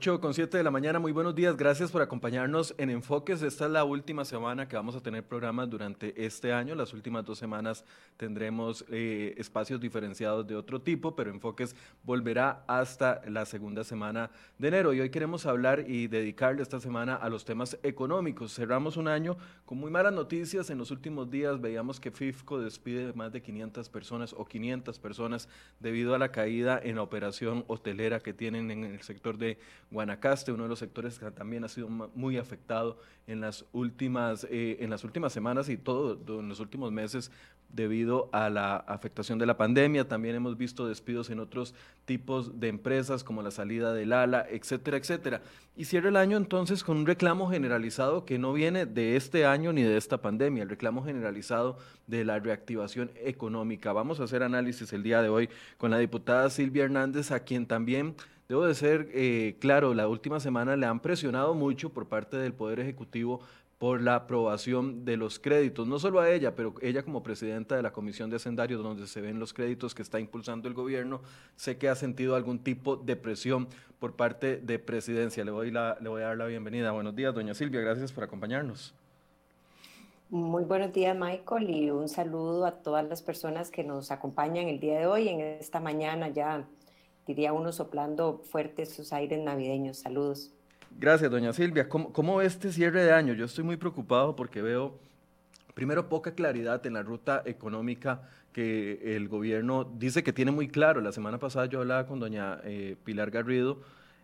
8 0.00 0.18
con 0.18 0.32
7 0.32 0.56
de 0.56 0.64
la 0.64 0.70
mañana, 0.70 0.98
muy 0.98 1.12
buenos 1.12 1.34
días, 1.34 1.58
gracias 1.58 1.90
por 1.90 2.00
acompañarnos 2.00 2.74
en 2.78 2.88
Enfoques. 2.88 3.42
Esta 3.42 3.66
es 3.66 3.70
la 3.70 3.84
última 3.84 4.24
semana 4.24 4.66
que 4.66 4.74
vamos 4.74 4.96
a 4.96 5.02
tener 5.02 5.22
programas 5.22 5.68
durante 5.68 6.24
este 6.24 6.54
año. 6.54 6.74
Las 6.74 6.94
últimas 6.94 7.22
dos 7.22 7.38
semanas 7.38 7.84
tendremos 8.16 8.82
eh, 8.88 9.34
espacios 9.36 9.78
diferenciados 9.78 10.46
de 10.46 10.56
otro 10.56 10.80
tipo, 10.80 11.14
pero 11.14 11.30
Enfoques 11.30 11.76
volverá 12.02 12.64
hasta 12.66 13.20
la 13.28 13.44
segunda 13.44 13.84
semana 13.84 14.30
de 14.56 14.68
enero. 14.68 14.94
Y 14.94 15.00
hoy 15.00 15.10
queremos 15.10 15.44
hablar 15.44 15.84
y 15.86 16.06
dedicarle 16.06 16.62
esta 16.62 16.80
semana 16.80 17.16
a 17.16 17.28
los 17.28 17.44
temas 17.44 17.78
económicos. 17.82 18.54
Cerramos 18.54 18.96
un 18.96 19.06
año 19.06 19.36
con 19.66 19.76
muy 19.76 19.90
malas 19.90 20.14
noticias. 20.14 20.70
En 20.70 20.78
los 20.78 20.90
últimos 20.90 21.30
días 21.30 21.60
veíamos 21.60 22.00
que 22.00 22.10
FIFCO 22.10 22.58
despide 22.58 23.12
más 23.12 23.32
de 23.32 23.42
500 23.42 23.90
personas 23.90 24.32
o 24.32 24.46
500 24.46 24.98
personas 24.98 25.46
debido 25.78 26.14
a 26.14 26.18
la 26.18 26.32
caída 26.32 26.80
en 26.82 26.96
la 26.96 27.02
operación 27.02 27.66
hotelera 27.66 28.20
que 28.20 28.32
tienen 28.32 28.70
en 28.70 28.84
el 28.84 29.02
sector 29.02 29.36
de 29.36 29.58
Guanacaste, 29.90 30.52
uno 30.52 30.64
de 30.64 30.68
los 30.68 30.78
sectores 30.78 31.18
que 31.18 31.30
también 31.30 31.64
ha 31.64 31.68
sido 31.68 31.88
muy 31.88 32.38
afectado 32.38 32.98
en 33.26 33.40
las 33.40 33.64
últimas, 33.72 34.46
eh, 34.50 34.78
en 34.80 34.90
las 34.90 35.04
últimas 35.04 35.32
semanas 35.32 35.68
y 35.68 35.76
todo 35.76 36.18
en 36.40 36.48
los 36.48 36.60
últimos 36.60 36.92
meses 36.92 37.30
debido 37.72 38.28
a 38.32 38.50
la 38.50 38.76
afectación 38.76 39.38
de 39.38 39.46
la 39.46 39.56
pandemia. 39.56 40.08
También 40.08 40.34
hemos 40.34 40.56
visto 40.56 40.88
despidos 40.88 41.30
en 41.30 41.40
otros 41.40 41.74
tipos 42.04 42.60
de 42.60 42.68
empresas 42.68 43.24
como 43.24 43.42
la 43.42 43.50
salida 43.50 43.92
del 43.92 44.12
ALA, 44.12 44.46
etcétera, 44.48 44.96
etcétera. 44.96 45.42
Y 45.76 45.84
cierra 45.84 46.08
el 46.08 46.16
año 46.16 46.36
entonces 46.36 46.82
con 46.84 46.98
un 46.98 47.06
reclamo 47.06 47.48
generalizado 47.48 48.24
que 48.24 48.38
no 48.38 48.52
viene 48.52 48.86
de 48.86 49.16
este 49.16 49.46
año 49.46 49.72
ni 49.72 49.82
de 49.82 49.96
esta 49.96 50.20
pandemia, 50.20 50.64
el 50.64 50.68
reclamo 50.68 51.04
generalizado 51.04 51.78
de 52.06 52.24
la 52.24 52.38
reactivación 52.38 53.10
económica. 53.16 53.92
Vamos 53.92 54.20
a 54.20 54.24
hacer 54.24 54.42
análisis 54.42 54.92
el 54.92 55.02
día 55.02 55.22
de 55.22 55.28
hoy 55.28 55.48
con 55.78 55.90
la 55.90 55.98
diputada 55.98 56.50
Silvia 56.50 56.84
Hernández, 56.84 57.30
a 57.30 57.40
quien 57.40 57.66
también 57.66 58.14
Debo 58.50 58.66
de 58.66 58.74
ser 58.74 59.08
eh, 59.14 59.54
claro, 59.60 59.94
la 59.94 60.08
última 60.08 60.40
semana 60.40 60.74
le 60.74 60.84
han 60.84 60.98
presionado 60.98 61.54
mucho 61.54 61.90
por 61.90 62.08
parte 62.08 62.36
del 62.36 62.52
Poder 62.52 62.80
Ejecutivo 62.80 63.38
por 63.78 64.02
la 64.02 64.16
aprobación 64.16 65.04
de 65.04 65.16
los 65.16 65.38
créditos, 65.38 65.86
no 65.86 66.00
solo 66.00 66.18
a 66.18 66.28
ella, 66.28 66.56
pero 66.56 66.74
ella 66.82 67.04
como 67.04 67.22
presidenta 67.22 67.76
de 67.76 67.82
la 67.82 67.92
Comisión 67.92 68.28
de 68.28 68.38
Hacendarios, 68.38 68.82
donde 68.82 69.06
se 69.06 69.20
ven 69.20 69.38
los 69.38 69.52
créditos 69.52 69.94
que 69.94 70.02
está 70.02 70.18
impulsando 70.18 70.66
el 70.66 70.74
gobierno, 70.74 71.20
sé 71.54 71.78
que 71.78 71.88
ha 71.88 71.94
sentido 71.94 72.34
algún 72.34 72.58
tipo 72.58 72.96
de 72.96 73.14
presión 73.14 73.68
por 74.00 74.16
parte 74.16 74.56
de 74.56 74.80
presidencia. 74.80 75.44
Le 75.44 75.52
voy, 75.52 75.70
le 75.70 76.08
voy 76.08 76.22
a 76.22 76.26
dar 76.26 76.36
la 76.36 76.46
bienvenida. 76.46 76.90
Buenos 76.90 77.14
días, 77.14 77.32
doña 77.32 77.54
Silvia, 77.54 77.80
gracias 77.82 78.10
por 78.10 78.24
acompañarnos. 78.24 78.92
Muy 80.28 80.64
buenos 80.64 80.92
días, 80.92 81.16
Michael, 81.16 81.70
y 81.70 81.90
un 81.90 82.08
saludo 82.08 82.66
a 82.66 82.72
todas 82.72 83.08
las 83.08 83.22
personas 83.22 83.70
que 83.70 83.84
nos 83.84 84.10
acompañan 84.10 84.66
el 84.66 84.80
día 84.80 84.98
de 84.98 85.06
hoy, 85.06 85.28
en 85.28 85.40
esta 85.40 85.78
mañana 85.78 86.30
ya 86.30 86.66
diría 87.30 87.52
uno 87.52 87.72
soplando 87.72 88.42
fuertes 88.50 88.92
sus 88.92 89.12
aires 89.12 89.40
navideños. 89.42 89.98
Saludos. 89.98 90.52
Gracias, 90.98 91.30
doña 91.30 91.52
Silvia. 91.52 91.88
¿Cómo, 91.88 92.12
¿Cómo 92.12 92.36
ve 92.36 92.46
este 92.46 92.72
cierre 92.72 93.04
de 93.04 93.12
año? 93.12 93.34
Yo 93.34 93.44
estoy 93.44 93.62
muy 93.62 93.76
preocupado 93.76 94.34
porque 94.34 94.60
veo, 94.60 94.98
primero, 95.74 96.08
poca 96.08 96.34
claridad 96.34 96.84
en 96.86 96.94
la 96.94 97.02
ruta 97.02 97.42
económica 97.46 98.28
que 98.52 99.16
el 99.16 99.28
gobierno 99.28 99.84
dice 99.84 100.24
que 100.24 100.32
tiene 100.32 100.50
muy 100.50 100.66
claro. 100.66 101.00
La 101.00 101.12
semana 101.12 101.38
pasada 101.38 101.66
yo 101.66 101.80
hablaba 101.80 102.06
con 102.06 102.18
doña 102.18 102.60
eh, 102.64 102.96
Pilar 103.04 103.30
Garrido, 103.30 103.78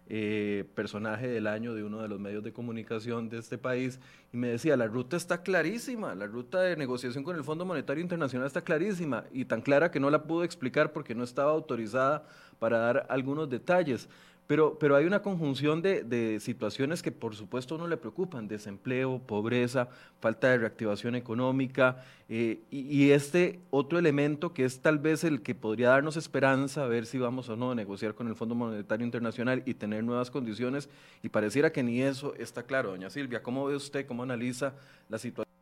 eh, 0.09 0.65
personaje 0.75 1.27
del 1.27 1.49
año 1.49 1.75
de 1.75 1.83
uno 1.83 2.00
de 2.00 2.09
los 2.09 2.21
medios 2.21 2.44
de 2.44 2.53
comunicación 2.53 3.28
de 3.28 3.38
este 3.38 3.59
país, 3.59 3.99
y 4.33 4.37
me 4.37 4.49
decía, 4.49 4.77
la 4.77 4.87
ruta 4.87 5.17
está 5.17 5.43
clarísima, 5.43 6.15
la 6.15 6.27
ruta 6.27 6.61
de 6.61 6.77
negociación 6.77 7.25
con 7.25 7.34
el 7.34 7.43
Fondo 7.43 7.65
Monetario 7.65 8.03
Internacional 8.03 8.47
está 8.47 8.62
clarísima, 8.62 9.25
y 9.33 9.47
tan 9.47 9.62
clara 9.62 9.91
que 9.91 9.99
no 9.99 10.09
la 10.11 10.23
pudo 10.23 10.44
explicar 10.44 10.93
porque 10.93 11.17
no 11.17 11.25
estaba 11.25 11.50
autorizada 11.50 12.25
para 12.59 12.78
dar 12.78 13.06
algunos 13.09 13.49
detalles. 13.49 14.09
Pero, 14.47 14.78
pero 14.78 14.94
hay 14.94 15.06
una 15.06 15.22
conjunción 15.22 15.83
de, 15.83 16.39
situaciones 16.41 17.03
que 17.03 17.11
por 17.11 17.34
supuesto 17.34 17.75
a 17.75 17.78
uno 17.78 17.89
le 17.89 17.97
preocupan, 17.97 18.47
desempleo, 18.47 19.19
pobreza, 19.19 19.89
falta 20.21 20.49
de 20.49 20.59
reactivación 20.59 21.17
económica 21.17 22.05
eh, 22.28 22.61
y, 22.71 23.11
este 23.11 23.59
otro 23.71 23.99
elemento 23.99 24.55
que 24.55 24.65
es 24.65 24.81
tal 24.81 24.99
vez 24.99 25.25
el 25.25 25.43
que 25.43 25.56
podría 25.56 25.89
darnos 25.89 26.17
esperanza, 26.17 26.84
a 26.84 26.87
ver 26.87 27.06
si 27.06 27.19
vamos 27.19 27.49
o 27.49 27.56
no 27.56 27.72
a 27.72 27.75
negociar 27.75 28.15
con 28.15 28.28
el 28.28 28.37
Fondo 28.37 28.55
Monetario 28.55 29.05
Internacional 29.05 29.65
y 29.67 29.75
tener 29.75 30.05
nuevas 30.05 30.31
condiciones 30.31 30.88
y 31.25 31.28
pareciera 31.28 31.73
que 31.73 31.83
ni 31.83 32.03
eso 32.03 32.33
está 32.37 32.62
claro. 32.62 32.91
Doña 32.91 33.11
Silvia, 33.11 33.43
¿cómo 33.43 33.67
ve 33.67 33.75
usted, 33.75 34.06
cómo 34.06 34.23
analiza 34.23 34.75
la 35.09 35.19
situación? 35.19 35.53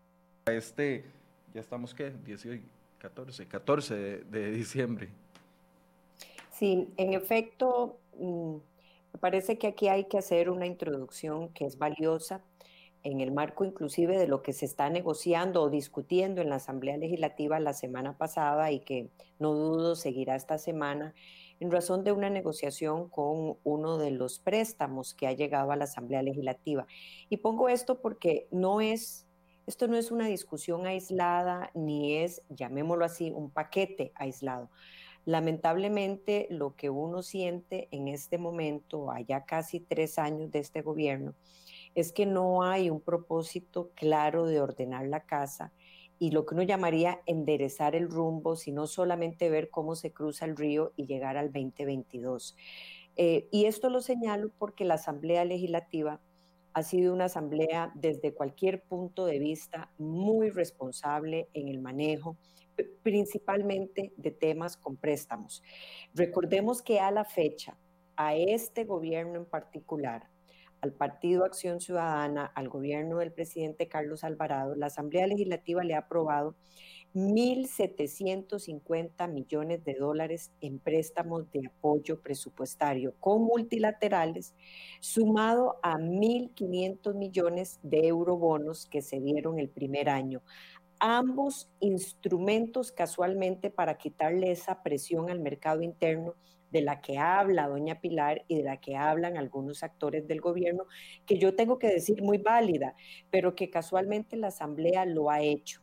Este, 0.47 1.07
ya 1.55 1.63
estamos, 1.63 1.95
¿qué? 1.95 2.13
18, 2.27 2.63
14, 2.99 3.47
14 3.47 3.95
de 3.95 4.51
diciembre. 4.51 5.09
Sí, 6.55 6.89
en 6.97 7.15
efecto, 7.15 7.99
mm, 8.17 8.57
me 9.13 9.19
parece 9.19 9.59
que 9.59 9.67
aquí 9.67 9.89
hay 9.89 10.05
que 10.05 10.19
hacer 10.19 10.51
una 10.51 10.67
introducción 10.67 11.53
que 11.53 11.65
es 11.67 11.79
valiosa 11.79 12.45
en 13.03 13.21
el 13.21 13.33
marco 13.33 13.65
inclusive 13.65 14.17
de 14.17 14.29
lo 14.29 14.43
que 14.43 14.53
se 14.53 14.65
está 14.65 14.89
negociando 14.89 15.63
o 15.63 15.69
discutiendo 15.69 16.41
en 16.41 16.49
la 16.51 16.57
Asamblea 16.57 16.97
Legislativa 16.97 17.59
la 17.59 17.75
semana 17.75 18.17
pasada 18.17 18.71
y 18.71 18.81
que 18.81 19.11
no 19.41 19.53
dudo 19.53 19.97
seguirá 19.97 20.37
esta 20.37 20.57
semana 20.59 21.13
en 21.59 21.73
razón 21.73 22.05
de 22.05 22.13
una 22.13 22.31
negociación 22.31 23.09
con 23.09 23.59
uno 23.65 23.99
de 23.99 24.13
los 24.13 24.39
préstamos 24.39 25.13
que 25.13 25.27
ha 25.27 25.33
llegado 25.33 25.73
a 25.73 25.77
la 25.77 25.85
Asamblea 25.85 26.23
Legislativa. 26.23 26.87
Y 27.29 27.39
pongo 27.39 27.69
esto 27.69 28.01
porque 28.01 28.47
no 28.53 28.81
es, 28.81 29.27
esto 29.67 29.89
no 29.89 29.97
es 29.97 30.13
una 30.13 30.27
discusión 30.27 30.87
aislada 30.87 31.71
ni 31.75 32.17
es, 32.19 32.43
llamémoslo 32.49 33.05
así, 33.05 33.33
un 33.33 33.51
paquete 33.51 34.13
aislado. 34.15 34.71
Lamentablemente, 35.25 36.47
lo 36.51 36.75
que 36.77 36.91
uno 36.91 37.23
siente 37.23 37.89
en 37.91 38.09
este 38.09 38.39
momento, 38.39 39.11
allá 39.11 39.45
casi 39.45 39.81
tres 39.81 40.19
años 40.19 40.51
de 40.51 40.59
este 40.59 40.83
gobierno, 40.83 41.35
es 41.95 42.13
que 42.13 42.27
no 42.27 42.63
hay 42.63 42.91
un 42.91 43.01
propósito 43.01 43.91
claro 43.95 44.47
de 44.47 44.61
ordenar 44.61 45.07
la 45.07 45.21
casa 45.21 45.73
y 46.19 46.31
lo 46.31 46.45
que 46.45 46.55
uno 46.55 46.63
llamaría 46.63 47.21
enderezar 47.27 47.95
el 47.95 48.11
rumbo, 48.11 48.57
sino 48.57 48.87
solamente 48.87 49.51
ver 49.51 49.71
cómo 49.71 49.95
se 49.95 50.13
cruza 50.13 50.45
el 50.45 50.57
río 50.57 50.93
y 50.97 51.07
llegar 51.07 51.37
al 51.37 51.53
2022. 51.53 52.57
Eh, 53.17 53.49
y 53.51 53.67
esto 53.67 53.91
lo 53.91 54.01
señalo 54.01 54.51
porque 54.59 54.85
la 54.85 54.95
Asamblea 54.95 55.45
Legislativa 55.45 56.21
ha 56.73 56.83
sido 56.83 57.15
una 57.15 57.27
asamblea 57.27 57.93
desde 57.95 58.35
cualquier 58.35 58.83
punto 58.83 59.27
de 59.27 59.39
vista 59.39 59.93
muy 59.97 60.51
responsable 60.51 61.49
en 61.55 61.69
el 61.69 61.81
manejo 61.81 62.37
principalmente 63.03 64.13
de 64.17 64.31
temas 64.31 64.77
con 64.77 64.97
préstamos. 64.97 65.63
Recordemos 66.15 66.83
que 66.83 67.01
a 67.01 67.11
la 67.11 67.25
fecha, 67.25 67.77
a 68.17 68.35
este 68.35 68.85
gobierno 68.85 69.37
en 69.37 69.47
particular, 69.47 70.29
al 70.81 70.93
Partido 70.93 71.45
Acción 71.45 71.81
Ciudadana, 71.81 72.45
al 72.45 72.69
gobierno 72.69 73.19
del 73.19 73.33
presidente 73.33 73.89
Carlos 73.89 74.23
Alvarado, 74.23 74.75
la 74.75 74.87
Asamblea 74.87 75.27
Legislativa 75.27 75.83
le 75.83 75.95
ha 75.95 76.01
aprobado 76.01 76.57
1.750 77.15 79.33
millones 79.33 79.83
de 79.85 79.95
dólares 79.95 80.53
en 80.61 80.81
préstamos 80.81 81.51
de 81.53 81.69
apoyo 81.69 82.21
presupuestario 82.21 83.15
con 83.19 83.45
multilaterales, 83.45 84.55
sumado 85.01 85.79
a 85.83 85.95
1.500 85.95 87.15
millones 87.15 87.79
de 87.83 88.09
eurobonos 88.09 88.85
que 88.87 89.01
se 89.01 89.21
dieron 89.21 89.59
el 89.59 89.71
primer 89.71 90.11
año 90.11 90.43
ambos 91.07 91.71
instrumentos 91.81 92.91
casualmente 92.91 93.69
para 93.69 93.99
quitarle 93.99 94.51
esa 94.51 94.83
presión 94.83 95.29
al 95.29 95.39
mercado 95.39 95.83
interno 95.83 96.33
de 96.71 96.81
la 96.81 97.03
que 97.03 97.19
habla 97.19 97.69
doña 97.69 98.01
Pilar 98.01 98.47
y 98.49 98.57
de 98.57 98.63
la 98.63 98.81
que 98.81 98.97
hablan 98.97 99.37
algunos 99.37 99.83
actores 99.83 100.27
del 100.27 100.41
gobierno, 100.41 100.87
que 101.27 101.37
yo 101.37 101.55
tengo 101.55 101.79
que 101.79 101.89
decir 101.89 102.23
muy 102.23 102.39
válida, 102.39 102.95
pero 103.31 103.55
que 103.55 103.69
casualmente 103.69 104.39
la 104.39 104.47
Asamblea 104.47 105.05
lo 105.05 105.31
ha 105.31 105.43
hecho. 105.43 105.83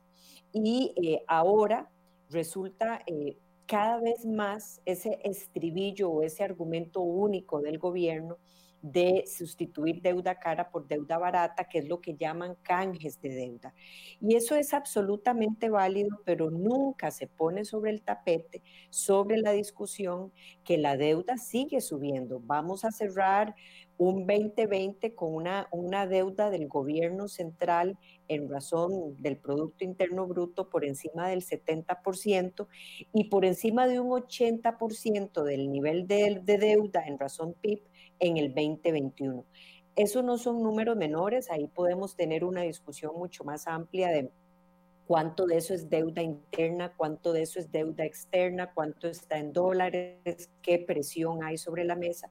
Y 0.53 0.91
eh, 0.95 1.23
ahora 1.27 1.91
resulta 2.31 3.03
eh, 3.05 3.37
cada 3.67 4.01
vez 4.01 4.25
más 4.25 4.81
ese 4.85 5.19
estribillo 5.23 6.09
o 6.09 6.23
ese 6.23 6.43
argumento 6.43 7.01
único 7.01 7.61
del 7.61 7.77
gobierno 7.77 8.39
de 8.81 9.23
sustituir 9.27 10.01
deuda 10.01 10.39
cara 10.39 10.69
por 10.69 10.87
deuda 10.87 11.17
barata, 11.17 11.65
que 11.65 11.79
es 11.79 11.87
lo 11.87 12.01
que 12.01 12.15
llaman 12.15 12.55
canjes 12.63 13.21
de 13.21 13.29
deuda. 13.29 13.73
Y 14.19 14.35
eso 14.35 14.55
es 14.55 14.73
absolutamente 14.73 15.69
válido, 15.69 16.21
pero 16.25 16.49
nunca 16.49 17.11
se 17.11 17.27
pone 17.27 17.65
sobre 17.65 17.91
el 17.91 18.01
tapete, 18.01 18.61
sobre 18.89 19.37
la 19.37 19.51
discusión, 19.51 20.31
que 20.63 20.77
la 20.77 20.97
deuda 20.97 21.37
sigue 21.37 21.81
subiendo. 21.81 22.39
Vamos 22.43 22.83
a 22.85 22.91
cerrar 22.91 23.55
un 23.97 24.25
2020 24.25 25.13
con 25.13 25.35
una, 25.35 25.67
una 25.71 26.07
deuda 26.07 26.49
del 26.49 26.67
gobierno 26.67 27.27
central 27.27 27.99
en 28.27 28.49
razón 28.49 29.15
del 29.21 29.37
Producto 29.37 29.83
Interno 29.83 30.25
Bruto 30.25 30.69
por 30.69 30.85
encima 30.85 31.27
del 31.27 31.43
70% 31.43 32.67
y 33.13 33.25
por 33.25 33.45
encima 33.45 33.87
de 33.87 33.99
un 33.99 34.09
80% 34.09 35.43
del 35.43 35.71
nivel 35.71 36.07
de, 36.07 36.41
de 36.43 36.57
deuda 36.57 37.03
en 37.05 37.19
razón 37.19 37.53
PIB 37.61 37.83
en 38.21 38.37
el 38.37 38.53
2021. 38.53 39.43
Esos 39.97 40.23
no 40.23 40.37
son 40.37 40.63
números 40.63 40.95
menores, 40.95 41.51
ahí 41.51 41.67
podemos 41.67 42.15
tener 42.15 42.45
una 42.45 42.61
discusión 42.61 43.13
mucho 43.17 43.43
más 43.43 43.67
amplia 43.67 44.07
de 44.07 44.31
cuánto 45.05 45.45
de 45.45 45.57
eso 45.57 45.73
es 45.73 45.89
deuda 45.89 46.21
interna, 46.21 46.93
cuánto 46.95 47.33
de 47.33 47.41
eso 47.41 47.59
es 47.59 47.69
deuda 47.69 48.05
externa, 48.05 48.71
cuánto 48.73 49.09
está 49.09 49.37
en 49.39 49.51
dólares, 49.51 50.49
qué 50.61 50.79
presión 50.79 51.43
hay 51.43 51.57
sobre 51.57 51.83
la 51.83 51.95
mesa. 51.95 52.29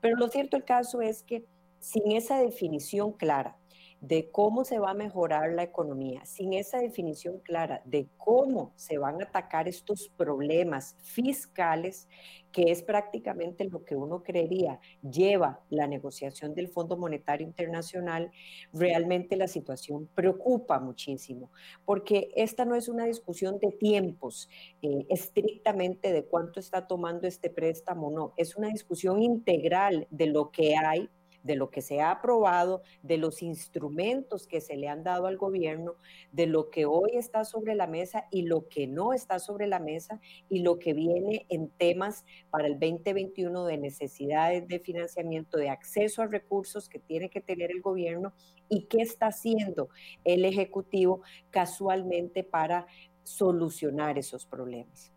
Pero 0.00 0.16
lo 0.16 0.28
cierto 0.28 0.56
el 0.56 0.64
caso 0.64 1.02
es 1.02 1.22
que 1.22 1.44
sin 1.80 2.12
esa 2.12 2.40
definición 2.40 3.12
clara 3.12 3.58
de 4.06 4.30
cómo 4.30 4.64
se 4.64 4.78
va 4.78 4.90
a 4.90 4.94
mejorar 4.94 5.52
la 5.52 5.64
economía, 5.64 6.24
sin 6.24 6.52
esa 6.52 6.78
definición 6.78 7.40
clara 7.40 7.82
de 7.84 8.08
cómo 8.16 8.72
se 8.76 8.98
van 8.98 9.20
a 9.20 9.24
atacar 9.24 9.66
estos 9.66 10.12
problemas 10.16 10.94
fiscales, 11.02 12.08
que 12.52 12.70
es 12.70 12.82
prácticamente 12.82 13.64
lo 13.64 13.84
que 13.84 13.96
uno 13.96 14.22
creería 14.22 14.78
lleva 15.02 15.60
la 15.70 15.88
negociación 15.88 16.54
del 16.54 16.68
Fondo 16.68 16.96
Monetario 16.96 17.44
Internacional, 17.44 18.30
realmente 18.72 19.36
la 19.36 19.48
situación 19.48 20.08
preocupa 20.14 20.78
muchísimo, 20.78 21.50
porque 21.84 22.30
esta 22.36 22.64
no 22.64 22.76
es 22.76 22.88
una 22.88 23.06
discusión 23.06 23.58
de 23.58 23.72
tiempos 23.72 24.48
eh, 24.82 25.04
estrictamente 25.08 26.12
de 26.12 26.24
cuánto 26.24 26.60
está 26.60 26.86
tomando 26.86 27.26
este 27.26 27.50
préstamo, 27.50 28.12
no, 28.12 28.34
es 28.36 28.54
una 28.54 28.68
discusión 28.68 29.20
integral 29.20 30.06
de 30.10 30.26
lo 30.26 30.52
que 30.52 30.76
hay 30.76 31.10
de 31.46 31.56
lo 31.56 31.70
que 31.70 31.80
se 31.80 32.00
ha 32.00 32.10
aprobado, 32.10 32.82
de 33.02 33.16
los 33.16 33.42
instrumentos 33.42 34.46
que 34.46 34.60
se 34.60 34.76
le 34.76 34.88
han 34.88 35.04
dado 35.04 35.26
al 35.26 35.36
gobierno, 35.36 35.94
de 36.32 36.46
lo 36.46 36.70
que 36.70 36.84
hoy 36.84 37.12
está 37.14 37.44
sobre 37.44 37.74
la 37.74 37.86
mesa 37.86 38.26
y 38.30 38.42
lo 38.42 38.68
que 38.68 38.86
no 38.86 39.12
está 39.12 39.38
sobre 39.38 39.66
la 39.66 39.78
mesa 39.78 40.20
y 40.48 40.60
lo 40.60 40.78
que 40.78 40.92
viene 40.92 41.46
en 41.48 41.70
temas 41.70 42.24
para 42.50 42.66
el 42.66 42.78
2021 42.78 43.64
de 43.64 43.78
necesidades 43.78 44.68
de 44.68 44.80
financiamiento, 44.80 45.56
de 45.56 45.70
acceso 45.70 46.22
a 46.22 46.26
recursos 46.26 46.88
que 46.88 46.98
tiene 46.98 47.30
que 47.30 47.40
tener 47.40 47.70
el 47.70 47.80
gobierno 47.80 48.32
y 48.68 48.82
qué 48.86 49.02
está 49.02 49.28
haciendo 49.28 49.88
el 50.24 50.44
Ejecutivo 50.44 51.22
casualmente 51.50 52.42
para 52.42 52.86
solucionar 53.22 54.18
esos 54.18 54.46
problemas. 54.46 55.12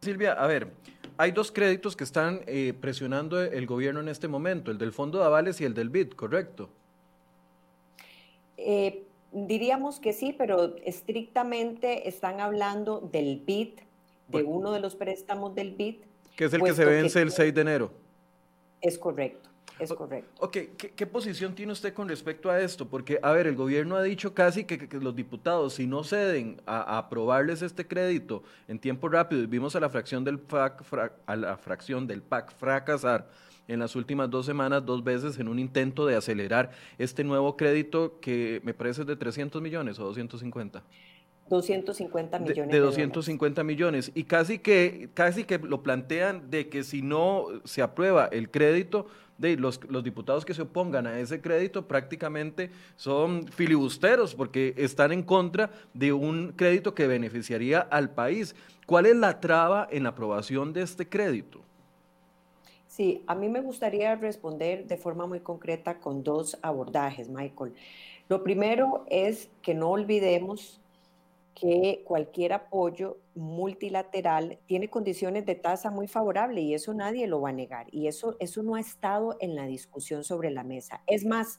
Silvia, 0.00 0.32
a 0.32 0.46
ver, 0.46 0.68
hay 1.18 1.32
dos 1.32 1.50
créditos 1.50 1.96
que 1.96 2.04
están 2.04 2.42
eh, 2.46 2.72
presionando 2.80 3.42
el 3.42 3.66
gobierno 3.66 4.00
en 4.00 4.08
este 4.08 4.28
momento, 4.28 4.70
el 4.70 4.78
del 4.78 4.92
Fondo 4.92 5.18
de 5.18 5.24
Avales 5.24 5.60
y 5.60 5.64
el 5.64 5.74
del 5.74 5.90
BID, 5.90 6.12
¿correcto? 6.12 6.70
Eh, 8.56 9.02
diríamos 9.32 9.98
que 9.98 10.12
sí, 10.12 10.32
pero 10.38 10.76
estrictamente 10.84 12.08
están 12.08 12.40
hablando 12.40 13.00
del 13.00 13.42
BID, 13.44 13.80
de 14.28 14.42
uno 14.44 14.70
de 14.70 14.78
los 14.78 14.94
préstamos 14.94 15.56
del 15.56 15.72
BID. 15.72 15.96
Que 16.36 16.44
es 16.44 16.52
el 16.52 16.62
que 16.62 16.72
se 16.72 16.84
vence 16.84 17.20
el 17.20 17.32
6 17.32 17.52
de 17.52 17.60
enero. 17.60 17.90
Es 18.80 18.96
correcto. 18.96 19.47
Es 19.78 19.92
correcto. 19.92 20.30
Ok, 20.40 20.56
¿Qué, 20.96 21.06
posición 21.06 21.54
tiene 21.54 21.72
usted 21.72 21.94
con 21.94 22.08
respecto 22.08 22.50
a 22.50 22.60
esto? 22.60 22.88
Porque, 22.88 23.18
a 23.22 23.32
ver, 23.32 23.46
el 23.46 23.56
gobierno 23.56 23.96
ha 23.96 24.02
dicho 24.02 24.34
casi 24.34 24.64
que, 24.64 24.88
los 24.98 25.14
diputados, 25.14 25.74
si 25.74 25.86
no 25.86 26.04
ceden 26.04 26.60
a, 26.66 26.98
aprobarles 26.98 27.62
este 27.62 27.86
crédito 27.86 28.42
en 28.66 28.78
tiempo 28.78 29.08
rápido, 29.08 29.42
y 29.42 29.46
vimos 29.46 29.76
a 29.76 29.80
la 29.80 29.88
fracción 29.88 30.24
del 30.24 30.38
PAC, 30.38 30.82
a 31.26 31.36
la 31.36 31.56
fracción 31.56 32.06
del 32.06 32.22
PAC 32.22 32.54
fracasar 32.56 33.28
en 33.68 33.78
las 33.78 33.94
últimas 33.94 34.30
dos 34.30 34.46
semanas 34.46 34.84
dos 34.84 35.04
veces 35.04 35.38
en 35.38 35.46
un 35.46 35.58
intento 35.58 36.06
de 36.06 36.16
acelerar 36.16 36.70
este 36.96 37.22
nuevo 37.22 37.56
crédito 37.56 38.18
que 38.20 38.60
me 38.64 38.74
parece 38.74 39.04
de 39.04 39.14
300 39.14 39.60
millones 39.62 39.98
o 39.98 40.04
250. 40.04 40.82
250 41.48 42.38
millones. 42.38 42.70
De, 42.70 42.76
de 42.76 42.82
250 42.82 43.64
millones. 43.64 44.10
Y 44.14 44.24
casi 44.24 44.58
que, 44.58 45.10
casi 45.14 45.44
que 45.44 45.58
lo 45.58 45.82
plantean 45.82 46.50
de 46.50 46.68
que 46.68 46.82
si 46.82 47.02
no 47.02 47.46
se 47.64 47.82
aprueba 47.82 48.26
el 48.26 48.50
crédito, 48.50 49.06
de 49.38 49.56
los, 49.56 49.80
los 49.88 50.04
diputados 50.04 50.44
que 50.44 50.52
se 50.52 50.62
opongan 50.62 51.06
a 51.06 51.18
ese 51.18 51.40
crédito 51.40 51.86
prácticamente 51.86 52.70
son 52.96 53.46
filibusteros 53.48 54.34
porque 54.34 54.74
están 54.76 55.12
en 55.12 55.22
contra 55.22 55.70
de 55.94 56.12
un 56.12 56.52
crédito 56.56 56.94
que 56.94 57.06
beneficiaría 57.06 57.80
al 57.80 58.10
país. 58.10 58.54
¿Cuál 58.86 59.06
es 59.06 59.16
la 59.16 59.40
traba 59.40 59.88
en 59.90 60.02
la 60.02 60.10
aprobación 60.10 60.72
de 60.72 60.82
este 60.82 61.08
crédito? 61.08 61.60
Sí, 62.88 63.22
a 63.28 63.34
mí 63.34 63.48
me 63.48 63.60
gustaría 63.60 64.16
responder 64.16 64.86
de 64.86 64.96
forma 64.96 65.26
muy 65.26 65.40
concreta 65.40 66.00
con 66.00 66.24
dos 66.24 66.58
abordajes, 66.62 67.28
Michael. 67.28 67.74
Lo 68.28 68.42
primero 68.42 69.04
es 69.08 69.48
que 69.62 69.72
no 69.72 69.90
olvidemos 69.90 70.80
que 71.60 72.02
cualquier 72.04 72.52
apoyo 72.52 73.18
multilateral 73.34 74.58
tiene 74.66 74.88
condiciones 74.88 75.44
de 75.44 75.54
tasa 75.54 75.90
muy 75.90 76.06
favorables 76.06 76.64
y 76.64 76.74
eso 76.74 76.94
nadie 76.94 77.26
lo 77.26 77.40
va 77.40 77.50
a 77.50 77.52
negar. 77.52 77.86
Y 77.90 78.06
eso, 78.06 78.36
eso 78.38 78.62
no 78.62 78.76
ha 78.76 78.80
estado 78.80 79.36
en 79.40 79.56
la 79.56 79.66
discusión 79.66 80.24
sobre 80.24 80.50
la 80.50 80.62
mesa. 80.62 81.02
Es 81.06 81.24
más, 81.24 81.58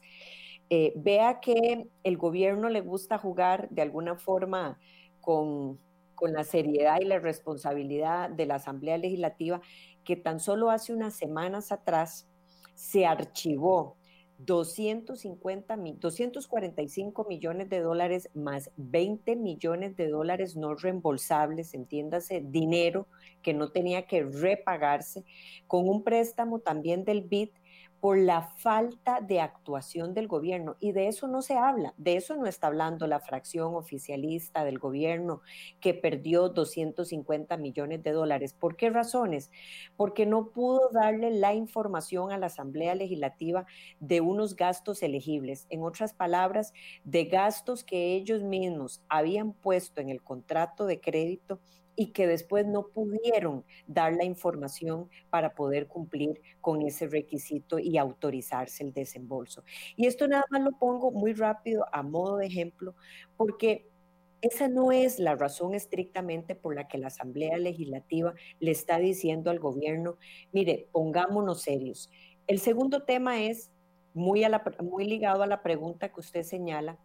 eh, 0.69 0.93
vea 0.95 1.39
que 1.41 1.89
el 2.03 2.17
gobierno 2.17 2.69
le 2.69 2.81
gusta 2.81 3.17
jugar 3.17 3.69
de 3.69 3.81
alguna 3.81 4.15
forma 4.15 4.79
con, 5.19 5.79
con 6.15 6.31
la 6.33 6.43
seriedad 6.43 6.99
y 7.01 7.05
la 7.05 7.19
responsabilidad 7.19 8.29
de 8.29 8.45
la 8.45 8.55
Asamblea 8.55 8.97
Legislativa, 8.97 9.61
que 10.05 10.15
tan 10.15 10.39
solo 10.39 10.69
hace 10.69 10.93
unas 10.93 11.15
semanas 11.15 11.71
atrás 11.71 12.27
se 12.73 13.05
archivó 13.05 13.98
250, 14.39 15.77
245 15.99 17.25
millones 17.25 17.69
de 17.69 17.81
dólares 17.81 18.29
más 18.33 18.71
20 18.77 19.35
millones 19.35 19.97
de 19.97 20.07
dólares 20.07 20.55
no 20.55 20.75
reembolsables, 20.75 21.73
entiéndase, 21.73 22.41
dinero 22.45 23.07
que 23.41 23.53
no 23.53 23.71
tenía 23.71 24.07
que 24.07 24.23
repagarse, 24.23 25.25
con 25.67 25.89
un 25.89 26.03
préstamo 26.03 26.59
también 26.59 27.03
del 27.03 27.21
BID 27.21 27.49
por 27.99 28.17
la 28.17 28.41
falta 28.41 29.19
de 29.21 29.41
actuación 29.41 30.13
del 30.13 30.27
gobierno. 30.27 30.77
Y 30.79 30.93
de 30.93 31.07
eso 31.07 31.27
no 31.27 31.41
se 31.41 31.55
habla, 31.55 31.93
de 31.97 32.15
eso 32.15 32.35
no 32.35 32.45
está 32.45 32.67
hablando 32.67 33.07
la 33.07 33.19
fracción 33.19 33.75
oficialista 33.75 34.63
del 34.63 34.79
gobierno 34.79 35.41
que 35.79 35.93
perdió 35.93 36.49
250 36.49 37.57
millones 37.57 38.03
de 38.03 38.11
dólares. 38.11 38.53
¿Por 38.53 38.75
qué 38.75 38.89
razones? 38.89 39.51
Porque 39.97 40.25
no 40.25 40.51
pudo 40.51 40.89
darle 40.91 41.31
la 41.31 41.53
información 41.53 42.31
a 42.31 42.37
la 42.37 42.47
Asamblea 42.47 42.95
Legislativa 42.95 43.65
de 43.99 44.21
unos 44.21 44.55
gastos 44.55 45.03
elegibles. 45.03 45.65
En 45.69 45.83
otras 45.83 46.13
palabras, 46.13 46.73
de 47.03 47.25
gastos 47.25 47.83
que 47.83 48.15
ellos 48.15 48.43
mismos 48.43 49.01
habían 49.09 49.53
puesto 49.53 50.01
en 50.01 50.09
el 50.09 50.21
contrato 50.21 50.85
de 50.85 51.01
crédito 51.01 51.59
y 51.99 52.13
que 52.13 52.27
después 52.27 52.65
no 52.65 52.87
pudieron 52.87 53.65
dar 53.85 54.13
la 54.15 54.23
información 54.23 55.09
para 55.29 55.53
poder 55.53 55.87
cumplir 55.87 56.41
con 56.61 56.81
ese 56.81 57.07
requisito 57.07 57.77
y 57.77 57.97
autorizarse 57.97 58.85
el 58.85 58.93
desembolso. 58.93 59.65
Y 59.97 60.05
esto 60.05 60.25
nada 60.25 60.45
más 60.49 60.61
lo 60.61 60.71
pongo 60.79 61.11
muy 61.11 61.33
rápido 61.33 61.85
a 61.91 62.01
modo 62.01 62.37
de 62.37 62.45
ejemplo, 62.45 62.95
porque 63.35 63.89
esa 64.39 64.69
no 64.69 64.93
es 64.93 65.19
la 65.19 65.35
razón 65.35 65.75
estrictamente 65.75 66.55
por 66.55 66.73
la 66.73 66.87
que 66.87 66.99
la 66.99 67.07
Asamblea 67.07 67.57
Legislativa 67.57 68.33
le 68.61 68.71
está 68.71 68.97
diciendo 68.97 69.51
al 69.51 69.59
gobierno, 69.59 70.15
mire, 70.53 70.87
pongámonos 70.93 71.63
serios. 71.63 72.09
El 72.47 72.59
segundo 72.59 73.03
tema 73.03 73.43
es 73.43 73.71
muy, 74.13 74.45
muy 74.89 75.03
ligado 75.03 75.43
a 75.43 75.47
la 75.47 75.61
pregunta 75.61 76.13
que 76.13 76.21
usted 76.21 76.43
señala, 76.43 76.97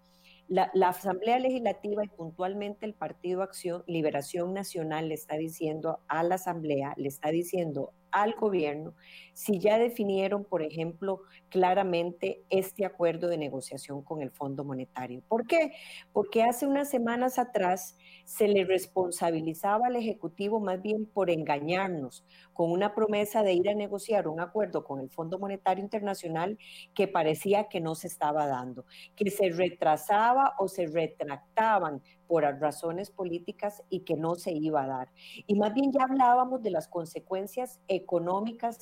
la, 0.49 0.71
Asamblea 0.89 1.39
Legislativa 1.39 2.05
y 2.05 2.09
puntualmente 2.09 2.87
el 2.87 2.95
Partido 2.95 3.43
Acción 3.43 3.83
Liberación 3.87 4.53
Nacional 4.53 5.09
le 5.09 5.15
está 5.15 5.37
diciendo 5.37 6.01
a 6.09 6.23
la 6.23 6.37
Asamblea, 6.37 6.95
le 6.97 7.09
está 7.09 7.31
diciendo 7.31 7.93
al 8.15 8.35
gobierno 8.35 8.95
si 9.35 9.59
ya 9.59 9.79
definieron, 9.79 10.45
por 10.45 10.63
ejemplo, 10.63 11.23
claramente 11.49 12.45
este 12.51 12.87
acuerdo 12.87 13.29
de 13.29 13.37
negociación 13.37 14.03
con 14.03 14.23
el 14.23 14.31
Fondo 14.31 14.65
Monetario. 14.65 15.23
¿Por 15.29 15.47
qué? 15.47 15.73
Porque 16.13 16.45
hace 16.45 16.67
unas 16.67 16.89
semanas 16.89 17.39
atrás 17.39 17.99
se 18.25 18.47
le 18.49 18.65
responsabilizaba 18.65 19.89
al 19.89 19.97
Ejecutivo 19.97 20.61
más 20.61 20.81
bien 20.81 21.05
por 21.05 21.31
engañarnos 21.31 22.25
con 22.53 22.71
una 22.71 22.95
promesa 22.95 23.43
de 23.43 23.55
ir 23.55 23.69
a 23.69 23.75
negociar 23.75 24.29
un 24.29 24.41
acuerdo 24.41 24.85
con 24.85 25.01
el 25.01 25.11
Fondo 25.11 25.39
Monetario 25.39 25.83
Internacional 25.83 26.57
que 26.95 27.09
parecía 27.09 27.65
que 27.65 27.81
no 27.81 27.97
se 27.97 28.07
estaba 28.07 28.47
dando, 28.47 28.87
que 29.17 29.31
se 29.31 29.51
retrasaba 29.51 30.55
o 30.59 30.69
se 30.69 30.87
retractaban 30.87 32.03
por 32.29 32.45
razones 32.45 33.11
políticas 33.11 33.83
y 33.91 34.01
que 34.01 34.17
no 34.17 34.37
se 34.37 34.53
iba 34.53 34.85
a 34.85 34.87
dar. 34.87 35.13
Y 35.47 35.57
más 35.57 35.75
bien 35.75 35.93
ya 35.93 36.05
hablábamos 36.05 36.63
de 36.63 36.71
las 36.71 36.89
consecuencias 36.89 37.81
económicas 37.89 38.04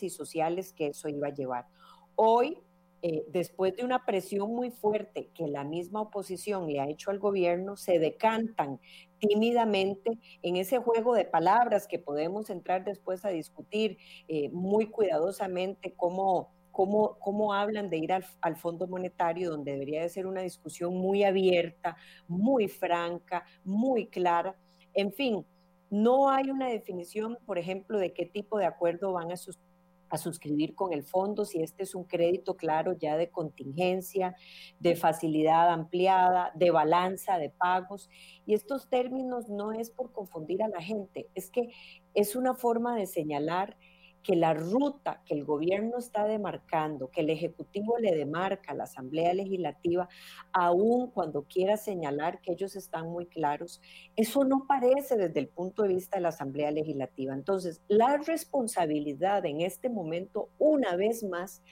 y 0.00 0.10
sociales 0.10 0.72
que 0.72 0.88
eso 0.88 1.08
iba 1.08 1.28
a 1.28 1.34
llevar. 1.34 1.66
Hoy, 2.14 2.58
eh, 3.02 3.24
después 3.28 3.74
de 3.76 3.84
una 3.84 4.04
presión 4.04 4.54
muy 4.54 4.70
fuerte 4.70 5.30
que 5.34 5.48
la 5.48 5.64
misma 5.64 6.02
oposición 6.02 6.66
le 6.66 6.80
ha 6.80 6.88
hecho 6.88 7.10
al 7.10 7.18
gobierno, 7.18 7.76
se 7.76 7.98
decantan 7.98 8.80
tímidamente 9.18 10.18
en 10.42 10.56
ese 10.56 10.78
juego 10.78 11.14
de 11.14 11.24
palabras 11.24 11.86
que 11.86 11.98
podemos 11.98 12.50
entrar 12.50 12.84
después 12.84 13.24
a 13.24 13.30
discutir 13.30 13.98
eh, 14.28 14.48
muy 14.50 14.86
cuidadosamente 14.86 15.94
cómo 15.96 16.50
cómo, 16.72 17.18
cómo 17.20 17.52
hablan 17.52 17.90
de 17.90 17.98
ir 17.98 18.12
al, 18.12 18.24
al, 18.40 18.56
Fondo 18.56 18.88
Monetario, 18.88 19.50
donde 19.50 19.72
debería 19.72 20.00
de 20.00 20.08
ser 20.08 20.26
una 20.26 20.40
discusión 20.40 20.96
muy 20.96 21.22
abierta, 21.22 21.96
muy 22.26 22.66
franca, 22.66 23.44
muy 23.62 24.06
clara. 24.06 24.56
En 24.94 25.12
fin, 25.12 25.44
no 25.92 26.30
hay 26.30 26.49
una 26.49 26.68
definición, 26.68 27.37
por 27.44 27.58
ejemplo, 27.58 27.99
de 27.99 28.14
qué 28.14 28.25
tipo 28.25 28.56
de 28.56 28.64
acuerdo 28.64 29.12
van 29.12 29.28
a, 29.30 30.16
suscribir 30.16 30.75
con 30.75 30.94
el 30.94 31.02
fondo 31.02 31.44
si 31.44 31.62
este 31.62 31.82
es 31.82 31.94
un 31.94 32.04
crédito 32.04 32.56
claro 32.56 32.94
ya 32.94 33.18
de 33.18 33.30
contingencia, 33.30 34.34
de 34.80 34.96
facilidad 34.96 35.68
ampliada, 35.68 36.50
de 36.54 36.70
balanza 36.70 37.37
de 37.37 37.50
pagos. 37.50 38.08
Y 38.46 38.54
estos 38.54 38.88
términos 38.88 39.50
no 39.50 39.72
es 39.72 39.90
por 39.90 40.12
confundir 40.12 40.62
a 40.62 40.68
la 40.68 40.80
gente, 40.80 41.28
es 41.34 41.50
que 41.50 41.68
es 42.14 42.37
una 42.37 42.54
forma 42.54 42.96
de 42.96 43.04
señalar 43.04 43.76
que 44.22 44.36
la 44.36 44.54
ruta 44.54 45.22
que 45.26 45.34
el 45.34 45.44
gobierno 45.44 45.98
está 45.98 46.24
demarcando, 46.24 47.10
que 47.10 47.22
el 47.22 47.30
Ejecutivo 47.30 47.98
le 47.98 48.14
demarca 48.14 48.72
a 48.72 48.74
la 48.74 48.84
Asamblea 48.84 49.34
Legislativa, 49.34 50.08
aun 50.52 51.10
cuando 51.10 51.42
quiera 51.42 51.76
señalar 51.76 52.40
que 52.40 52.52
ellos 52.52 52.76
están 52.76 53.08
muy 53.08 53.26
claros, 53.26 53.80
eso 54.16 54.44
no 54.44 54.66
parece 54.66 55.16
desde 55.16 55.40
el 55.40 55.48
punto 55.48 55.82
de 55.82 55.88
vista 55.88 56.16
de 56.16 56.22
la 56.22 56.28
Asamblea 56.28 56.70
Legislativa. 56.70 57.34
Entonces, 57.34 57.82
la 57.88 58.16
responsabilidad 58.18 59.44
en 59.46 59.60
este 59.60 59.88
momento, 59.88 60.48
una 60.58 60.96
vez 60.96 61.24
más, 61.24 61.62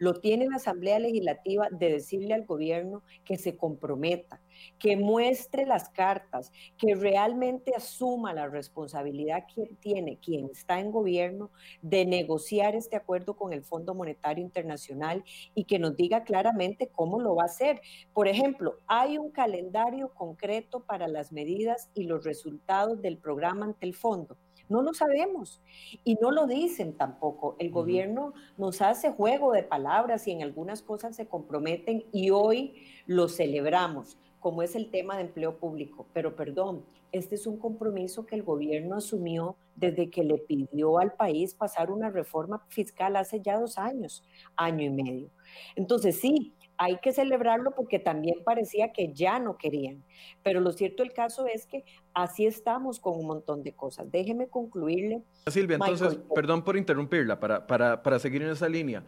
lo 0.00 0.14
tiene 0.14 0.46
la 0.46 0.56
Asamblea 0.56 0.98
Legislativa 0.98 1.68
de 1.70 1.92
decirle 1.92 2.32
al 2.32 2.46
gobierno 2.46 3.02
que 3.22 3.36
se 3.36 3.58
comprometa, 3.58 4.40
que 4.78 4.96
muestre 4.96 5.66
las 5.66 5.90
cartas, 5.90 6.50
que 6.78 6.94
realmente 6.94 7.74
asuma 7.76 8.32
la 8.32 8.48
responsabilidad 8.48 9.44
que 9.54 9.76
tiene 9.78 10.18
quien 10.18 10.46
está 10.46 10.80
en 10.80 10.90
gobierno 10.90 11.50
de 11.82 12.06
negociar 12.06 12.74
este 12.74 12.96
acuerdo 12.96 13.36
con 13.36 13.52
el 13.52 13.62
Fondo 13.62 13.94
Monetario 13.94 14.42
Internacional 14.42 15.22
y 15.54 15.64
que 15.64 15.78
nos 15.78 15.94
diga 15.96 16.24
claramente 16.24 16.88
cómo 16.88 17.20
lo 17.20 17.36
va 17.36 17.42
a 17.42 17.46
hacer. 17.46 17.82
Por 18.14 18.26
ejemplo, 18.26 18.78
hay 18.86 19.18
un 19.18 19.30
calendario 19.30 20.14
concreto 20.14 20.80
para 20.86 21.08
las 21.08 21.30
medidas 21.30 21.90
y 21.92 22.04
los 22.04 22.24
resultados 22.24 23.02
del 23.02 23.18
programa 23.18 23.66
ante 23.66 23.84
el 23.84 23.94
fondo. 23.94 24.38
No 24.70 24.82
lo 24.82 24.94
sabemos 24.94 25.60
y 26.04 26.14
no 26.14 26.30
lo 26.30 26.46
dicen 26.46 26.96
tampoco. 26.96 27.56
El 27.58 27.72
gobierno 27.72 28.34
nos 28.56 28.80
hace 28.80 29.10
juego 29.10 29.52
de 29.52 29.64
palabras 29.64 30.28
y 30.28 30.30
en 30.30 30.42
algunas 30.42 30.80
cosas 30.80 31.16
se 31.16 31.26
comprometen 31.26 32.04
y 32.12 32.30
hoy 32.30 32.86
lo 33.06 33.28
celebramos, 33.28 34.16
como 34.38 34.62
es 34.62 34.76
el 34.76 34.90
tema 34.92 35.16
de 35.16 35.22
empleo 35.22 35.58
público. 35.58 36.06
Pero 36.12 36.36
perdón, 36.36 36.84
este 37.10 37.34
es 37.34 37.48
un 37.48 37.58
compromiso 37.58 38.26
que 38.26 38.36
el 38.36 38.44
gobierno 38.44 38.94
asumió 38.94 39.56
desde 39.74 40.08
que 40.08 40.22
le 40.22 40.38
pidió 40.38 40.98
al 40.98 41.14
país 41.14 41.52
pasar 41.52 41.90
una 41.90 42.08
reforma 42.08 42.64
fiscal 42.68 43.16
hace 43.16 43.40
ya 43.40 43.58
dos 43.58 43.76
años, 43.76 44.22
año 44.54 44.84
y 44.84 44.90
medio. 44.90 45.30
Entonces 45.74 46.20
sí, 46.20 46.54
hay 46.80 46.96
que 46.96 47.12
celebrarlo 47.12 47.72
porque 47.72 47.98
también 47.98 48.42
parecía 48.42 48.90
que 48.90 49.12
ya 49.12 49.38
no 49.38 49.58
querían. 49.58 50.02
Pero 50.42 50.60
lo 50.60 50.72
cierto 50.72 51.02
del 51.02 51.12
caso 51.12 51.46
es 51.46 51.66
que 51.66 51.84
así 52.14 52.46
estamos 52.46 52.98
con 52.98 53.18
un 53.18 53.26
montón 53.26 53.62
de 53.62 53.74
cosas. 53.74 54.10
Déjeme 54.10 54.48
concluirle. 54.48 55.22
Silvia, 55.46 55.74
entonces, 55.74 56.18
perdón 56.34 56.64
por 56.64 56.78
interrumpirla, 56.78 57.38
para, 57.38 57.66
para, 57.66 58.02
para 58.02 58.18
seguir 58.18 58.40
en 58.40 58.48
esa 58.48 58.66
línea. 58.66 59.04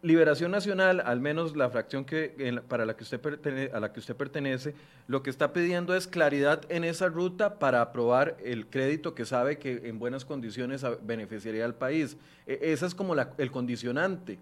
Liberación 0.00 0.50
Nacional, 0.50 1.02
al 1.04 1.20
menos 1.20 1.54
la 1.56 1.68
fracción 1.68 2.06
que, 2.06 2.62
para 2.68 2.86
la 2.86 2.96
que 2.96 3.02
usted 3.02 3.74
a 3.74 3.80
la 3.80 3.92
que 3.92 4.00
usted 4.00 4.16
pertenece, 4.16 4.74
lo 5.08 5.22
que 5.22 5.28
está 5.28 5.52
pidiendo 5.52 5.94
es 5.94 6.08
claridad 6.08 6.62
en 6.70 6.84
esa 6.84 7.08
ruta 7.08 7.58
para 7.58 7.82
aprobar 7.82 8.38
el 8.42 8.66
crédito 8.66 9.14
que 9.14 9.26
sabe 9.26 9.58
que 9.58 9.88
en 9.88 9.98
buenas 9.98 10.24
condiciones 10.24 10.86
beneficiaría 11.02 11.66
al 11.66 11.74
país. 11.74 12.16
E, 12.46 12.58
ese 12.72 12.86
es 12.86 12.94
como 12.94 13.14
el 13.14 13.50
condicionante. 13.50 14.38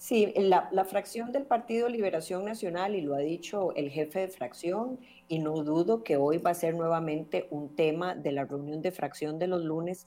Sí, 0.00 0.32
la, 0.34 0.70
fracción 0.86 1.30
del 1.30 1.44
Partido 1.44 1.86
Liberación 1.86 2.46
Nacional, 2.46 2.94
y 2.94 3.02
lo 3.02 3.14
ha 3.14 3.18
dicho 3.18 3.74
el 3.74 3.90
jefe 3.90 4.20
de 4.20 4.28
fracción, 4.28 4.98
y 5.28 5.40
no 5.40 5.62
dudo 5.62 6.04
que 6.04 6.16
hoy 6.16 6.38
va 6.38 6.52
a 6.52 6.54
ser 6.54 6.74
nuevamente 6.74 7.48
un 7.50 7.76
tema 7.76 8.14
de 8.14 8.32
la 8.32 8.46
reunión 8.46 8.80
de 8.80 8.92
fracción 8.92 9.38
de 9.38 9.46
los 9.46 9.62
lunes, 9.62 10.06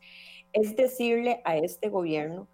es 0.52 0.76
decirle 0.76 1.42
a 1.46 1.58
este 1.58 1.90
gobierno 1.90 2.48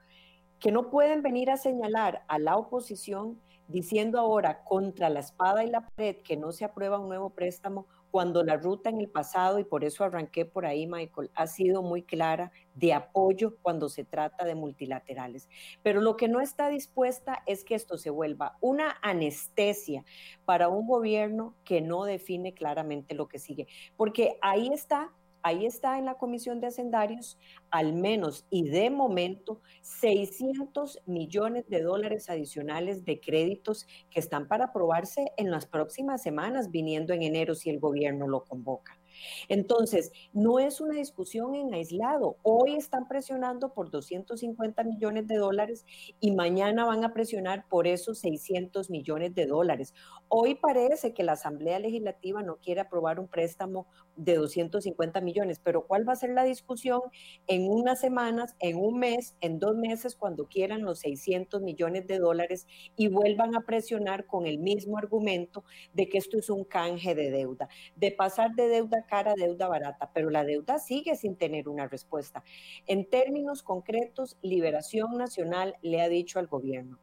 que 0.60 0.74
no 0.74 0.90
pueden 0.90 1.22
venir 1.22 1.50
a 1.50 1.56
señalar 1.56 2.26
a 2.28 2.40
la 2.40 2.58
oposición 2.58 3.40
diciendo 3.70 4.20
ahora 4.20 4.66
contra 4.66 5.10
la 5.10 5.22
espada 5.22 5.64
y 5.64 5.70
la 5.70 5.88
pared 5.88 6.18
que 6.18 6.36
no 6.36 6.52
se 6.52 6.66
aprueba 6.66 7.00
un 7.00 7.08
nuevo 7.08 7.30
préstamo 7.30 7.88
cuando 8.12 8.44
la 8.44 8.58
ruta 8.58 8.90
en 8.90 9.00
el 9.00 9.10
pasado, 9.10 9.60
y 9.60 9.64
por 9.64 9.84
eso 9.84 10.04
arranqué 10.04 10.46
por 10.46 10.66
ahí, 10.66 10.88
Michael, 10.88 11.32
ha 11.36 11.48
sido 11.48 11.82
muy 11.82 12.04
clara 12.04 12.52
de 12.74 12.94
apoyo 12.94 13.58
cuando 13.62 13.90
se 13.90 14.06
trata 14.06 14.46
de 14.46 14.56
multilaterales. 14.56 15.50
Pero 15.84 16.02
lo 16.02 16.18
que 16.18 16.28
no 16.28 16.42
está 16.42 16.70
dispuesta 16.70 17.44
es 17.46 17.64
que 17.64 17.76
esto 17.76 17.98
se 17.98 18.10
vuelva 18.10 18.58
una 18.62 18.98
anestesia 19.02 20.04
para 20.46 20.70
un 20.70 20.88
gobierno 20.88 21.56
que 21.64 21.82
no 21.82 22.06
define 22.06 22.54
claramente 22.54 23.16
lo 23.16 23.28
que 23.28 23.40
sigue. 23.40 23.68
Porque 23.96 24.38
ahí 24.42 24.70
está 24.74 25.14
ahí 25.44 25.66
está 25.66 25.98
en 25.98 26.06
la 26.06 26.16
Comisión 26.16 26.60
de 26.60 26.68
Hacendarios 26.68 27.38
al 27.72 27.94
menos 27.94 28.46
y 28.50 28.70
de 28.70 28.90
momento 28.90 29.62
600 29.82 31.00
millones 31.06 31.68
de 31.70 31.82
dólares 31.82 32.30
adicionales 32.30 33.06
de 33.06 33.20
créditos 33.20 33.88
que 34.10 34.20
están 34.20 34.48
para 34.48 34.66
aprobarse 34.66 35.32
en 35.38 35.52
las 35.52 35.66
próximas 35.66 36.22
semanas, 36.22 36.72
viniendo 36.72 37.14
en 37.14 37.24
enero 37.24 37.56
si 37.56 37.70
el 37.70 37.80
gobierno 37.80 38.28
lo 38.28 38.44
convoca. 38.44 38.99
Entonces, 39.48 40.12
no 40.34 40.60
es 40.60 40.82
una 40.82 40.96
discusión 40.96 41.56
en 41.56 41.74
aislado. 41.74 42.38
Hoy 42.44 42.76
están 42.76 43.08
presionando 43.08 43.74
por 43.74 43.92
250 43.92 44.84
millones 44.84 45.28
de 45.28 45.38
dólares 45.38 45.86
y 46.20 46.32
mañana 46.32 46.86
van 46.86 47.04
a 47.04 47.14
presionar 47.14 47.68
por 47.70 47.88
esos 47.88 48.20
600 48.20 48.90
millones 48.90 49.36
de 49.36 49.46
dólares. 49.46 49.94
Hoy 50.28 50.56
parece 50.56 51.14
que 51.14 51.24
la 51.24 51.34
Asamblea 51.34 51.80
Legislativa 51.80 52.44
no 52.44 52.58
quiere 52.58 52.82
aprobar 52.82 53.20
un 53.20 53.28
préstamo 53.28 53.88
de 54.16 54.36
250 54.36 55.22
millones, 55.22 55.60
pero 55.64 55.88
¿cuál 55.88 56.08
va 56.08 56.14
a 56.14 56.18
ser 56.18 56.32
la 56.32 56.44
discusión 56.44 57.02
en 57.48 57.70
unas 57.70 58.00
semanas, 58.02 58.56
en 58.60 58.78
un 58.78 59.00
mes, 59.00 59.36
en 59.42 59.60
dos 59.60 59.76
meses, 59.78 60.16
cuando 60.16 60.46
quieran 60.46 60.84
los 60.84 61.00
600 61.00 61.62
millones 61.62 62.06
de 62.08 62.20
dólares 62.20 62.68
y 62.96 63.08
vuelvan 63.08 63.56
a 63.56 63.62
presionar 63.62 64.26
con 64.26 64.46
el 64.46 64.60
mismo 64.60 64.98
argumento 64.98 65.64
de 65.94 66.10
que 66.10 66.18
esto 66.18 66.38
es 66.38 66.50
un 66.50 66.66
canje 66.66 67.16
de 67.16 67.32
deuda, 67.32 67.70
de 67.96 68.12
pasar 68.12 68.52
de 68.56 68.68
deuda 68.68 69.06
cara 69.10 69.34
deuda 69.36 69.68
barata, 69.68 70.12
pero 70.14 70.30
la 70.30 70.46
deuda 70.46 70.80
sigue 70.80 71.16
sin 71.16 71.36
tener 71.36 71.68
una 71.68 71.88
respuesta. 71.88 72.44
En 72.86 73.10
términos 73.10 73.64
concretos, 73.64 74.38
Liberación 74.42 75.18
Nacional 75.18 75.76
le 75.82 76.02
ha 76.02 76.10
dicho 76.10 76.40
al 76.40 76.48
gobierno, 76.48 77.00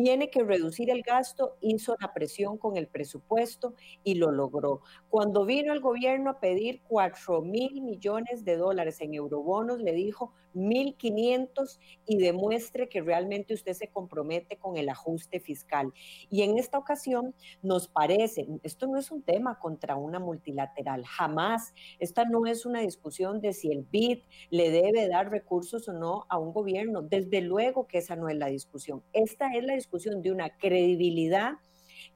tiene 0.00 0.30
que 0.30 0.44
reducir 0.44 0.90
el 0.90 1.02
gasto, 1.02 1.56
hizo 1.60 1.96
la 2.00 2.14
presión 2.14 2.56
con 2.56 2.76
el 2.76 2.86
presupuesto 2.86 3.74
y 4.04 4.14
lo 4.14 4.30
logró. 4.30 4.82
Cuando 5.08 5.44
vino 5.44 5.72
el 5.72 5.80
gobierno 5.80 6.30
a 6.30 6.38
pedir 6.38 6.82
4 6.86 7.42
mil 7.42 7.82
millones 7.82 8.44
de 8.44 8.56
dólares 8.56 9.00
en 9.00 9.14
eurobonos, 9.14 9.80
le 9.80 9.90
dijo 9.90 10.34
1.500 10.54 11.80
y 12.06 12.16
demuestre 12.18 12.88
que 12.88 13.02
realmente 13.02 13.54
usted 13.54 13.72
se 13.72 13.88
compromete 13.88 14.56
con 14.56 14.76
el 14.76 14.88
ajuste 14.88 15.40
fiscal. 15.40 15.92
Y 16.30 16.42
en 16.42 16.58
esta 16.58 16.78
ocasión 16.78 17.34
nos 17.62 17.88
parece, 17.88 18.46
esto 18.62 18.86
no 18.86 18.98
es 18.98 19.10
un 19.10 19.22
tema 19.22 19.58
contra 19.58 19.96
una 19.96 20.20
multilateral, 20.20 21.04
jamás. 21.06 21.74
Esta 21.98 22.24
no 22.24 22.46
es 22.46 22.66
una 22.66 22.80
discusión 22.80 23.40
de 23.40 23.52
si 23.52 23.72
el 23.72 23.82
BID 23.82 24.20
le 24.50 24.70
debe 24.70 25.08
dar 25.08 25.28
recursos 25.28 25.88
o 25.88 25.92
no 25.92 26.24
a 26.28 26.38
un 26.38 26.52
gobierno. 26.52 27.02
Desde 27.02 27.40
luego 27.40 27.88
que 27.88 27.98
esa 27.98 28.14
no 28.14 28.28
es 28.28 28.36
la 28.36 28.46
discusión. 28.46 29.02
Esta 29.12 29.52
es 29.54 29.64
la 29.64 29.74
discusión 29.74 29.87
de 30.22 30.30
una 30.30 30.50
credibilidad 30.50 31.54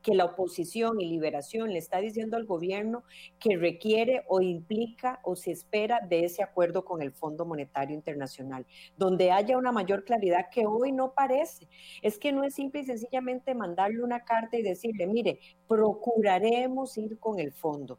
que 0.02 0.14
la 0.14 0.24
oposición 0.24 1.00
y 1.00 1.06
liberación 1.06 1.70
le 1.70 1.78
está 1.78 1.98
diciendo 1.98 2.36
al 2.36 2.44
gobierno 2.44 3.04
que 3.38 3.56
requiere 3.56 4.22
o 4.28 4.40
implica 4.40 5.20
o 5.22 5.36
se 5.36 5.52
espera 5.52 6.00
de 6.08 6.24
ese 6.24 6.42
acuerdo 6.42 6.84
con 6.84 7.02
el 7.02 7.12
Fondo 7.12 7.46
Monetario 7.46 7.94
Internacional, 7.94 8.66
donde 8.96 9.30
haya 9.30 9.56
una 9.56 9.72
mayor 9.72 10.04
claridad 10.04 10.50
que 10.50 10.66
hoy 10.66 10.92
no 10.92 11.14
parece. 11.14 11.68
Es 12.02 12.18
que 12.18 12.32
no 12.32 12.44
es 12.44 12.54
simple 12.54 12.80
y 12.80 12.84
sencillamente 12.84 13.54
mandarle 13.54 14.02
una 14.02 14.20
carta 14.20 14.58
y 14.58 14.62
decirle, 14.62 15.06
mire, 15.06 15.38
procuraremos 15.68 16.98
ir 16.98 17.18
con 17.18 17.38
el 17.38 17.52
fondo, 17.52 17.98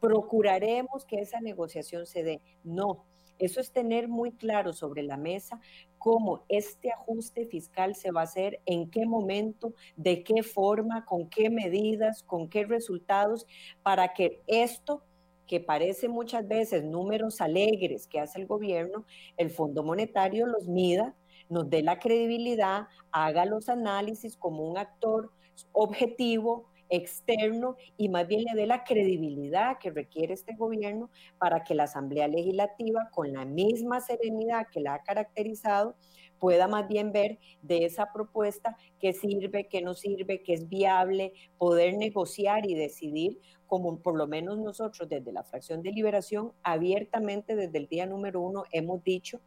procuraremos 0.00 1.04
que 1.04 1.20
esa 1.20 1.40
negociación 1.40 2.06
se 2.06 2.22
dé. 2.24 2.40
No, 2.64 3.06
eso 3.38 3.60
es 3.60 3.72
tener 3.72 4.08
muy 4.08 4.32
claro 4.32 4.72
sobre 4.72 5.02
la 5.02 5.16
mesa 5.16 5.60
cómo 5.98 6.44
este 6.48 6.90
ajuste 6.90 7.46
fiscal 7.46 7.94
se 7.94 8.10
va 8.10 8.20
a 8.20 8.24
hacer, 8.24 8.60
en 8.66 8.90
qué 8.90 9.06
momento, 9.06 9.72
de 9.96 10.22
qué 10.22 10.42
forma, 10.42 11.04
con 11.04 11.28
qué 11.30 11.48
medidas, 11.48 12.22
con 12.22 12.48
qué 12.48 12.64
resultados, 12.64 13.46
para 13.82 14.12
que 14.12 14.42
esto 14.46 15.02
que 15.46 15.60
parece 15.60 16.08
muchas 16.08 16.46
veces 16.46 16.84
números 16.84 17.40
alegres 17.40 18.06
que 18.06 18.20
hace 18.20 18.40
el 18.40 18.46
gobierno, 18.46 19.04
el 19.36 19.50
Fondo 19.50 19.82
Monetario 19.82 20.46
los 20.46 20.68
mida, 20.68 21.14
nos 21.48 21.68
dé 21.68 21.82
la 21.82 21.98
credibilidad, 21.98 22.88
haga 23.10 23.44
los 23.44 23.68
análisis 23.68 24.36
como 24.36 24.64
un 24.64 24.78
actor 24.78 25.30
objetivo, 25.72 26.66
externo 26.88 27.76
y 27.96 28.08
más 28.08 28.26
bien 28.26 28.44
le 28.44 28.60
dé 28.60 28.66
la 28.66 28.84
credibilidad 28.84 29.78
que 29.78 29.90
requiere 29.90 30.34
este 30.34 30.54
gobierno 30.54 31.10
para 31.38 31.64
que 31.64 31.74
la 31.74 31.84
Asamblea 31.84 32.28
Legislativa, 32.28 33.08
con 33.12 33.32
la 33.32 33.44
misma 33.44 34.00
serenidad 34.00 34.66
que 34.72 34.80
la 34.80 34.94
ha 34.94 35.02
caracterizado, 35.02 35.96
pueda 36.38 36.68
más 36.68 36.86
bien 36.88 37.12
ver 37.12 37.38
de 37.62 37.84
esa 37.84 38.12
propuesta 38.12 38.76
qué 39.00 39.12
sirve, 39.12 39.66
qué 39.68 39.80
no 39.80 39.94
sirve, 39.94 40.42
qué 40.42 40.54
es 40.54 40.68
viable, 40.68 41.32
poder 41.56 41.96
negociar 41.96 42.66
y 42.66 42.74
decidir, 42.74 43.38
como 43.66 43.98
por 44.00 44.16
lo 44.16 44.26
menos 44.26 44.58
nosotros 44.58 45.08
desde 45.08 45.32
la 45.32 45.42
fracción 45.42 45.82
de 45.82 45.92
liberación, 45.92 46.52
abiertamente 46.62 47.56
desde 47.56 47.78
el 47.78 47.88
día 47.88 48.06
número 48.06 48.40
uno 48.40 48.64
hemos 48.72 49.02
dicho 49.02 49.40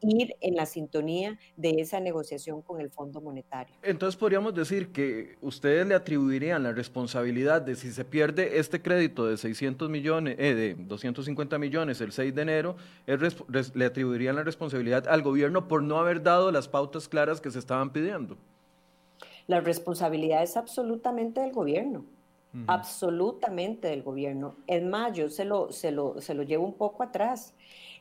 ir 0.00 0.34
en 0.40 0.54
la 0.54 0.66
sintonía 0.66 1.38
de 1.56 1.80
esa 1.80 2.00
negociación 2.00 2.62
con 2.62 2.80
el 2.80 2.90
Fondo 2.90 3.20
Monetario. 3.20 3.74
Entonces 3.82 4.18
podríamos 4.18 4.54
decir 4.54 4.92
que 4.92 5.36
ustedes 5.40 5.86
le 5.86 5.94
atribuirían 5.94 6.62
la 6.62 6.72
responsabilidad 6.72 7.62
de 7.62 7.74
si 7.74 7.92
se 7.92 8.04
pierde 8.04 8.58
este 8.58 8.80
crédito 8.82 9.26
de 9.26 9.36
600 9.36 9.88
millones, 9.90 10.36
eh, 10.38 10.54
de 10.54 10.74
250 10.74 11.58
millones 11.58 12.00
el 12.00 12.12
6 12.12 12.34
de 12.34 12.42
enero, 12.42 12.76
le 13.74 13.84
atribuirían 13.84 14.36
la 14.36 14.44
responsabilidad 14.44 15.08
al 15.08 15.22
gobierno 15.22 15.68
por 15.68 15.82
no 15.82 15.98
haber 15.98 16.22
dado 16.22 16.52
las 16.52 16.68
pautas 16.68 17.08
claras 17.08 17.40
que 17.40 17.50
se 17.50 17.58
estaban 17.58 17.92
pidiendo. 17.92 18.36
La 19.46 19.60
responsabilidad 19.60 20.42
es 20.42 20.56
absolutamente 20.56 21.40
del 21.40 21.52
gobierno 21.52 22.04
absolutamente 22.66 23.88
del 23.88 24.02
gobierno. 24.02 24.56
Es 24.66 24.82
más, 24.82 25.12
yo 25.16 25.28
se 25.28 25.44
lo, 25.44 25.70
se, 25.70 25.90
lo, 25.90 26.20
se 26.20 26.34
lo 26.34 26.42
llevo 26.42 26.64
un 26.64 26.74
poco 26.74 27.02
atrás. 27.02 27.54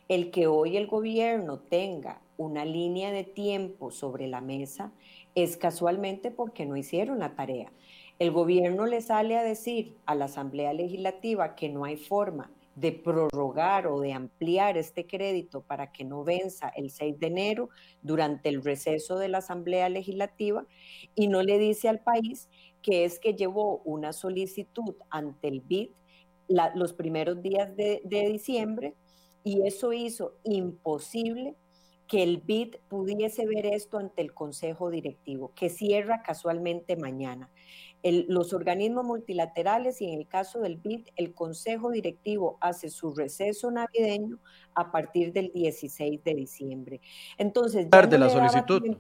El 0.08 0.32
que 0.32 0.48
hoy 0.48 0.78
el 0.78 0.88
gobierno 0.88 1.60
tenga 1.60 2.22
una 2.38 2.64
línea 2.64 3.12
de 3.12 3.26
tiempo 3.26 3.92
sobre 3.92 4.28
la 4.28 4.40
mesa 4.40 4.94
es 5.36 5.58
casualmente 5.58 6.32
porque 6.32 6.66
no 6.66 6.78
hicieron 6.78 7.20
la 7.20 7.36
tarea. 7.36 7.74
El 8.18 8.32
gobierno 8.32 8.86
le 8.86 9.02
sale 9.02 9.38
a 9.38 9.44
decir 9.44 9.98
a 10.06 10.16
la 10.16 10.26
Asamblea 10.26 10.72
Legislativa 10.72 11.56
que 11.56 11.68
no 11.68 11.84
hay 11.84 11.98
forma 11.98 12.50
de 12.76 12.94
prorrogar 12.94 13.88
o 13.88 14.00
de 14.00 14.14
ampliar 14.14 14.78
este 14.78 15.06
crédito 15.06 15.62
para 15.62 15.92
que 15.92 16.06
no 16.06 16.24
venza 16.24 16.70
el 16.70 16.90
6 16.90 17.20
de 17.20 17.28
enero 17.28 17.70
durante 18.02 18.48
el 18.48 18.64
receso 18.64 19.18
de 19.18 19.28
la 19.28 19.40
Asamblea 19.40 19.90
Legislativa 19.90 20.66
y 21.16 21.28
no 21.28 21.44
le 21.44 21.60
dice 21.60 21.90
al 21.90 22.00
país 22.00 22.48
que 22.82 23.04
es 23.04 23.20
que 23.20 23.34
llevó 23.34 23.82
una 23.84 24.14
solicitud 24.14 24.96
ante 25.10 25.50
el 25.50 25.62
BID 25.62 25.90
los 26.76 26.94
primeros 26.94 27.42
días 27.42 27.76
de, 27.76 28.02
de 28.06 28.30
diciembre 28.30 28.96
y 29.48 29.66
eso 29.66 29.94
hizo 29.94 30.34
imposible 30.44 31.56
que 32.06 32.22
el 32.22 32.40
BID 32.40 32.76
pudiese 32.90 33.46
ver 33.46 33.66
esto 33.66 33.98
ante 33.98 34.22
el 34.22 34.34
Consejo 34.34 34.90
Directivo, 34.90 35.54
que 35.56 35.70
cierra 35.70 36.22
casualmente 36.22 36.98
mañana. 36.98 37.50
los 38.04 38.52
organismos 38.52 39.06
multilaterales 39.06 40.02
y 40.02 40.10
en 40.10 40.20
el 40.20 40.28
caso 40.28 40.60
del 40.60 40.76
BID, 40.76 41.08
el 41.16 41.34
Consejo 41.34 41.92
Directivo 41.92 42.58
hace 42.60 42.90
su 42.90 43.14
receso 43.14 43.72
navideño 43.72 44.38
a 44.76 44.92
partir 44.92 45.32
del 45.32 45.52
16 45.54 46.22
de 46.26 46.36
diciembre. 46.36 47.02
Entonces, 47.38 47.90
tarde 47.90 48.18
la 48.18 48.30
solicitud. 48.30 48.98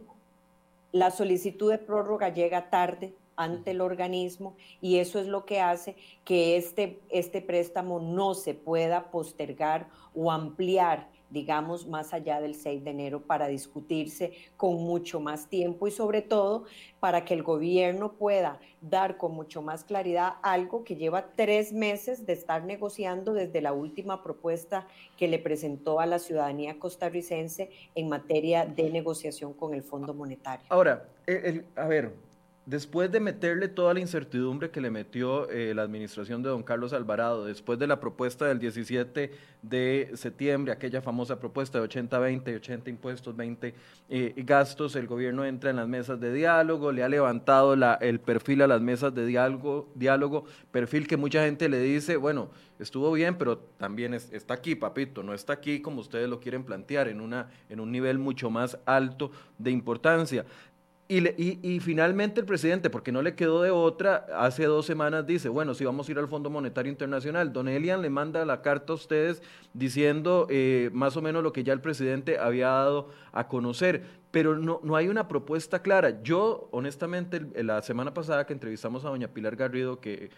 la 0.93 1.11
solicitud 1.11 1.71
de 1.71 1.77
prórroga 1.77 2.29
llega 2.29 2.69
tarde 2.69 3.13
ante 3.37 3.71
el 3.71 3.81
organismo 3.81 4.57
y 4.81 4.97
eso 4.97 5.19
es 5.19 5.27
lo 5.27 5.45
que 5.45 5.61
hace 5.61 5.95
que 6.25 6.57
este, 6.57 6.99
este 7.09 7.41
préstamo 7.41 7.99
no 7.99 8.33
se 8.33 8.53
pueda 8.53 9.09
postergar 9.11 9.87
o 10.13 10.31
ampliar 10.31 11.07
digamos, 11.29 11.87
más 11.87 12.13
allá 12.13 12.39
del 12.39 12.55
6 12.55 12.83
de 12.83 12.91
enero 12.91 13.21
para 13.21 13.47
discutirse 13.47 14.33
con 14.55 14.75
mucho 14.75 15.19
más 15.19 15.47
tiempo 15.49 15.87
y 15.87 15.91
sobre 15.91 16.21
todo 16.21 16.65
para 16.99 17.25
que 17.25 17.33
el 17.33 17.43
gobierno 17.43 18.13
pueda 18.13 18.59
dar 18.81 19.17
con 19.17 19.33
mucho 19.33 19.61
más 19.61 19.83
claridad 19.83 20.35
algo 20.41 20.83
que 20.83 20.95
lleva 20.95 21.31
tres 21.35 21.73
meses 21.73 22.25
de 22.25 22.33
estar 22.33 22.63
negociando 22.63 23.33
desde 23.33 23.61
la 23.61 23.73
última 23.73 24.23
propuesta 24.23 24.87
que 25.17 25.27
le 25.27 25.39
presentó 25.39 25.99
a 25.99 26.05
la 26.05 26.19
ciudadanía 26.19 26.79
costarricense 26.79 27.71
en 27.95 28.07
materia 28.07 28.65
de 28.65 28.89
negociación 28.89 29.53
con 29.53 29.73
el 29.73 29.83
Fondo 29.83 30.13
Monetario. 30.13 30.65
Ahora, 30.69 31.09
a 31.75 31.87
ver, 31.87 32.13
después 32.67 33.09
de 33.09 33.21
meterle 33.21 33.69
toda 33.69 33.93
la 33.93 34.01
incertidumbre 34.01 34.69
que 34.69 34.81
le 34.81 34.91
metió 34.91 35.49
eh, 35.49 35.73
la 35.73 35.83
administración 35.83 36.43
de 36.43 36.49
don 36.49 36.63
Carlos 36.63 36.91
Alvarado, 36.91 37.45
después 37.45 37.79
de 37.79 37.87
la 37.87 38.01
propuesta 38.01 38.45
del 38.45 38.59
17 38.59 39.31
de 39.61 40.11
septiembre, 40.15 40.73
aquella 40.73 41.01
famosa 41.01 41.39
propuesta 41.39 41.79
de 41.79 41.87
80-20, 41.87 42.57
80 42.57 42.89
impuestos, 42.89 43.35
20 43.37 43.73
eh, 44.09 44.33
gastos, 44.37 44.97
el 44.97 45.07
gobierno 45.07 45.45
entra 45.45 45.69
en 45.69 45.77
las 45.77 45.87
mesas 45.87 46.19
de 46.19 46.33
diálogo, 46.33 46.91
le 46.91 47.03
ha 47.03 47.09
levantado 47.09 47.73
el 48.01 48.19
perfil 48.19 48.61
a 48.61 48.67
las 48.67 48.81
mesas 48.81 49.15
de 49.15 49.25
diálogo, 49.25 49.89
diálogo, 49.95 50.43
perfil 50.69 51.07
que 51.07 51.15
mucha 51.15 51.45
gente 51.45 51.69
le 51.69 51.79
dice, 51.79 52.17
bueno, 52.17 52.49
estuvo 52.79 53.11
bien, 53.13 53.37
pero 53.37 53.57
también 53.57 54.13
está 54.13 54.53
aquí, 54.53 54.75
papito, 54.75 55.23
no 55.23 55.33
está 55.33 55.53
aquí 55.53 55.81
como 55.81 56.01
ustedes 56.01 56.29
lo 56.29 56.39
quieren 56.39 56.63
plantear, 56.63 57.07
en, 57.07 57.21
una, 57.21 57.49
en 57.69 57.79
un 57.79 57.91
nivel 57.91 58.19
mucho 58.19 58.49
más 58.49 58.77
alto 58.85 59.31
de 59.57 59.71
importancia. 59.71 60.45
Y, 61.09 61.79
finalmente 61.79 62.41
el 62.41 62.45
presidente, 62.45 62.89
porque 62.89 63.13
no 63.13 63.21
le 63.21 63.33
quedó 63.33 63.61
de 63.61 63.71
otra, 63.71 64.25
hace 64.35 64.65
dos 64.65 64.85
semanas 64.85 65.25
dice, 65.25 65.47
bueno, 65.47 65.73
si 65.73 65.85
vamos 65.85 66.07
a 66.07 66.11
ir 66.11 66.19
al 66.19 66.27
Fondo 66.27 66.49
Monetario 66.49 66.91
Internacional, 66.91 67.53
don 67.53 67.69
Elian 67.69 68.01
le 68.01 68.09
manda 68.09 68.43
la 68.43 68.61
carta 68.61 68.91
a 68.91 68.97
ustedes 68.97 69.41
diciendo 69.73 70.47
eh, 70.49 70.89
más 70.91 71.15
o 71.15 71.21
menos 71.21 71.43
lo 71.43 71.53
que 71.53 71.63
ya 71.63 71.71
el 71.71 71.79
presidente 71.79 72.37
había 72.37 72.67
dado 72.67 73.09
a 73.31 73.47
conocer, 73.47 74.03
pero 74.31 74.57
no, 74.57 74.79
no 74.83 74.95
hay 74.95 75.07
una 75.07 75.27
propuesta 75.27 75.81
clara. 75.81 76.21
Yo, 76.23 76.67
honestamente, 76.71 77.41
la 77.63 77.81
semana 77.81 78.13
pasada 78.13 78.45
que 78.45 78.53
entrevistamos 78.53 79.05
a 79.05 79.09
doña 79.09 79.29
Pilar 79.29 79.55
Garrido, 79.55 79.99
que 79.99 80.29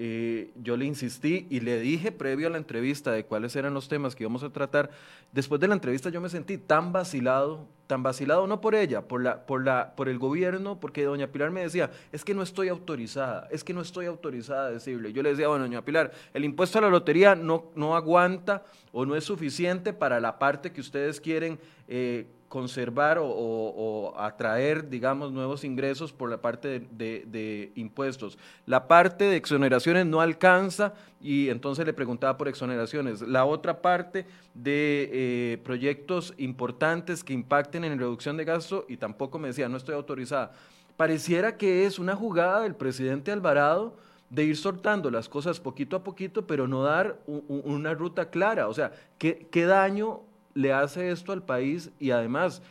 eh, 0.00 0.52
yo 0.62 0.76
le 0.76 0.84
insistí 0.84 1.48
y 1.50 1.58
le 1.58 1.80
dije 1.80 2.12
previo 2.12 2.46
a 2.46 2.50
la 2.50 2.58
entrevista 2.58 3.10
de 3.10 3.24
cuáles 3.24 3.56
eran 3.56 3.74
los 3.74 3.88
temas 3.88 4.14
que 4.14 4.22
íbamos 4.22 4.44
a 4.44 4.50
tratar. 4.50 4.90
Después 5.32 5.60
de 5.60 5.66
la 5.66 5.74
entrevista 5.74 6.08
yo 6.08 6.20
me 6.20 6.28
sentí 6.28 6.56
tan 6.56 6.92
vacilado, 6.92 7.66
tan 7.88 8.04
vacilado 8.04 8.46
no 8.46 8.60
por 8.60 8.76
ella, 8.76 9.08
por, 9.08 9.22
la, 9.22 9.44
por, 9.44 9.64
la, 9.64 9.96
por 9.96 10.08
el 10.08 10.20
gobierno, 10.20 10.78
porque 10.78 11.02
doña 11.02 11.32
Pilar 11.32 11.50
me 11.50 11.62
decía, 11.62 11.90
es 12.12 12.24
que 12.24 12.32
no 12.32 12.42
estoy 12.42 12.68
autorizada, 12.68 13.48
es 13.50 13.64
que 13.64 13.74
no 13.74 13.80
estoy 13.80 14.06
autorizada 14.06 14.68
a 14.68 14.70
decirle. 14.70 15.12
Yo 15.12 15.24
le 15.24 15.30
decía, 15.30 15.48
bueno, 15.48 15.64
doña 15.64 15.84
Pilar, 15.84 16.12
el 16.32 16.44
impuesto 16.44 16.78
a 16.78 16.82
la 16.82 16.90
lotería 16.90 17.34
no, 17.34 17.72
no 17.74 17.96
aguanta 17.96 18.64
o 18.92 19.04
no 19.04 19.16
es 19.16 19.24
suficiente 19.24 19.92
para 19.92 20.20
la 20.20 20.38
parte 20.38 20.70
que 20.70 20.80
ustedes 20.80 21.20
quieren. 21.20 21.58
Eh, 21.88 22.28
conservar 22.48 23.18
o, 23.20 24.14
atraer, 24.16 24.88
digamos, 24.88 25.32
nuevos 25.32 25.64
ingresos 25.64 26.12
por 26.12 26.30
la 26.30 26.40
parte 26.40 26.80
de, 26.90 27.72
impuestos. 27.74 28.38
La 28.66 28.88
parte 28.88 29.24
de 29.24 29.36
exoneraciones 29.36 30.06
no 30.06 30.20
alcanza 30.20 30.94
y 31.20 31.50
entonces 31.50 31.84
le 31.84 31.92
preguntaba 31.92 32.38
por 32.38 32.48
exoneraciones. 32.48 33.20
La 33.22 33.44
otra 33.44 33.82
parte 33.82 34.26
de 34.54 35.10
eh, 35.12 35.58
proyectos 35.62 36.34
importantes 36.38 37.22
que 37.22 37.34
impacten 37.34 37.84
en 37.84 37.98
reducción 37.98 38.36
de 38.36 38.44
gasto 38.44 38.86
y 38.88 38.96
tampoco 38.96 39.38
me 39.38 39.48
decía, 39.48 39.68
no 39.68 39.76
estoy 39.76 39.94
autorizada. 39.94 40.52
Pareciera 40.96 41.56
que 41.56 41.86
es 41.86 41.98
una 41.98 42.16
jugada 42.16 42.62
del 42.62 42.74
presidente 42.74 43.30
Alvarado 43.30 43.94
de 44.30 44.44
ir 44.44 44.56
soltando 44.56 45.10
las 45.10 45.28
cosas 45.28 45.60
poquito 45.60 45.96
a 45.96 46.04
poquito, 46.04 46.46
pero 46.46 46.66
no 46.66 46.82
dar 46.82 47.18
una 47.26 47.94
ruta 47.94 48.30
clara. 48.30 48.68
O 48.68 48.74
sea, 48.74 48.92
¿qué, 49.18 49.48
qué 49.50 49.64
daño 49.64 50.22
le 50.58 50.72
hace 50.72 51.12
esto 51.12 51.30
al 51.30 51.44
país 51.44 51.92
y 52.00 52.10
además 52.10 52.62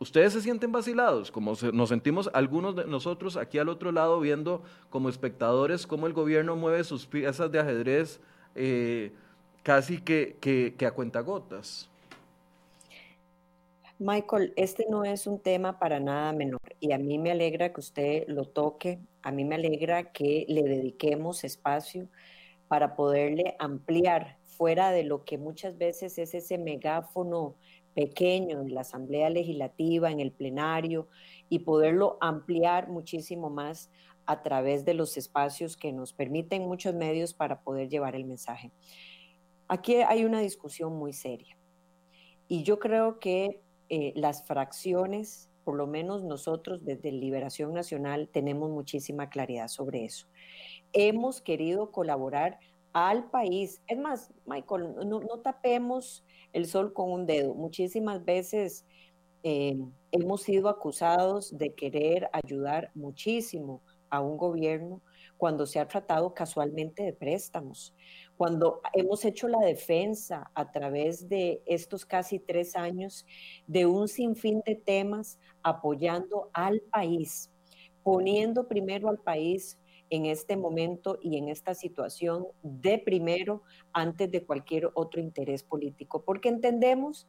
ustedes 0.00 0.32
se 0.32 0.40
sienten 0.40 0.72
vacilados, 0.72 1.30
como 1.30 1.54
nos 1.72 1.88
sentimos 1.88 2.28
algunos 2.34 2.74
de 2.74 2.84
nosotros 2.84 3.36
aquí 3.36 3.58
al 3.58 3.68
otro 3.68 3.92
lado 3.92 4.18
viendo 4.18 4.64
como 4.90 5.08
espectadores 5.08 5.86
cómo 5.86 6.08
el 6.08 6.14
gobierno 6.14 6.56
mueve 6.56 6.82
sus 6.82 7.06
piezas 7.06 7.52
de 7.52 7.60
ajedrez 7.60 8.20
eh, 8.56 9.12
casi 9.62 10.00
que, 10.00 10.36
que, 10.40 10.74
que 10.76 10.84
a 10.84 10.90
cuentagotas. 10.90 11.88
Michael, 14.00 14.52
este 14.56 14.86
no 14.90 15.04
es 15.04 15.28
un 15.28 15.38
tema 15.38 15.78
para 15.78 16.00
nada 16.00 16.32
menor 16.32 16.60
y 16.80 16.90
a 16.90 16.98
mí 16.98 17.18
me 17.18 17.30
alegra 17.30 17.72
que 17.72 17.78
usted 17.78 18.24
lo 18.26 18.46
toque, 18.46 18.98
a 19.22 19.30
mí 19.30 19.44
me 19.44 19.54
alegra 19.54 20.10
que 20.10 20.44
le 20.48 20.64
dediquemos 20.64 21.44
espacio 21.44 22.08
para 22.66 22.96
poderle 22.96 23.54
ampliar 23.60 24.37
fuera 24.58 24.90
de 24.90 25.04
lo 25.04 25.24
que 25.24 25.38
muchas 25.38 25.78
veces 25.78 26.18
es 26.18 26.34
ese 26.34 26.58
megáfono 26.58 27.54
pequeño 27.94 28.60
en 28.60 28.74
la 28.74 28.80
Asamblea 28.80 29.30
Legislativa, 29.30 30.10
en 30.10 30.18
el 30.18 30.32
plenario, 30.32 31.06
y 31.48 31.60
poderlo 31.60 32.18
ampliar 32.20 32.88
muchísimo 32.88 33.50
más 33.50 33.88
a 34.26 34.42
través 34.42 34.84
de 34.84 34.94
los 34.94 35.16
espacios 35.16 35.76
que 35.76 35.92
nos 35.92 36.12
permiten 36.12 36.62
muchos 36.66 36.92
medios 36.94 37.32
para 37.32 37.62
poder 37.62 37.88
llevar 37.88 38.16
el 38.16 38.24
mensaje. 38.24 38.72
Aquí 39.68 39.94
hay 39.96 40.24
una 40.24 40.40
discusión 40.40 40.92
muy 40.96 41.12
seria 41.12 41.56
y 42.48 42.64
yo 42.64 42.80
creo 42.80 43.20
que 43.20 43.62
eh, 43.88 44.12
las 44.16 44.44
fracciones, 44.44 45.50
por 45.62 45.76
lo 45.76 45.86
menos 45.86 46.24
nosotros 46.24 46.84
desde 46.84 47.12
Liberación 47.12 47.72
Nacional, 47.72 48.28
tenemos 48.28 48.70
muchísima 48.70 49.30
claridad 49.30 49.68
sobre 49.68 50.04
eso. 50.04 50.26
Hemos 50.92 51.40
querido 51.40 51.92
colaborar 51.92 52.58
al 53.06 53.30
país. 53.30 53.80
Es 53.86 53.98
más, 53.98 54.32
Michael, 54.44 54.94
no, 55.06 55.20
tapemos 55.40 56.24
el 56.52 56.66
sol 56.66 56.92
con 56.92 57.12
un 57.12 57.26
dedo. 57.26 57.54
Muchísimas 57.54 58.24
veces 58.24 58.84
eh, 59.44 59.76
hemos 60.10 60.42
sido 60.42 60.68
acusados 60.68 61.56
de 61.56 61.74
querer 61.74 62.28
ayudar 62.32 62.90
muchísimo 62.94 63.82
a 64.10 64.20
un 64.20 64.36
gobierno 64.36 65.00
cuando 65.36 65.66
se 65.66 65.78
ha 65.78 65.86
tratado 65.86 66.34
casualmente 66.34 67.04
de 67.04 67.12
préstamos, 67.12 67.94
cuando 68.36 68.80
hemos 68.94 69.24
hecho 69.24 69.46
la 69.46 69.60
defensa 69.60 70.50
a 70.54 70.72
través 70.72 71.28
de 71.28 71.62
estos 71.66 72.04
casi 72.04 72.40
tres 72.40 72.74
años 72.74 73.24
de 73.68 73.86
un 73.86 74.08
sinfín 74.08 74.60
de 74.66 74.74
temas 74.74 75.38
apoyando 75.62 76.50
al 76.52 76.80
país, 76.90 77.52
poniendo 78.02 78.66
primero 78.66 79.08
al 79.08 79.18
país 79.18 79.78
en 80.10 80.26
este 80.26 80.56
momento 80.56 81.18
y 81.22 81.36
en 81.36 81.48
esta 81.48 81.74
situación 81.74 82.46
de 82.62 82.98
primero 82.98 83.62
antes 83.92 84.30
de 84.30 84.44
cualquier 84.44 84.90
otro 84.94 85.20
interés 85.20 85.62
político, 85.62 86.24
porque 86.24 86.48
entendemos 86.48 87.28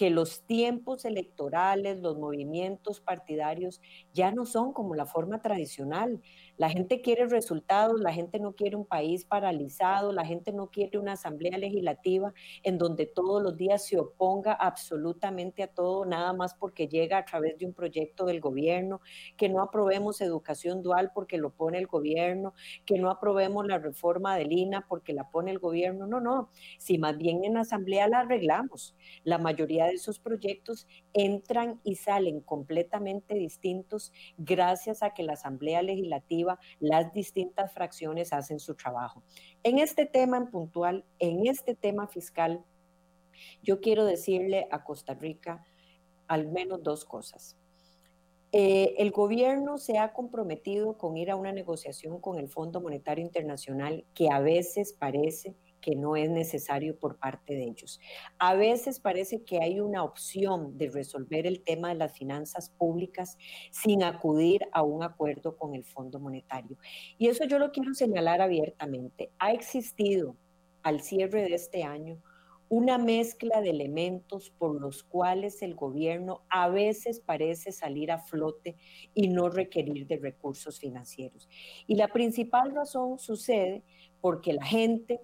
que 0.00 0.08
los 0.08 0.46
tiempos 0.46 1.04
electorales, 1.04 1.98
los 1.98 2.16
movimientos 2.16 3.02
partidarios 3.02 3.82
ya 4.14 4.32
no 4.32 4.46
son 4.46 4.72
como 4.72 4.94
la 4.94 5.04
forma 5.04 5.42
tradicional. 5.42 6.22
La 6.56 6.70
gente 6.70 7.02
quiere 7.02 7.26
resultados, 7.26 8.00
la 8.00 8.10
gente 8.10 8.38
no 8.38 8.54
quiere 8.54 8.76
un 8.76 8.86
país 8.86 9.26
paralizado, 9.26 10.10
la 10.14 10.24
gente 10.24 10.52
no 10.52 10.70
quiere 10.70 10.98
una 10.98 11.12
asamblea 11.12 11.58
legislativa 11.58 12.32
en 12.62 12.78
donde 12.78 13.04
todos 13.04 13.42
los 13.42 13.58
días 13.58 13.86
se 13.86 13.98
oponga 13.98 14.54
absolutamente 14.54 15.62
a 15.62 15.66
todo, 15.66 16.06
nada 16.06 16.32
más 16.32 16.54
porque 16.54 16.88
llega 16.88 17.18
a 17.18 17.26
través 17.26 17.58
de 17.58 17.66
un 17.66 17.74
proyecto 17.74 18.24
del 18.24 18.40
gobierno, 18.40 19.02
que 19.36 19.50
no 19.50 19.60
aprobemos 19.60 20.22
educación 20.22 20.82
dual 20.82 21.10
porque 21.14 21.36
lo 21.36 21.50
pone 21.50 21.76
el 21.76 21.86
gobierno, 21.86 22.54
que 22.86 22.98
no 22.98 23.10
aprobemos 23.10 23.66
la 23.66 23.76
reforma 23.76 24.34
del 24.36 24.52
INA 24.52 24.86
porque 24.88 25.12
la 25.12 25.30
pone 25.30 25.50
el 25.50 25.58
gobierno. 25.58 26.06
No, 26.06 26.20
no, 26.20 26.48
si 26.78 26.96
más 26.96 27.18
bien 27.18 27.44
en 27.44 27.58
asamblea 27.58 28.08
la 28.08 28.20
arreglamos. 28.20 28.94
La 29.24 29.36
mayoría 29.36 29.89
de 29.89 29.89
esos 29.90 30.18
proyectos 30.18 30.86
entran 31.12 31.80
y 31.84 31.96
salen 31.96 32.40
completamente 32.40 33.34
distintos 33.34 34.12
gracias 34.38 35.02
a 35.02 35.14
que 35.14 35.22
la 35.22 35.34
asamblea 35.34 35.82
legislativa 35.82 36.58
las 36.78 37.12
distintas 37.12 37.72
fracciones 37.72 38.32
hacen 38.32 38.60
su 38.60 38.74
trabajo. 38.74 39.22
En 39.62 39.78
este 39.78 40.06
tema 40.06 40.36
en 40.36 40.50
puntual, 40.50 41.04
en 41.18 41.46
este 41.46 41.74
tema 41.74 42.06
fiscal, 42.06 42.64
yo 43.62 43.80
quiero 43.80 44.04
decirle 44.04 44.68
a 44.70 44.84
Costa 44.84 45.14
Rica 45.14 45.64
al 46.26 46.48
menos 46.48 46.82
dos 46.82 47.04
cosas. 47.04 47.56
Eh, 48.52 48.94
el 48.98 49.12
gobierno 49.12 49.78
se 49.78 49.98
ha 49.98 50.12
comprometido 50.12 50.98
con 50.98 51.16
ir 51.16 51.30
a 51.30 51.36
una 51.36 51.52
negociación 51.52 52.20
con 52.20 52.38
el 52.38 52.48
Fondo 52.48 52.80
Monetario 52.80 53.24
Internacional 53.24 54.04
que 54.12 54.28
a 54.30 54.40
veces 54.40 54.92
parece 54.92 55.54
que 55.80 55.96
no 55.96 56.16
es 56.16 56.30
necesario 56.30 56.98
por 56.98 57.18
parte 57.18 57.54
de 57.54 57.64
ellos. 57.64 58.00
A 58.38 58.54
veces 58.54 59.00
parece 59.00 59.42
que 59.42 59.60
hay 59.62 59.80
una 59.80 60.04
opción 60.04 60.76
de 60.78 60.90
resolver 60.90 61.46
el 61.46 61.62
tema 61.62 61.88
de 61.88 61.96
las 61.96 62.16
finanzas 62.16 62.70
públicas 62.70 63.36
sin 63.70 64.02
acudir 64.02 64.62
a 64.72 64.82
un 64.82 65.02
acuerdo 65.02 65.56
con 65.56 65.74
el 65.74 65.84
Fondo 65.84 66.20
Monetario. 66.20 66.76
Y 67.18 67.28
eso 67.28 67.44
yo 67.44 67.58
lo 67.58 67.72
quiero 67.72 67.94
señalar 67.94 68.40
abiertamente. 68.40 69.32
Ha 69.38 69.52
existido 69.52 70.36
al 70.82 71.00
cierre 71.00 71.42
de 71.42 71.54
este 71.54 71.82
año 71.82 72.20
una 72.70 72.98
mezcla 72.98 73.60
de 73.60 73.70
elementos 73.70 74.50
por 74.56 74.80
los 74.80 75.02
cuales 75.02 75.60
el 75.60 75.74
gobierno 75.74 76.44
a 76.48 76.68
veces 76.68 77.18
parece 77.18 77.72
salir 77.72 78.12
a 78.12 78.18
flote 78.18 78.76
y 79.12 79.26
no 79.26 79.48
requerir 79.48 80.06
de 80.06 80.18
recursos 80.18 80.78
financieros. 80.78 81.48
Y 81.88 81.96
la 81.96 82.06
principal 82.06 82.72
razón 82.72 83.18
sucede 83.18 83.82
porque 84.20 84.52
la 84.52 84.64
gente 84.64 85.20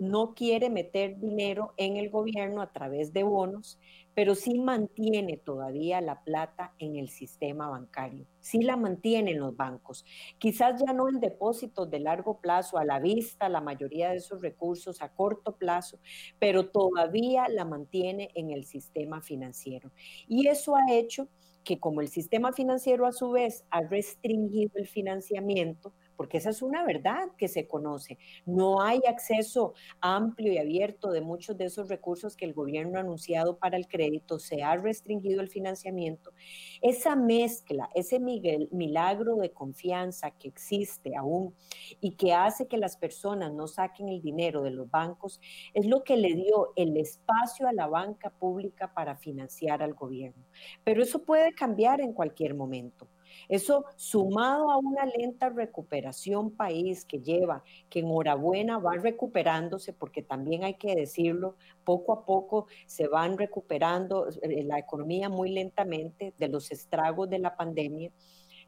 no 0.00 0.34
quiere 0.34 0.70
meter 0.70 1.20
dinero 1.20 1.74
en 1.76 1.98
el 1.98 2.08
gobierno 2.08 2.62
a 2.62 2.72
través 2.72 3.12
de 3.12 3.22
bonos, 3.22 3.78
pero 4.14 4.34
sí 4.34 4.58
mantiene 4.58 5.36
todavía 5.36 6.00
la 6.00 6.24
plata 6.24 6.74
en 6.78 6.96
el 6.96 7.10
sistema 7.10 7.68
bancario, 7.68 8.26
sí 8.40 8.62
la 8.62 8.76
mantiene 8.76 9.32
en 9.32 9.40
los 9.40 9.54
bancos. 9.56 10.04
Quizás 10.38 10.82
ya 10.84 10.94
no 10.94 11.08
en 11.08 11.20
depósitos 11.20 11.90
de 11.90 12.00
largo 12.00 12.40
plazo, 12.40 12.78
a 12.78 12.84
la 12.84 12.98
vista, 12.98 13.50
la 13.50 13.60
mayoría 13.60 14.10
de 14.10 14.16
esos 14.16 14.40
recursos 14.40 15.02
a 15.02 15.10
corto 15.10 15.56
plazo, 15.56 16.00
pero 16.38 16.70
todavía 16.70 17.48
la 17.48 17.66
mantiene 17.66 18.30
en 18.34 18.50
el 18.50 18.64
sistema 18.64 19.20
financiero. 19.20 19.92
Y 20.26 20.48
eso 20.48 20.76
ha 20.76 20.92
hecho 20.92 21.28
que 21.62 21.78
como 21.78 22.00
el 22.00 22.08
sistema 22.08 22.52
financiero 22.54 23.06
a 23.06 23.12
su 23.12 23.30
vez 23.32 23.64
ha 23.70 23.82
restringido 23.82 24.72
el 24.76 24.88
financiamiento, 24.88 25.92
porque 26.20 26.36
esa 26.36 26.50
es 26.50 26.60
una 26.60 26.84
verdad 26.84 27.30
que 27.38 27.48
se 27.48 27.66
conoce. 27.66 28.18
No 28.44 28.82
hay 28.82 29.00
acceso 29.08 29.72
amplio 30.02 30.52
y 30.52 30.58
abierto 30.58 31.12
de 31.12 31.22
muchos 31.22 31.56
de 31.56 31.64
esos 31.64 31.88
recursos 31.88 32.36
que 32.36 32.44
el 32.44 32.52
gobierno 32.52 32.98
ha 32.98 33.00
anunciado 33.00 33.56
para 33.56 33.78
el 33.78 33.88
crédito, 33.88 34.38
se 34.38 34.62
ha 34.62 34.76
restringido 34.76 35.40
el 35.40 35.48
financiamiento. 35.48 36.34
Esa 36.82 37.16
mezcla, 37.16 37.88
ese 37.94 38.18
milagro 38.20 39.36
de 39.36 39.52
confianza 39.52 40.32
que 40.32 40.48
existe 40.48 41.16
aún 41.16 41.54
y 42.02 42.16
que 42.16 42.34
hace 42.34 42.68
que 42.68 42.76
las 42.76 42.98
personas 42.98 43.54
no 43.54 43.66
saquen 43.66 44.10
el 44.10 44.20
dinero 44.20 44.62
de 44.62 44.72
los 44.72 44.90
bancos, 44.90 45.40
es 45.72 45.86
lo 45.86 46.04
que 46.04 46.18
le 46.18 46.34
dio 46.34 46.74
el 46.76 46.98
espacio 46.98 47.66
a 47.66 47.72
la 47.72 47.86
banca 47.86 48.28
pública 48.28 48.92
para 48.92 49.16
financiar 49.16 49.82
al 49.82 49.94
gobierno. 49.94 50.44
Pero 50.84 51.02
eso 51.02 51.22
puede 51.22 51.54
cambiar 51.54 52.02
en 52.02 52.12
cualquier 52.12 52.52
momento. 52.52 53.08
Eso 53.50 53.84
sumado 53.96 54.70
a 54.70 54.78
una 54.78 55.04
lenta 55.06 55.48
recuperación 55.48 56.52
país 56.52 57.04
que 57.04 57.18
lleva, 57.18 57.64
que 57.88 57.98
enhorabuena 57.98 58.78
va 58.78 58.92
recuperándose, 58.94 59.92
porque 59.92 60.22
también 60.22 60.62
hay 60.62 60.74
que 60.74 60.94
decirlo, 60.94 61.56
poco 61.82 62.12
a 62.12 62.24
poco 62.24 62.68
se 62.86 63.08
van 63.08 63.36
recuperando 63.36 64.28
eh, 64.42 64.62
la 64.62 64.78
economía 64.78 65.28
muy 65.28 65.50
lentamente 65.50 66.32
de 66.38 66.48
los 66.48 66.70
estragos 66.70 67.28
de 67.28 67.40
la 67.40 67.56
pandemia. 67.56 68.12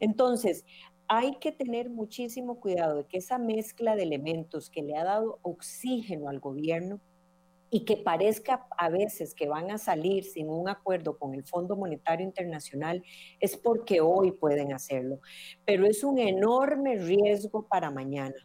Entonces, 0.01 0.65
hay 1.07 1.35
que 1.35 1.53
tener 1.53 1.89
muchísimo 1.89 2.59
cuidado 2.59 2.97
de 2.97 3.05
que 3.05 3.19
esa 3.19 3.37
mezcla 3.37 3.95
de 3.95 4.03
elementos 4.03 4.69
que 4.69 4.83
le 4.83 4.97
ha 4.97 5.05
dado 5.05 5.39
oxígeno 5.43 6.27
al 6.27 6.41
gobierno 6.41 6.99
y 7.73 7.85
que 7.85 7.97
parezca 7.97 8.67
a 8.77 8.87
veces 8.89 9.33
que 9.33 9.47
van 9.47 9.71
a 9.71 9.79
salir 9.79 10.25
sin 10.25 10.47
un 10.47 10.69
acuerdo 10.69 11.17
con 11.17 11.33
el 11.33 11.43
Fondo 11.43 11.75
Monetario 11.75 12.23
Internacional, 12.23 13.03
es 13.39 13.57
porque 13.57 13.99
hoy 13.99 14.31
pueden 14.31 14.73
hacerlo. 14.73 15.19
Pero 15.65 15.87
es 15.87 16.03
un 16.03 16.19
enorme 16.19 16.97
riesgo 16.97 17.67
para 17.67 17.89
mañana, 17.89 18.35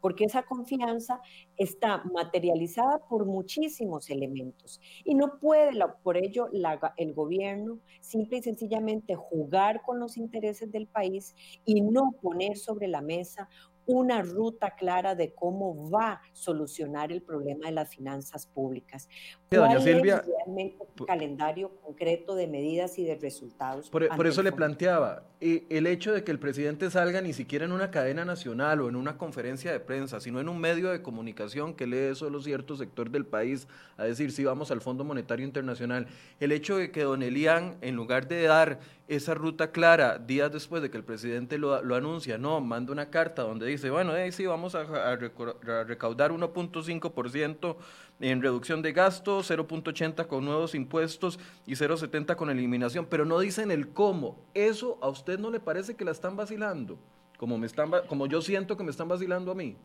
porque 0.00 0.24
esa 0.24 0.42
confianza 0.42 1.20
está 1.58 2.02
materializada 2.14 2.98
por 3.10 3.26
muchísimos 3.26 4.08
elementos 4.08 4.80
y 5.04 5.14
no 5.14 5.38
puede 5.38 5.72
por 6.02 6.16
ello 6.16 6.48
el 6.96 7.12
gobierno 7.12 7.80
simple 8.00 8.38
y 8.38 8.42
sencillamente 8.42 9.16
jugar 9.16 9.82
con 9.82 10.00
los 10.00 10.16
intereses 10.16 10.72
del 10.72 10.86
país 10.86 11.34
y 11.66 11.82
no 11.82 12.12
poner 12.22 12.56
sobre 12.56 12.88
la 12.88 13.02
mesa 13.02 13.50
una 13.88 14.20
ruta 14.20 14.74
clara 14.76 15.14
de 15.14 15.32
cómo 15.32 15.90
va 15.90 16.12
a 16.12 16.20
solucionar 16.34 17.10
el 17.10 17.22
problema 17.22 17.66
de 17.66 17.72
las 17.72 17.88
finanzas 17.88 18.46
públicas. 18.46 19.08
¿Cuál 19.48 19.82
Silvia, 19.82 20.18
es 20.18 20.26
realmente 20.26 20.76
un 20.98 21.06
calendario 21.06 21.70
concreto 21.80 22.34
de 22.34 22.46
medidas 22.46 22.98
y 22.98 23.04
de 23.04 23.16
resultados? 23.16 23.88
Por, 23.88 24.06
por 24.14 24.26
eso 24.26 24.42
le 24.42 24.52
planteaba, 24.52 25.24
eh, 25.40 25.64
el 25.70 25.86
hecho 25.86 26.12
de 26.12 26.22
que 26.22 26.32
el 26.32 26.38
presidente 26.38 26.90
salga 26.90 27.22
ni 27.22 27.32
siquiera 27.32 27.64
en 27.64 27.72
una 27.72 27.90
cadena 27.90 28.26
nacional 28.26 28.82
o 28.82 28.90
en 28.90 28.96
una 28.96 29.16
conferencia 29.16 29.72
de 29.72 29.80
prensa, 29.80 30.20
sino 30.20 30.38
en 30.38 30.50
un 30.50 30.60
medio 30.60 30.90
de 30.90 31.00
comunicación 31.00 31.74
que 31.74 31.86
lee 31.86 32.14
solo 32.14 32.42
cierto 32.42 32.76
sector 32.76 33.10
del 33.10 33.24
país 33.24 33.68
a 33.96 34.04
decir 34.04 34.32
si 34.32 34.44
vamos 34.44 34.70
al 34.70 34.82
Fondo 34.82 35.04
Monetario 35.04 35.46
Internacional, 35.46 36.08
el 36.40 36.52
hecho 36.52 36.76
de 36.76 36.90
que 36.90 37.04
don 37.04 37.22
Elian, 37.22 37.78
en 37.80 37.96
lugar 37.96 38.28
de 38.28 38.42
dar 38.42 38.80
esa 39.06 39.32
ruta 39.32 39.70
clara 39.70 40.18
días 40.18 40.52
después 40.52 40.82
de 40.82 40.90
que 40.90 40.98
el 40.98 41.04
presidente 41.04 41.56
lo, 41.56 41.82
lo 41.82 41.94
anuncia, 41.94 42.36
no, 42.36 42.60
manda 42.60 42.92
una 42.92 43.08
carta 43.08 43.42
donde 43.42 43.66
dice, 43.66 43.77
bueno, 43.90 44.16
eh, 44.16 44.32
sí, 44.32 44.46
vamos 44.46 44.74
a, 44.74 44.80
a 44.80 45.16
recaudar 45.16 46.32
1.5% 46.32 47.76
en 48.20 48.42
reducción 48.42 48.82
de 48.82 48.92
gastos, 48.92 49.50
0.80 49.50 50.26
con 50.26 50.44
nuevos 50.44 50.74
impuestos 50.74 51.38
y 51.66 51.72
0.70 51.72 52.36
con 52.36 52.50
eliminación, 52.50 53.06
pero 53.06 53.24
no 53.24 53.38
dicen 53.38 53.70
el 53.70 53.88
cómo. 53.88 54.38
¿Eso 54.54 54.98
a 55.00 55.08
usted 55.08 55.38
no 55.38 55.50
le 55.50 55.60
parece 55.60 55.94
que 55.94 56.04
la 56.04 56.10
están 56.10 56.36
vacilando? 56.36 56.98
Como, 57.38 57.56
me 57.58 57.66
están, 57.66 57.90
como 58.08 58.26
yo 58.26 58.42
siento 58.42 58.76
que 58.76 58.82
me 58.82 58.90
están 58.90 59.08
vacilando 59.08 59.52
a 59.52 59.54
mí. 59.54 59.76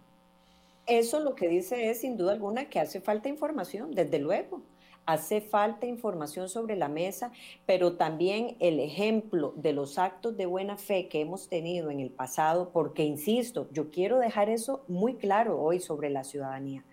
Eso 0.87 1.19
lo 1.19 1.35
que 1.35 1.47
dice 1.47 1.89
es, 1.89 2.01
sin 2.01 2.17
duda 2.17 2.33
alguna, 2.33 2.65
que 2.65 2.79
hace 2.79 2.99
falta 2.99 3.29
información, 3.29 3.91
desde 3.91 4.19
luego. 4.19 4.61
Hace 5.05 5.41
falta 5.41 5.85
información 5.85 6.47
sobre 6.47 6.75
la 6.75 6.87
mesa, 6.87 7.31
pero 7.65 7.97
también 7.97 8.55
el 8.59 8.79
ejemplo 8.79 9.53
de 9.57 9.73
los 9.73 9.97
actos 9.97 10.37
de 10.37 10.45
buena 10.45 10.77
fe 10.77 11.09
que 11.09 11.19
hemos 11.19 11.49
tenido 11.49 11.89
en 11.89 11.99
el 11.99 12.09
pasado, 12.09 12.71
porque, 12.71 13.03
insisto, 13.03 13.67
yo 13.71 13.89
quiero 13.89 14.19
dejar 14.19 14.49
eso 14.49 14.85
muy 14.87 15.15
claro 15.15 15.61
hoy 15.61 15.79
sobre 15.79 16.09
la 16.09 16.23
ciudadanía 16.23 16.85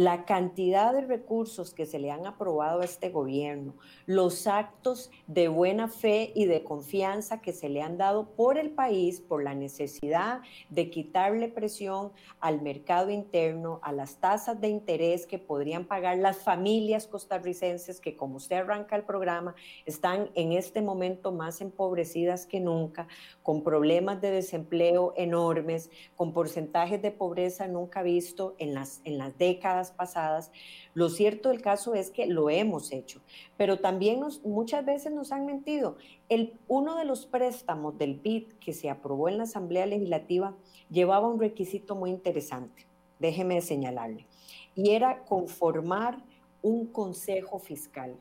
la 0.00 0.24
cantidad 0.24 0.94
de 0.94 1.02
recursos 1.02 1.74
que 1.74 1.84
se 1.84 1.98
le 1.98 2.10
han 2.10 2.24
aprobado 2.24 2.80
a 2.80 2.86
este 2.86 3.10
gobierno, 3.10 3.74
los 4.06 4.46
actos 4.46 5.10
de 5.26 5.48
buena 5.48 5.88
fe 5.88 6.32
y 6.34 6.46
de 6.46 6.64
confianza 6.64 7.42
que 7.42 7.52
se 7.52 7.68
le 7.68 7.82
han 7.82 7.98
dado 7.98 8.30
por 8.30 8.56
el 8.56 8.70
país, 8.70 9.20
por 9.20 9.44
la 9.44 9.54
necesidad 9.54 10.40
de 10.70 10.88
quitarle 10.88 11.48
presión 11.48 12.12
al 12.40 12.62
mercado 12.62 13.10
interno, 13.10 13.78
a 13.82 13.92
las 13.92 14.16
tasas 14.16 14.58
de 14.58 14.68
interés 14.68 15.26
que 15.26 15.38
podrían 15.38 15.84
pagar 15.84 16.16
las 16.16 16.38
familias 16.38 17.06
costarricenses 17.06 18.00
que, 18.00 18.16
como 18.16 18.36
usted 18.36 18.56
arranca 18.56 18.96
el 18.96 19.04
programa, 19.04 19.54
están 19.84 20.30
en 20.34 20.52
este 20.52 20.80
momento 20.80 21.30
más 21.30 21.60
empobrecidas 21.60 22.46
que 22.46 22.58
nunca, 22.58 23.06
con 23.42 23.62
problemas 23.62 24.22
de 24.22 24.30
desempleo 24.30 25.12
enormes, 25.18 25.90
con 26.16 26.32
porcentajes 26.32 27.02
de 27.02 27.10
pobreza 27.10 27.68
nunca 27.68 28.02
visto 28.02 28.54
en 28.56 28.72
las, 28.72 29.02
en 29.04 29.18
las 29.18 29.36
décadas 29.36 29.89
pasadas. 29.90 30.50
Lo 30.94 31.08
cierto 31.08 31.48
del 31.48 31.62
caso 31.62 31.94
es 31.94 32.10
que 32.10 32.26
lo 32.26 32.50
hemos 32.50 32.92
hecho, 32.92 33.20
pero 33.56 33.78
también 33.78 34.20
muchas 34.44 34.84
veces 34.84 35.12
nos 35.12 35.32
han 35.32 35.46
mentido. 35.46 35.96
El, 36.28 36.58
uno 36.68 36.96
de 36.96 37.04
los 37.04 37.26
préstamos 37.26 37.98
del 37.98 38.14
BID 38.14 38.52
que 38.60 38.72
se 38.72 38.90
aprobó 38.90 39.28
en 39.28 39.38
la 39.38 39.44
Asamblea 39.44 39.86
Legislativa 39.86 40.56
llevaba 40.90 41.28
un 41.28 41.40
requisito 41.40 41.94
muy 41.94 42.10
interesante, 42.10 42.86
déjeme 43.18 43.60
señalarle, 43.60 44.26
y 44.74 44.90
era 44.90 45.24
conformar 45.24 46.22
un 46.62 46.86
consejo 46.86 47.58
fiscal. 47.58 48.16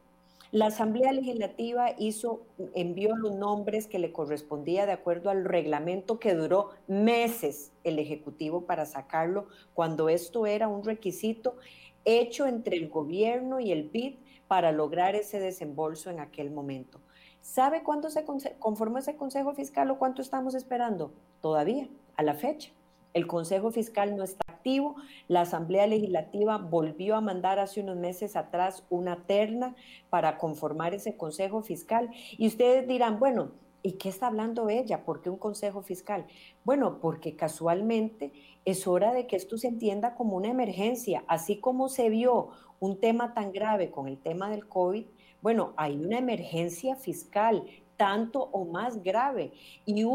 La 0.52 0.66
Asamblea 0.66 1.12
Legislativa 1.12 1.92
hizo, 2.00 2.42
envió 2.74 3.16
los 3.16 3.36
nombres 3.36 3.86
que 3.86 4.00
le 4.00 4.12
correspondía 4.12 4.88
de 4.88 4.94
acuerdo 4.94 5.30
al 5.30 5.46
reglamento 5.46 6.20
que 6.20 6.34
duró 6.34 6.72
meses 6.88 7.72
el 7.84 8.00
Ejecutivo 8.00 8.66
para 8.66 8.88
sacarlo, 8.88 9.46
cuando 9.76 10.10
esto 10.10 10.48
era 10.48 10.68
un 10.68 10.84
requisito 10.84 11.58
hecho 12.04 12.48
entre 12.48 12.78
el 12.78 12.90
gobierno 12.90 13.60
y 13.60 13.72
el 13.72 13.90
BID 13.90 14.16
para 14.48 14.72
lograr 14.72 15.16
ese 15.16 15.40
desembolso 15.40 16.10
en 16.10 16.20
aquel 16.20 16.50
momento. 16.50 17.00
¿Sabe 17.42 17.84
cuándo 17.84 18.10
se 18.10 18.26
conformó 18.58 18.98
ese 18.98 19.16
Consejo 19.16 19.54
Fiscal 19.54 19.92
o 19.92 20.00
cuánto 20.00 20.24
estamos 20.24 20.56
esperando? 20.56 21.14
Todavía, 21.42 21.88
a 22.16 22.24
la 22.24 22.34
fecha. 22.34 22.72
El 23.14 23.28
Consejo 23.28 23.72
Fiscal 23.72 24.16
no 24.16 24.24
está 24.24 24.44
activo. 24.48 24.96
La 25.28 25.42
Asamblea 25.42 25.88
Legislativa 25.88 26.58
volvió 26.58 27.16
a 27.16 27.22
mandar 27.22 27.60
hace 27.60 27.82
unos 27.82 27.98
meses 27.98 28.36
atrás 28.36 28.84
una 28.90 29.24
terna 29.26 29.76
para 30.10 30.38
conformar 30.38 30.94
ese 30.94 31.18
Consejo 31.18 31.62
Fiscal. 31.62 32.12
Y 32.38 32.48
ustedes 32.48 32.88
dirán, 32.88 33.20
bueno, 33.20 33.52
¿y 33.82 33.94
qué 33.94 34.10
está 34.10 34.28
hablando 34.28 34.70
ella? 34.70 35.06
¿Por 35.06 35.22
qué 35.22 35.30
un 35.30 35.38
Consejo 35.38 35.82
Fiscal? 35.82 36.26
Bueno, 36.64 37.00
porque 37.00 37.36
casualmente 37.36 38.32
es 38.66 38.88
hora 38.88 39.14
de 39.14 39.26
que 39.26 39.36
esto 39.36 39.58
se 39.58 39.68
entienda 39.68 40.16
como 40.16 40.38
una 40.38 40.50
emergencia, 40.50 41.24
así 41.28 41.60
como 41.60 41.90
se 41.90 42.10
vio 42.10 42.50
un 42.80 43.00
tema 43.00 43.34
tan 43.34 43.52
grave 43.52 43.90
con 43.90 44.08
el 44.08 44.18
tema 44.18 44.50
del 44.50 44.68
COVID. 44.68 45.06
Bueno, 45.42 45.74
hay 45.78 45.98
una 45.98 46.18
emergencia 46.18 46.96
fiscal 46.96 47.64
tanto 48.00 48.48
o 48.54 48.64
más 48.64 49.04
grave. 49.04 49.52
Y 49.86 50.06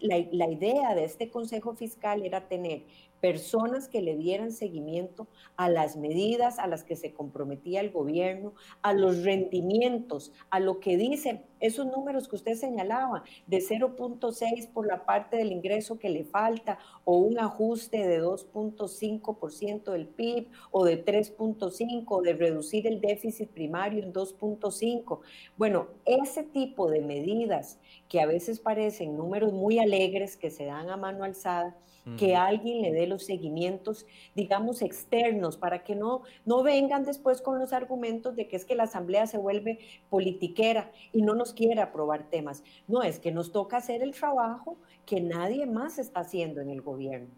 la, 0.00 0.46
idea 0.46 0.94
de 0.94 1.04
este 1.04 1.30
Consejo 1.30 1.74
Fiscal 1.74 2.22
era 2.22 2.46
tener 2.46 2.82
personas 3.20 3.88
que 3.88 4.02
le 4.02 4.16
dieran 4.16 4.52
seguimiento 4.52 5.28
a 5.56 5.68
las 5.68 5.96
medidas 5.96 6.58
a 6.58 6.66
las 6.66 6.84
que 6.84 6.96
se 6.96 7.12
comprometía 7.12 7.80
el 7.80 7.90
gobierno, 7.90 8.54
a 8.82 8.92
los 8.92 9.22
rendimientos, 9.22 10.32
a 10.50 10.60
lo 10.60 10.80
que 10.80 10.96
dicen 10.96 11.44
esos 11.60 11.86
números 11.86 12.26
que 12.26 12.36
usted 12.36 12.54
señalaba, 12.54 13.22
de 13.46 13.58
0.6 13.58 14.68
por 14.72 14.86
la 14.86 15.04
parte 15.04 15.36
del 15.36 15.52
ingreso 15.52 15.98
que 15.98 16.08
le 16.08 16.24
falta, 16.24 16.78
o 17.04 17.18
un 17.18 17.38
ajuste 17.38 18.06
de 18.06 18.22
2.5% 18.22 19.92
del 19.92 20.06
PIB, 20.06 20.48
o 20.70 20.84
de 20.84 21.04
3.5, 21.04 22.22
de 22.22 22.32
reducir 22.32 22.86
el 22.86 23.00
déficit 23.00 23.50
primario 23.50 24.02
en 24.02 24.12
2.5. 24.12 25.20
Bueno, 25.56 25.88
ese 26.06 26.44
tipo 26.44 26.90
de 26.90 27.02
medidas 27.02 27.78
que 28.08 28.20
a 28.20 28.26
veces 28.26 28.58
parecen 28.58 29.16
números 29.16 29.52
muy 29.52 29.78
alegres 29.78 30.36
que 30.36 30.50
se 30.50 30.64
dan 30.64 30.88
a 30.88 30.96
mano 30.96 31.24
alzada, 31.24 31.76
que 32.16 32.34
alguien 32.34 32.82
le 32.82 32.92
dé 32.92 33.06
los 33.06 33.24
seguimientos, 33.24 34.06
digamos, 34.34 34.82
externos, 34.82 35.56
para 35.56 35.84
que 35.84 35.94
no, 35.94 36.22
no 36.44 36.62
vengan 36.62 37.04
después 37.04 37.42
con 37.42 37.58
los 37.58 37.72
argumentos 37.72 38.36
de 38.36 38.48
que 38.48 38.56
es 38.56 38.64
que 38.64 38.74
la 38.74 38.84
Asamblea 38.84 39.26
se 39.26 39.38
vuelve 39.38 39.78
politiquera 40.08 40.90
y 41.12 41.22
no 41.22 41.34
nos 41.34 41.52
quiere 41.52 41.80
aprobar 41.80 42.24
temas. 42.30 42.62
No, 42.88 43.02
es 43.02 43.18
que 43.18 43.32
nos 43.32 43.52
toca 43.52 43.76
hacer 43.76 44.02
el 44.02 44.12
trabajo 44.12 44.76
que 45.06 45.20
nadie 45.20 45.66
más 45.66 45.98
está 45.98 46.20
haciendo 46.20 46.60
en 46.60 46.70
el 46.70 46.80
gobierno. 46.80 47.28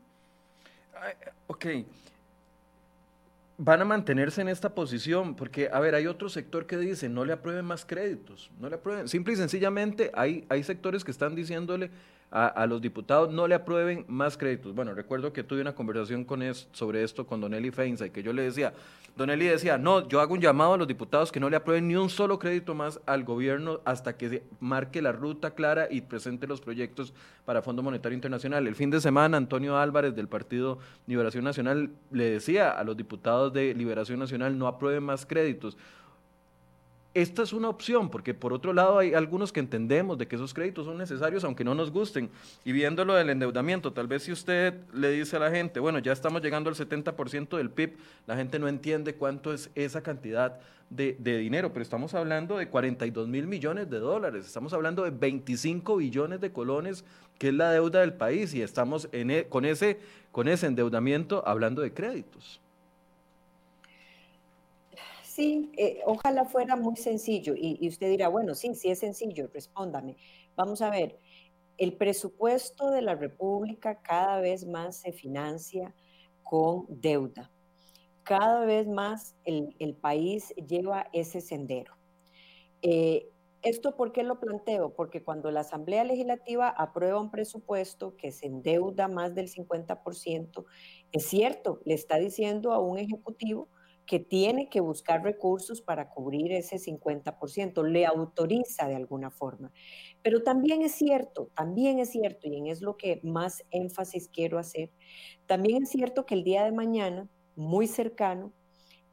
Ok. 1.46 1.66
Van 3.58 3.80
a 3.80 3.84
mantenerse 3.84 4.40
en 4.40 4.48
esta 4.48 4.74
posición, 4.74 5.34
porque, 5.34 5.68
a 5.72 5.78
ver, 5.78 5.94
hay 5.94 6.06
otro 6.06 6.28
sector 6.28 6.66
que 6.66 6.78
dice, 6.78 7.08
no 7.08 7.24
le 7.24 7.32
aprueben 7.32 7.64
más 7.64 7.84
créditos, 7.84 8.50
no 8.58 8.68
le 8.68 8.76
aprueben. 8.76 9.08
Simple 9.08 9.34
y 9.34 9.36
sencillamente 9.36 10.10
hay, 10.14 10.46
hay 10.48 10.62
sectores 10.62 11.04
que 11.04 11.10
están 11.10 11.34
diciéndole, 11.34 11.90
a, 12.32 12.66
los 12.66 12.80
diputados 12.80 13.30
no 13.30 13.46
le 13.46 13.54
aprueben 13.54 14.06
más 14.08 14.38
créditos. 14.38 14.74
Bueno, 14.74 14.94
recuerdo 14.94 15.34
que 15.34 15.44
tuve 15.44 15.60
una 15.60 15.74
conversación 15.74 16.24
con 16.24 16.42
sobre 16.72 17.02
esto 17.02 17.26
con 17.26 17.42
Don 17.42 17.52
Eli 17.52 17.70
Feinza 17.70 18.06
y 18.06 18.10
que 18.10 18.22
yo 18.22 18.32
le 18.32 18.42
decía, 18.42 18.72
Don 19.16 19.28
Eli 19.28 19.46
decía, 19.46 19.76
no, 19.76 20.08
yo 20.08 20.20
hago 20.20 20.32
un 20.32 20.40
llamado 20.40 20.72
a 20.72 20.76
los 20.78 20.88
diputados 20.88 21.30
que 21.30 21.38
no 21.38 21.50
le 21.50 21.56
aprueben 21.56 21.88
ni 21.88 21.96
un 21.96 22.08
solo 22.08 22.38
crédito 22.38 22.74
más 22.74 23.00
al 23.04 23.24
gobierno 23.24 23.80
hasta 23.84 24.16
que 24.16 24.30
se 24.30 24.42
marque 24.60 25.02
la 25.02 25.12
ruta 25.12 25.50
clara 25.50 25.88
y 25.90 26.00
presente 26.00 26.46
los 26.46 26.62
proyectos 26.62 27.12
para 27.44 27.60
Fondo 27.60 27.82
Monetario 27.82 28.16
Internacional. 28.16 28.66
El 28.66 28.76
fin 28.76 28.90
de 28.90 29.02
semana, 29.02 29.36
Antonio 29.36 29.76
Álvarez 29.76 30.16
del 30.16 30.28
Partido 30.28 30.78
Liberación 31.06 31.44
Nacional 31.44 31.90
le 32.10 32.30
decía 32.30 32.70
a 32.70 32.82
los 32.82 32.96
diputados 32.96 33.52
de 33.52 33.74
Liberación 33.74 34.18
Nacional 34.18 34.56
no 34.56 34.66
aprueben 34.66 35.02
más 35.02 35.26
créditos 35.26 35.76
esta 37.14 37.42
es 37.42 37.52
una 37.52 37.68
opción, 37.68 38.08
porque 38.08 38.32
por 38.32 38.52
otro 38.52 38.72
lado 38.72 38.98
hay 38.98 39.12
algunos 39.12 39.52
que 39.52 39.60
entendemos 39.60 40.16
de 40.16 40.26
que 40.26 40.36
esos 40.36 40.54
créditos 40.54 40.86
son 40.86 40.96
necesarios 40.96 41.44
aunque 41.44 41.64
no 41.64 41.74
nos 41.74 41.90
gusten. 41.90 42.30
Y 42.64 42.72
viéndolo 42.72 43.14
del 43.14 43.30
endeudamiento, 43.30 43.92
tal 43.92 44.06
vez 44.06 44.22
si 44.22 44.32
usted 44.32 44.74
le 44.94 45.10
dice 45.10 45.36
a 45.36 45.40
la 45.40 45.50
gente, 45.50 45.78
bueno, 45.80 45.98
ya 45.98 46.12
estamos 46.12 46.42
llegando 46.42 46.70
al 46.70 46.76
70% 46.76 47.56
del 47.56 47.70
PIB, 47.70 47.96
la 48.26 48.36
gente 48.36 48.58
no 48.58 48.66
entiende 48.68 49.14
cuánto 49.14 49.52
es 49.52 49.70
esa 49.74 50.02
cantidad 50.02 50.58
de, 50.88 51.38
dinero, 51.38 51.72
pero 51.72 51.82
estamos 51.82 52.14
hablando 52.14 52.58
de 52.58 52.68
42 52.68 53.26
mil 53.26 53.46
millones 53.46 53.88
de 53.88 53.98
dólares, 53.98 54.46
estamos 54.46 54.72
hablando 54.72 55.04
de 55.04 55.10
25 55.10 55.96
billones 55.96 56.40
de 56.40 56.52
colones, 56.52 57.04
que 57.38 57.48
es 57.48 57.54
la 57.54 57.70
deuda 57.70 58.00
del 58.00 58.12
país, 58.12 58.52
y 58.54 58.62
estamos 58.62 59.08
e, 59.12 59.46
con, 59.48 59.64
ese, 59.64 59.98
con 60.30 60.48
ese 60.48 60.66
endeudamiento 60.66 61.42
hablando 61.46 61.82
de 61.82 61.92
créditos. 61.92 62.60
Sí, 65.34 65.72
eh, 65.78 66.02
ojalá 66.04 66.44
fuera 66.44 66.76
muy 66.76 66.96
sencillo. 66.96 67.54
Y, 67.56 67.88
usted 67.88 68.10
dirá, 68.10 68.28
bueno, 68.28 68.54
sí, 68.54 68.74
sí 68.74 68.90
es 68.90 68.98
sencillo, 68.98 69.48
respóndame. 69.50 70.18
Vamos 70.56 70.82
a 70.82 70.90
ver, 70.90 71.18
el 71.78 71.96
presupuesto 71.96 72.90
de 72.90 73.00
la 73.00 73.14
República 73.14 74.02
cada 74.02 74.40
vez 74.42 74.66
más 74.66 74.96
se 74.96 75.10
financia 75.12 75.94
con 76.42 76.84
deuda. 76.86 77.50
Cada 78.24 78.66
vez 78.66 78.86
más 78.86 79.34
el, 79.44 79.94
país 79.94 80.52
lleva 80.68 81.08
ese 81.14 81.40
sendero. 81.40 81.94
Eh, 82.82 83.30
¿Esto 83.62 83.96
por 83.96 84.12
qué 84.12 84.24
lo 84.24 84.38
planteo? 84.38 84.92
Porque 84.92 85.22
cuando 85.22 85.50
la 85.50 85.60
Asamblea 85.60 86.04
Legislativa 86.04 86.68
aprueba 86.68 87.18
un 87.18 87.30
presupuesto 87.30 88.18
que 88.18 88.32
se 88.32 88.48
endeuda 88.48 89.08
más 89.08 89.34
del 89.34 89.48
50%, 89.48 90.66
es 91.10 91.24
cierto, 91.24 91.80
le 91.86 91.94
está 91.94 92.18
diciendo 92.18 92.72
a 92.72 92.80
un 92.80 92.98
ejecutivo, 92.98 93.70
que 94.06 94.18
tiene 94.18 94.68
que 94.68 94.80
buscar 94.80 95.22
recursos 95.22 95.80
para 95.80 96.10
cubrir 96.10 96.52
ese 96.52 96.76
50%, 96.76 97.82
le 97.84 98.06
autoriza 98.06 98.88
de 98.88 98.96
alguna 98.96 99.30
forma. 99.30 99.72
Pero 100.22 100.42
también 100.42 100.82
es 100.82 100.92
cierto, 100.92 101.50
también 101.54 101.98
es 101.98 102.10
cierto, 102.10 102.48
y 102.48 102.56
en 102.56 102.66
es 102.66 102.82
lo 102.82 102.96
que 102.96 103.20
más 103.22 103.64
énfasis 103.70 104.28
quiero 104.28 104.58
hacer, 104.58 104.90
también 105.46 105.84
es 105.84 105.90
cierto 105.90 106.26
que 106.26 106.34
el 106.34 106.44
día 106.44 106.64
de 106.64 106.72
mañana, 106.72 107.28
muy 107.54 107.86
cercano, 107.86 108.52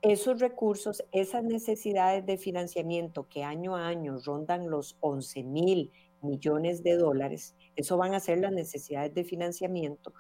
esos 0.02 0.40
recursos, 0.40 1.04
esas 1.12 1.44
necesidades 1.44 2.26
de 2.26 2.38
financiamiento 2.38 3.28
que 3.28 3.44
año 3.44 3.76
a 3.76 3.88
año 3.88 4.18
rondan 4.24 4.70
los 4.70 4.98
11 5.02 5.44
mil 5.44 5.92
millones 6.22 6.84
de 6.84 6.96
dólares, 6.96 7.56
eso 7.80 7.98
van 7.98 8.14
a 8.14 8.20
ser 8.20 8.40
las 8.40 8.52
necesidades 8.52 9.14
de 9.14 9.24
financiamiento, 9.24 10.14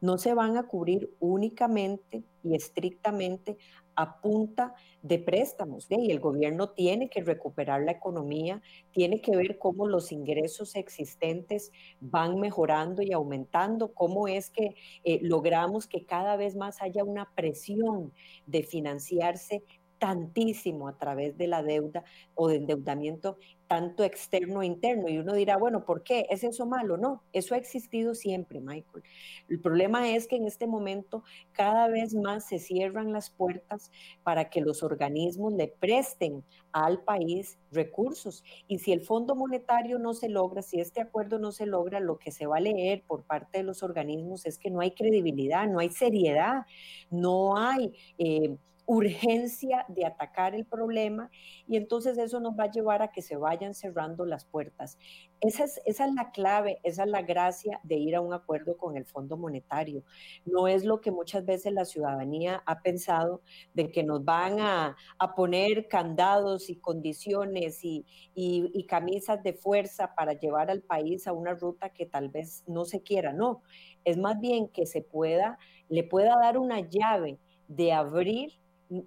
no 0.00 0.16
se 0.16 0.32
van 0.32 0.56
a 0.56 0.66
cubrir 0.66 1.14
únicamente 1.18 2.22
y 2.42 2.54
estrictamente 2.54 3.58
a 3.96 4.20
punta 4.20 4.74
de 5.02 5.18
préstamos. 5.18 5.86
Y 5.90 6.10
el 6.10 6.20
gobierno 6.20 6.70
tiene 6.70 7.10
que 7.10 7.22
recuperar 7.22 7.82
la 7.82 7.92
economía, 7.92 8.62
tiene 8.92 9.20
que 9.20 9.36
ver 9.36 9.58
cómo 9.58 9.86
los 9.86 10.12
ingresos 10.12 10.76
existentes 10.76 11.70
van 12.00 12.38
mejorando 12.38 13.02
y 13.02 13.12
aumentando, 13.12 13.92
cómo 13.92 14.28
es 14.28 14.50
que 14.50 14.74
eh, 15.04 15.18
logramos 15.22 15.86
que 15.86 16.06
cada 16.06 16.36
vez 16.36 16.56
más 16.56 16.80
haya 16.80 17.04
una 17.04 17.30
presión 17.34 18.12
de 18.46 18.62
financiarse 18.62 19.64
tantísimo 20.00 20.88
a 20.88 20.96
través 20.98 21.36
de 21.36 21.46
la 21.46 21.62
deuda 21.62 22.02
o 22.34 22.48
de 22.48 22.56
endeudamiento 22.56 23.36
tanto 23.68 24.02
externo 24.02 24.62
e 24.62 24.66
interno. 24.66 25.08
Y 25.08 25.18
uno 25.18 25.32
dirá, 25.32 25.56
bueno, 25.56 25.84
¿por 25.84 26.02
qué? 26.02 26.26
¿Es 26.28 26.42
eso 26.42 26.66
malo? 26.66 26.96
No, 26.96 27.22
eso 27.32 27.54
ha 27.54 27.58
existido 27.58 28.16
siempre, 28.16 28.60
Michael. 28.60 29.04
El 29.48 29.60
problema 29.60 30.10
es 30.10 30.26
que 30.26 30.34
en 30.34 30.46
este 30.46 30.66
momento 30.66 31.22
cada 31.52 31.86
vez 31.86 32.12
más 32.12 32.48
se 32.48 32.58
cierran 32.58 33.12
las 33.12 33.30
puertas 33.30 33.92
para 34.24 34.50
que 34.50 34.60
los 34.60 34.82
organismos 34.82 35.52
le 35.52 35.68
presten 35.68 36.42
al 36.72 37.04
país 37.04 37.60
recursos. 37.70 38.42
Y 38.66 38.80
si 38.80 38.92
el 38.92 39.02
Fondo 39.02 39.36
Monetario 39.36 40.00
no 40.00 40.14
se 40.14 40.28
logra, 40.28 40.62
si 40.62 40.80
este 40.80 41.00
acuerdo 41.00 41.38
no 41.38 41.52
se 41.52 41.66
logra, 41.66 42.00
lo 42.00 42.18
que 42.18 42.32
se 42.32 42.46
va 42.46 42.56
a 42.56 42.60
leer 42.60 43.04
por 43.06 43.22
parte 43.22 43.58
de 43.58 43.64
los 43.64 43.84
organismos 43.84 44.46
es 44.46 44.58
que 44.58 44.70
no 44.70 44.80
hay 44.80 44.92
credibilidad, 44.92 45.68
no 45.68 45.78
hay 45.78 45.90
seriedad, 45.90 46.66
no 47.10 47.56
hay... 47.56 47.92
Eh, 48.18 48.56
urgencia 48.90 49.84
de 49.86 50.04
atacar 50.04 50.52
el 50.56 50.66
problema 50.66 51.30
y 51.68 51.76
entonces 51.76 52.18
eso 52.18 52.40
nos 52.40 52.58
va 52.58 52.64
a 52.64 52.70
llevar 52.72 53.02
a 53.02 53.12
que 53.12 53.22
se 53.22 53.36
vayan 53.36 53.72
cerrando 53.72 54.26
las 54.26 54.44
puertas. 54.44 54.98
Esa 55.40 55.62
es, 55.62 55.80
esa 55.84 56.06
es 56.06 56.14
la 56.14 56.32
clave, 56.32 56.80
esa 56.82 57.04
es 57.04 57.08
la 57.08 57.22
gracia 57.22 57.78
de 57.84 57.94
ir 57.94 58.16
a 58.16 58.20
un 58.20 58.34
acuerdo 58.34 58.76
con 58.76 58.96
el 58.96 59.04
Fondo 59.04 59.36
Monetario. 59.36 60.02
No 60.44 60.66
es 60.66 60.84
lo 60.84 61.00
que 61.00 61.12
muchas 61.12 61.46
veces 61.46 61.72
la 61.72 61.84
ciudadanía 61.84 62.64
ha 62.66 62.82
pensado 62.82 63.42
de 63.74 63.92
que 63.92 64.02
nos 64.02 64.24
van 64.24 64.58
a, 64.58 64.96
poner 65.36 65.86
candados 65.86 66.68
y 66.68 66.74
condiciones 66.74 67.84
y, 67.84 68.04
y 68.34 68.86
camisas 68.86 69.40
de 69.44 69.52
fuerza 69.52 70.16
para 70.16 70.32
llevar 70.32 70.68
al 70.68 70.82
país 70.82 71.28
a 71.28 71.32
una 71.32 71.54
ruta 71.54 71.90
que 71.90 72.06
tal 72.06 72.28
vez 72.28 72.64
no 72.66 72.84
se 72.84 73.02
quiera. 73.02 73.32
No, 73.32 73.62
es 74.04 74.16
más 74.16 74.40
bien 74.40 74.66
que 74.66 74.84
se 74.84 75.00
pueda, 75.00 75.60
le 75.88 76.02
pueda 76.02 76.34
dar 76.42 76.58
una 76.58 76.80
llave 76.80 77.38
de 77.68 77.92
abrir 77.92 78.60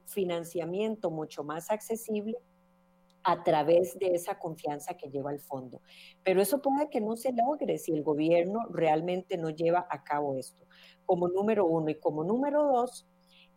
financiamiento 0.05 1.11
mucho 1.11 1.43
más 1.43 1.69
accesible 1.71 2.37
a 3.23 3.43
través 3.43 3.97
de 3.97 4.13
esa 4.13 4.37
confianza 4.37 4.95
que 4.95 5.09
lleva 5.09 5.31
el 5.31 5.39
fondo. 5.39 5.81
Pero 6.23 6.41
eso 6.41 6.61
puede 6.61 6.89
que 6.89 7.01
no 7.01 7.15
se 7.15 7.31
logre 7.31 7.77
si 7.77 7.93
el 7.93 8.03
gobierno 8.03 8.59
realmente 8.69 9.37
no 9.37 9.49
lleva 9.49 9.87
a 9.89 10.03
cabo 10.03 10.35
esto. 10.35 10.65
Como 11.05 11.29
número 11.29 11.65
uno 11.65 11.89
y 11.89 11.95
como 11.95 12.23
número 12.23 12.63
dos, 12.63 13.07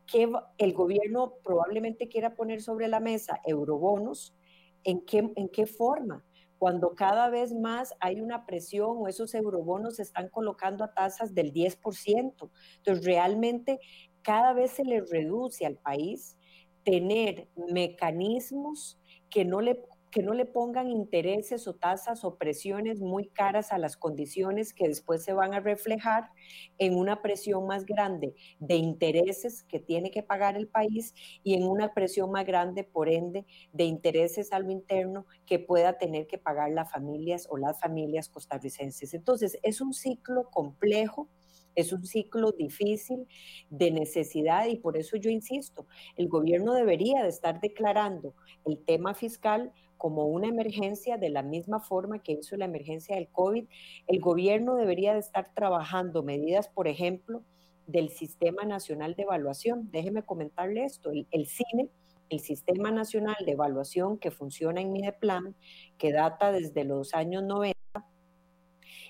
que 0.07 0.31
el 0.59 0.73
gobierno 0.73 1.35
probablemente 1.43 2.09
quiera 2.09 2.37
poner 2.37 2.63
sobre 2.63 2.87
la 2.87 3.01
mesa 3.01 3.41
eurobonos, 3.45 4.37
¿en 4.85 5.05
qué, 5.05 5.33
en 5.35 5.49
qué 5.49 5.67
forma? 5.67 6.25
Cuando 6.59 6.95
cada 6.95 7.29
vez 7.29 7.53
más 7.53 7.93
hay 8.01 8.21
una 8.21 8.47
presión 8.47 8.97
o 8.99 9.09
esos 9.09 9.35
eurobonos 9.35 9.97
se 9.97 10.03
están 10.03 10.29
colocando 10.31 10.85
a 10.85 10.95
tasas 10.95 11.35
del 11.35 11.53
10%. 11.53 12.51
Entonces, 12.79 13.05
realmente 13.05 13.79
cada 14.27 14.53
vez 14.55 14.73
se 14.73 14.83
le 14.83 15.03
reduce 15.03 15.65
al 15.65 15.77
país 15.77 16.37
tener 16.83 17.49
mecanismos 17.55 18.99
que 19.31 19.45
no 19.45 19.61
le 19.61 19.85
que 20.11 20.23
no 20.23 20.33
le 20.33 20.47
pongan 20.47 20.89
intereses 20.91 21.69
o 21.69 21.75
tasas 21.75 22.25
o 22.25 22.39
presiones 22.39 23.01
muy 23.01 23.29
caras 23.29 23.71
a 23.71 23.79
las 23.79 23.97
condiciones 23.97 24.73
que 24.73 24.89
después 24.89 25.23
se 25.23 25.33
van 25.35 25.53
a 25.53 25.61
reflejar 25.61 26.31
en 26.79 26.97
una 26.97 27.21
presión 27.21 27.67
más 27.67 27.85
grande 27.85 28.35
de 28.59 28.77
intereses 28.77 29.63
que 29.63 29.79
tiene 29.79 30.11
que 30.11 30.23
pagar 30.23 30.57
el 30.57 30.69
país 30.69 31.15
y 31.43 31.55
en 31.55 31.65
una 31.65 31.93
presión 31.93 32.31
más 32.31 32.47
grande, 32.47 32.83
por 32.83 33.11
ende, 33.11 33.45
de 33.73 33.85
intereses 33.85 34.53
a 34.53 34.59
lo 34.59 34.71
interno 34.71 35.27
que 35.45 35.59
pueda 35.59 35.99
tener 35.99 36.27
que 36.27 36.39
pagar 36.39 36.71
las 36.71 36.91
familias 36.91 37.47
o 37.51 37.59
las 37.59 37.79
familias 37.79 38.31
costarricenses. 38.31 39.13
Entonces, 39.13 39.59
es 39.63 39.83
un 39.83 39.93
ciclo 39.93 40.51
complejo 40.51 41.29
es 41.77 41.93
un 41.93 42.05
ciclo 42.05 42.51
difícil 42.53 43.29
de 43.71 43.93
necesidad 43.93 44.67
y 44.67 44.77
por 44.77 44.97
eso 44.97 45.17
yo 45.17 45.31
insisto, 45.31 45.87
el 46.17 46.29
gobierno 46.29 46.75
debería 46.75 47.23
de 47.23 47.29
estar 47.29 47.61
declarando 47.61 48.35
el 48.65 48.79
tema 48.85 49.15
fiscal 49.15 49.73
como 49.97 50.27
una 50.27 50.49
emergencia 50.49 51.17
de 51.17 51.31
la 51.31 51.43
misma 51.43 51.81
forma 51.81 52.23
que 52.23 52.33
hizo 52.33 52.57
la 52.57 52.65
emergencia 52.65 53.15
del 53.15 53.29
COVID. 53.29 53.67
El 54.09 54.21
gobierno 54.21 54.75
debería 54.75 55.15
de 55.15 55.21
estar 55.21 55.55
trabajando 55.55 56.23
medidas, 56.23 56.69
por 56.69 56.89
ejemplo, 56.89 57.43
del 57.87 58.11
Sistema 58.11 58.65
Nacional 58.65 59.15
de 59.15 59.23
Evaluación. 59.23 59.91
Déjeme 59.93 60.23
comentarle 60.23 60.85
esto, 60.85 61.13
el, 61.13 61.27
el 61.31 61.47
CINE 61.47 61.89
el 62.29 62.41
Sistema 62.41 62.91
Nacional 62.91 63.37
de 63.45 63.53
Evaluación 63.53 64.19
que 64.19 64.31
funciona 64.31 64.81
en 64.81 64.93
Mideplan, 64.93 65.55
que 65.99 66.13
data 66.13 66.53
desde 66.53 66.85
los 66.85 67.15
años 67.15 67.45
90, 67.45 67.76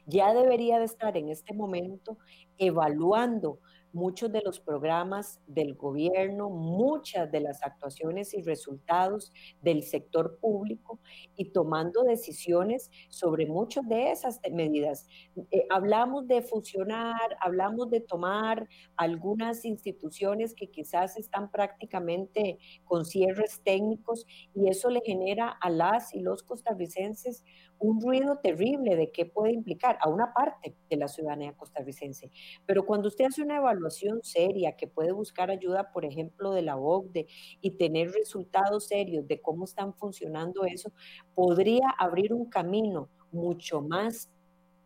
ya 0.06 0.32
debería 0.32 0.78
de 0.78 0.84
estar 0.84 1.16
en 1.16 1.28
este 1.28 1.52
momento 1.52 2.18
evaluando 2.58 3.60
muchos 3.96 4.30
de 4.30 4.42
los 4.42 4.60
programas 4.60 5.40
del 5.46 5.74
gobierno, 5.74 6.50
muchas 6.50 7.32
de 7.32 7.40
las 7.40 7.62
actuaciones 7.62 8.34
y 8.34 8.42
resultados 8.42 9.32
del 9.62 9.82
sector 9.82 10.38
público 10.38 11.00
y 11.34 11.46
tomando 11.50 12.02
decisiones 12.02 12.90
sobre 13.08 13.46
muchas 13.46 13.88
de 13.88 14.10
esas 14.10 14.38
medidas. 14.52 15.08
Eh, 15.50 15.66
hablamos 15.70 16.28
de 16.28 16.42
fusionar, 16.42 17.38
hablamos 17.40 17.88
de 17.88 18.00
tomar 18.00 18.68
algunas 18.98 19.64
instituciones 19.64 20.54
que 20.54 20.70
quizás 20.70 21.16
están 21.16 21.50
prácticamente 21.50 22.58
con 22.84 23.06
cierres 23.06 23.62
técnicos 23.64 24.26
y 24.54 24.68
eso 24.68 24.90
le 24.90 25.00
genera 25.00 25.48
a 25.48 25.70
las 25.70 26.14
y 26.14 26.20
los 26.20 26.42
costarricenses 26.42 27.44
un 27.78 28.00
ruido 28.00 28.38
terrible 28.42 28.96
de 28.96 29.10
qué 29.10 29.26
puede 29.26 29.52
implicar 29.52 29.98
a 30.00 30.08
una 30.08 30.32
parte 30.32 30.76
de 30.88 30.96
la 30.96 31.08
ciudadanía 31.08 31.54
costarricense. 31.54 32.30
Pero 32.66 32.84
cuando 32.86 33.08
usted 33.08 33.26
hace 33.26 33.42
una 33.42 33.56
evaluación 33.56 33.85
seria 33.90 34.76
que 34.76 34.86
puede 34.86 35.12
buscar 35.12 35.50
ayuda, 35.50 35.92
por 35.92 36.04
ejemplo, 36.04 36.52
de 36.52 36.62
la 36.62 36.76
OCDE 36.76 37.26
y 37.60 37.72
tener 37.72 38.10
resultados 38.10 38.86
serios 38.86 39.26
de 39.26 39.40
cómo 39.40 39.64
están 39.64 39.94
funcionando 39.94 40.64
eso, 40.64 40.92
podría 41.34 41.88
abrir 41.98 42.32
un 42.32 42.48
camino 42.48 43.08
mucho 43.30 43.80
más 43.82 44.30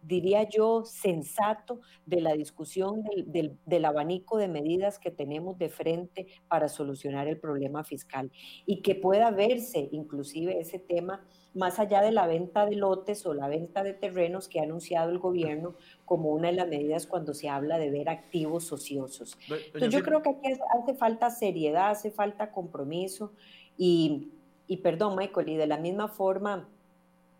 diría 0.02 0.48
yo, 0.48 0.84
sensato 0.84 1.80
de 2.06 2.20
la 2.20 2.32
discusión 2.32 3.02
del, 3.26 3.58
del, 3.64 3.84
abanico 3.84 4.38
de 4.38 4.48
medidas 4.48 4.98
que 4.98 5.10
tenemos 5.10 5.58
de 5.58 5.68
frente 5.68 6.26
para 6.48 6.68
solucionar 6.68 7.28
el 7.28 7.38
problema 7.38 7.84
fiscal 7.84 8.30
y 8.66 8.82
que 8.82 8.94
pueda 8.94 9.30
verse 9.30 9.88
inclusive 9.92 10.58
ese 10.58 10.78
tema 10.78 11.26
más 11.54 11.78
allá 11.80 12.00
de 12.00 12.12
la 12.12 12.26
venta 12.26 12.64
de 12.64 12.76
lotes 12.76 13.26
o 13.26 13.34
la 13.34 13.48
venta 13.48 13.82
de 13.82 13.92
terrenos 13.92 14.46
que 14.48 14.60
ha 14.60 14.62
anunciado 14.62 15.10
el 15.10 15.18
gobierno 15.18 15.74
como 16.04 16.30
una 16.30 16.48
de 16.48 16.54
las 16.54 16.68
medidas 16.68 17.06
cuando 17.06 17.34
se 17.34 17.48
habla 17.48 17.78
de 17.78 17.90
ver 17.90 18.08
activos 18.08 18.70
ociosos. 18.72 19.36
Entonces 19.48 19.90
yo 19.90 20.02
creo 20.02 20.22
que 20.22 20.30
aquí 20.30 20.52
hace 20.80 20.94
falta 20.94 21.30
seriedad, 21.30 21.90
hace 21.90 22.10
falta 22.10 22.52
compromiso 22.52 23.32
y, 23.76 24.28
y 24.68 24.78
perdón 24.78 25.16
Michael, 25.16 25.48
y 25.48 25.56
de 25.56 25.66
la 25.66 25.78
misma 25.78 26.08
forma 26.08 26.68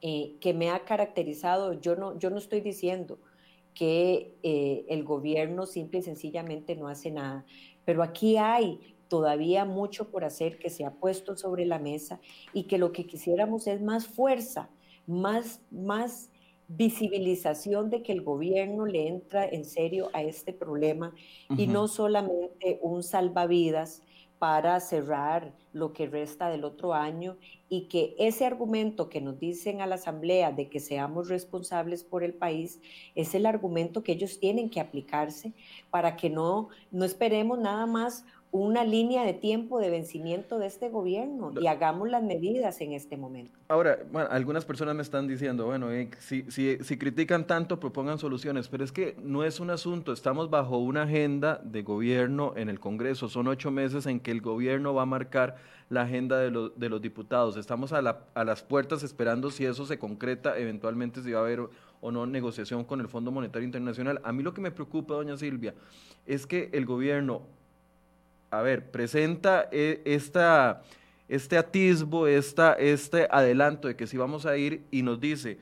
eh, 0.02 0.34
que 0.40 0.54
me 0.54 0.70
ha 0.70 0.84
caracterizado, 0.84 1.74
yo 1.74 1.94
no, 1.94 2.18
yo 2.18 2.30
no 2.30 2.38
estoy 2.38 2.60
diciendo 2.62 3.18
que 3.74 4.34
eh, 4.42 4.84
el 4.88 5.04
gobierno 5.04 5.66
simple 5.66 6.00
y 6.00 6.02
sencillamente 6.02 6.74
no 6.74 6.88
hace 6.88 7.10
nada, 7.12 7.44
pero 7.84 8.02
aquí 8.02 8.36
hay 8.36 8.96
todavía 9.10 9.64
mucho 9.64 10.08
por 10.08 10.24
hacer 10.24 10.58
que 10.58 10.70
se 10.70 10.84
ha 10.84 10.92
puesto 10.92 11.36
sobre 11.36 11.66
la 11.66 11.80
mesa 11.80 12.20
y 12.54 12.62
que 12.62 12.78
lo 12.78 12.92
que 12.92 13.06
quisiéramos 13.06 13.66
es 13.66 13.82
más 13.82 14.06
fuerza, 14.06 14.70
más, 15.06 15.60
más 15.72 16.30
visibilización 16.68 17.90
de 17.90 18.04
que 18.04 18.12
el 18.12 18.22
gobierno 18.22 18.86
le 18.86 19.08
entra 19.08 19.44
en 19.44 19.64
serio 19.64 20.10
a 20.12 20.22
este 20.22 20.52
problema 20.52 21.12
y 21.58 21.66
no 21.66 21.88
solamente 21.88 22.78
un 22.82 23.02
salvavidas 23.02 24.02
para 24.38 24.80
cerrar 24.80 25.52
lo 25.74 25.92
que 25.92 26.06
resta 26.06 26.48
del 26.48 26.64
otro 26.64 26.94
año 26.94 27.36
y 27.68 27.88
que 27.88 28.14
ese 28.18 28.46
argumento 28.46 29.10
que 29.10 29.20
nos 29.20 29.38
dicen 29.38 29.82
a 29.82 29.86
la 29.86 29.96
Asamblea 29.96 30.50
de 30.50 30.70
que 30.70 30.80
seamos 30.80 31.28
responsables 31.28 32.04
por 32.04 32.24
el 32.24 32.32
país 32.32 32.80
es 33.14 33.34
el 33.34 33.44
argumento 33.44 34.02
que 34.02 34.12
ellos 34.12 34.40
tienen 34.40 34.70
que 34.70 34.80
aplicarse 34.80 35.52
para 35.90 36.16
que 36.16 36.30
no, 36.30 36.70
no 36.90 37.04
esperemos 37.04 37.58
nada 37.58 37.84
más 37.84 38.24
una 38.52 38.84
línea 38.84 39.22
de 39.24 39.32
tiempo 39.32 39.78
de 39.78 39.90
vencimiento 39.90 40.58
de 40.58 40.66
este 40.66 40.88
gobierno 40.88 41.52
y 41.60 41.68
hagamos 41.68 42.08
las 42.08 42.22
medidas 42.22 42.80
en 42.80 42.92
este 42.92 43.16
momento. 43.16 43.52
Ahora, 43.68 43.98
bueno, 44.10 44.28
algunas 44.30 44.64
personas 44.64 44.96
me 44.96 45.02
están 45.02 45.28
diciendo, 45.28 45.66
bueno, 45.66 45.92
eh, 45.92 46.10
si, 46.18 46.42
si, 46.50 46.78
si, 46.78 46.98
critican 46.98 47.46
tanto, 47.46 47.78
propongan 47.78 48.18
soluciones, 48.18 48.68
pero 48.68 48.82
es 48.82 48.90
que 48.90 49.14
no 49.22 49.44
es 49.44 49.60
un 49.60 49.70
asunto, 49.70 50.12
estamos 50.12 50.50
bajo 50.50 50.78
una 50.78 51.02
agenda 51.02 51.60
de 51.62 51.82
gobierno 51.82 52.54
en 52.56 52.68
el 52.68 52.80
Congreso, 52.80 53.28
son 53.28 53.46
ocho 53.46 53.70
meses 53.70 54.06
en 54.06 54.18
que 54.18 54.32
el 54.32 54.40
gobierno 54.40 54.94
va 54.94 55.02
a 55.02 55.06
marcar 55.06 55.56
la 55.88 56.02
agenda 56.02 56.38
de, 56.38 56.70
de 56.74 56.88
los 56.88 57.00
diputados, 57.00 57.56
estamos 57.56 57.92
a, 57.92 58.02
la, 58.02 58.24
a 58.34 58.44
las 58.44 58.62
puertas 58.62 59.04
esperando 59.04 59.50
si 59.50 59.64
eso 59.64 59.86
se 59.86 59.98
concreta, 59.98 60.58
eventualmente 60.58 61.22
si 61.22 61.30
va 61.30 61.38
a 61.38 61.42
haber 61.42 61.68
o 62.00 62.10
no 62.10 62.26
negociación 62.26 62.84
con 62.84 63.00
el 63.00 63.08
Fondo 63.08 63.30
Monetario 63.30 63.66
Internacional. 63.66 64.20
A 64.24 64.32
mí 64.32 64.42
lo 64.42 64.54
que 64.54 64.60
me 64.60 64.70
preocupa, 64.70 65.14
doña 65.14 65.36
Silvia, 65.36 65.74
es 66.26 66.46
que 66.46 66.70
el 66.72 66.86
gobierno 66.86 67.42
a 68.50 68.62
ver, 68.62 68.90
presenta 68.90 69.68
eh, 69.70 70.02
esta, 70.04 70.82
este 71.28 71.56
atisbo, 71.56 72.26
esta, 72.26 72.72
este 72.74 73.28
adelanto 73.30 73.88
de 73.88 73.96
que 73.96 74.06
sí 74.06 74.16
vamos 74.16 74.44
a 74.46 74.56
ir 74.56 74.82
y 74.90 75.02
nos 75.02 75.20
dice, 75.20 75.58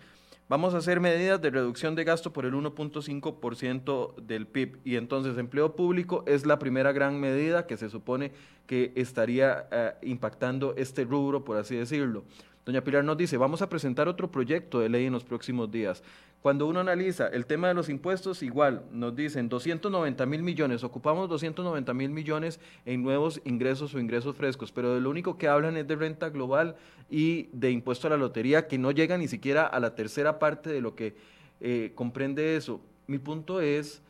vamos 0.48 0.74
a 0.74 0.78
hacer 0.78 0.98
medidas 0.98 1.40
de 1.42 1.50
reducción 1.50 1.94
de 1.94 2.04
gasto 2.04 2.32
por 2.32 2.46
el 2.46 2.54
1.5% 2.54 4.16
del 4.16 4.46
PIB. 4.46 4.78
Y 4.84 4.96
entonces 4.96 5.36
empleo 5.36 5.76
público 5.76 6.24
es 6.26 6.46
la 6.46 6.58
primera 6.58 6.92
gran 6.92 7.20
medida 7.20 7.66
que 7.66 7.76
se 7.76 7.90
supone 7.90 8.32
que 8.66 8.92
estaría 8.96 9.68
eh, 9.70 9.92
impactando 10.02 10.74
este 10.76 11.04
rubro, 11.04 11.44
por 11.44 11.58
así 11.58 11.76
decirlo. 11.76 12.24
Doña 12.68 12.84
Pilar 12.84 13.02
nos 13.02 13.16
dice, 13.16 13.38
vamos 13.38 13.62
a 13.62 13.70
presentar 13.70 14.08
otro 14.08 14.30
proyecto 14.30 14.80
de 14.80 14.90
ley 14.90 15.06
en 15.06 15.14
los 15.14 15.24
próximos 15.24 15.70
días. 15.70 16.02
Cuando 16.42 16.66
uno 16.66 16.80
analiza 16.80 17.26
el 17.28 17.46
tema 17.46 17.66
de 17.66 17.72
los 17.72 17.88
impuestos, 17.88 18.42
igual 18.42 18.84
nos 18.92 19.16
dicen 19.16 19.48
290 19.48 20.26
mil 20.26 20.42
millones, 20.42 20.84
ocupamos 20.84 21.30
290 21.30 21.94
mil 21.94 22.10
millones 22.10 22.60
en 22.84 23.02
nuevos 23.02 23.40
ingresos 23.46 23.94
o 23.94 23.98
ingresos 23.98 24.36
frescos, 24.36 24.70
pero 24.70 24.94
de 24.94 25.00
lo 25.00 25.08
único 25.08 25.38
que 25.38 25.48
hablan 25.48 25.78
es 25.78 25.88
de 25.88 25.96
renta 25.96 26.28
global 26.28 26.76
y 27.08 27.48
de 27.54 27.70
impuesto 27.70 28.06
a 28.06 28.10
la 28.10 28.18
lotería, 28.18 28.68
que 28.68 28.76
no 28.76 28.90
llega 28.90 29.16
ni 29.16 29.28
siquiera 29.28 29.66
a 29.66 29.80
la 29.80 29.94
tercera 29.94 30.38
parte 30.38 30.68
de 30.68 30.82
lo 30.82 30.94
que 30.94 31.16
eh, 31.62 31.92
comprende 31.94 32.54
eso. 32.54 32.82
Mi 33.06 33.16
punto 33.16 33.62
es, 33.62 34.02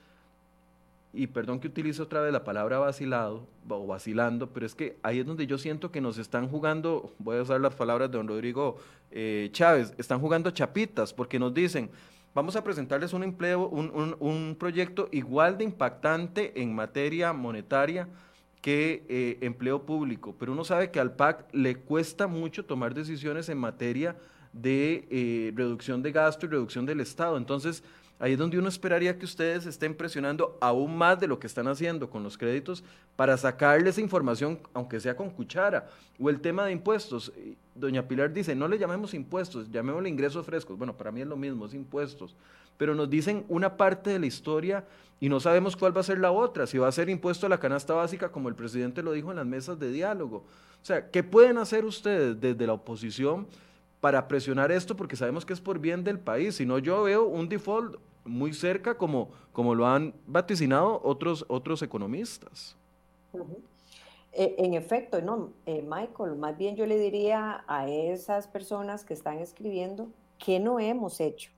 y 1.12 1.26
perdón 1.28 1.60
que 1.60 1.68
utilice 1.68 2.02
otra 2.02 2.20
vez 2.20 2.32
la 2.32 2.44
palabra 2.44 2.78
vacilado 2.78 3.46
o 3.68 3.86
vacilando, 3.86 4.50
pero 4.50 4.66
es 4.66 4.74
que 4.74 4.98
ahí 5.02 5.20
es 5.20 5.26
donde 5.26 5.46
yo 5.46 5.58
siento 5.58 5.90
que 5.90 6.00
nos 6.00 6.18
están 6.18 6.48
jugando, 6.48 7.14
voy 7.18 7.38
a 7.38 7.42
usar 7.42 7.60
las 7.60 7.74
palabras 7.74 8.10
de 8.10 8.18
don 8.18 8.28
Rodrigo 8.28 8.76
eh, 9.10 9.48
Chávez, 9.52 9.94
están 9.98 10.20
jugando 10.20 10.50
chapitas, 10.50 11.14
porque 11.14 11.38
nos 11.38 11.54
dicen, 11.54 11.90
vamos 12.34 12.56
a 12.56 12.64
presentarles 12.64 13.12
un 13.14 13.22
empleo, 13.22 13.68
un, 13.68 14.56
proyecto 14.58 15.08
igual 15.10 15.56
de 15.56 15.64
impactante 15.64 16.60
en 16.60 16.74
materia 16.74 17.32
monetaria 17.32 18.08
que 18.60 19.04
eh, 19.08 19.38
empleo 19.40 19.86
público, 19.86 20.34
pero 20.38 20.52
uno 20.52 20.64
sabe 20.64 20.90
que 20.90 21.00
al 21.00 21.14
PAC 21.14 21.46
le 21.52 21.76
cuesta 21.76 22.26
mucho 22.26 22.64
tomar 22.64 22.92
decisiones 22.92 23.48
en 23.48 23.58
materia 23.58 24.16
de 24.52 25.06
eh, 25.10 25.52
reducción 25.54 26.02
de 26.02 26.12
gasto 26.12 26.46
y 26.46 26.48
reducción 26.48 26.84
del 26.84 27.00
Estado. 27.00 27.36
Entonces, 27.36 27.84
ahí 28.18 28.32
es 28.32 28.38
donde 28.38 28.58
uno 28.58 28.68
esperaría 28.68 29.18
que 29.18 29.24
ustedes 29.24 29.66
estén 29.66 29.94
presionando 29.94 30.56
aún 30.60 30.96
más 30.96 31.20
de 31.20 31.26
lo 31.26 31.38
que 31.38 31.46
están 31.46 31.68
haciendo 31.68 32.10
con 32.10 32.22
los 32.22 32.36
créditos 32.36 32.84
para 33.16 33.36
sacarle 33.36 33.90
esa 33.90 34.00
información, 34.00 34.58
aunque 34.74 35.00
sea 35.00 35.16
con 35.16 35.30
cuchara. 35.30 35.88
O 36.18 36.30
el 36.30 36.40
tema 36.40 36.64
de 36.64 36.72
impuestos. 36.72 37.32
Doña 37.74 38.06
Pilar 38.06 38.32
dice, 38.32 38.54
no 38.54 38.68
le 38.68 38.78
llamemos 38.78 39.14
impuestos, 39.14 39.70
llamémosle 39.70 40.08
ingresos 40.08 40.44
frescos. 40.44 40.76
Bueno, 40.76 40.96
para 40.96 41.12
mí 41.12 41.20
es 41.20 41.26
lo 41.26 41.36
mismo, 41.36 41.66
es 41.66 41.74
impuestos. 41.74 42.34
Pero 42.76 42.94
nos 42.94 43.08
dicen 43.08 43.44
una 43.48 43.76
parte 43.76 44.10
de 44.10 44.18
la 44.18 44.26
historia 44.26 44.84
y 45.20 45.28
no 45.28 45.40
sabemos 45.40 45.76
cuál 45.76 45.96
va 45.96 46.00
a 46.00 46.04
ser 46.04 46.18
la 46.18 46.30
otra, 46.30 46.66
si 46.66 46.78
va 46.78 46.88
a 46.88 46.92
ser 46.92 47.08
impuesto 47.08 47.46
a 47.46 47.48
la 47.48 47.58
canasta 47.58 47.94
básica, 47.94 48.30
como 48.30 48.48
el 48.48 48.54
presidente 48.54 49.02
lo 49.02 49.12
dijo 49.12 49.30
en 49.30 49.36
las 49.36 49.46
mesas 49.46 49.78
de 49.78 49.90
diálogo. 49.90 50.44
O 50.80 50.84
sea, 50.84 51.10
¿qué 51.10 51.24
pueden 51.24 51.58
hacer 51.58 51.84
ustedes 51.84 52.40
desde 52.40 52.66
la 52.66 52.74
oposición 52.74 53.48
para 54.00 54.28
presionar 54.28 54.70
esto? 54.70 54.96
Porque 54.96 55.16
sabemos 55.16 55.44
que 55.44 55.52
es 55.52 55.60
por 55.60 55.78
bien 55.78 56.04
del 56.04 56.18
país. 56.18 56.56
Si 56.56 56.66
no, 56.66 56.78
yo 56.78 57.02
veo 57.02 57.26
un 57.26 57.48
default 57.48 57.96
muy 58.24 58.52
cerca, 58.52 58.96
como, 58.96 59.30
como 59.52 59.74
lo 59.74 59.86
han 59.86 60.14
vaticinado 60.26 61.00
otros, 61.02 61.44
otros 61.48 61.82
economistas. 61.82 62.76
E, 64.32 64.54
en 64.58 64.74
efecto, 64.74 65.20
no, 65.22 65.52
eh, 65.66 65.82
Michael, 65.82 66.36
más 66.36 66.56
bien 66.56 66.76
yo 66.76 66.86
le 66.86 66.98
diría 66.98 67.64
a 67.66 67.88
esas 67.88 68.46
personas 68.46 69.04
que 69.04 69.14
están 69.14 69.38
escribiendo 69.38 70.08
que 70.38 70.60
no 70.60 70.78
hemos 70.78 71.20
hecho. 71.20 71.50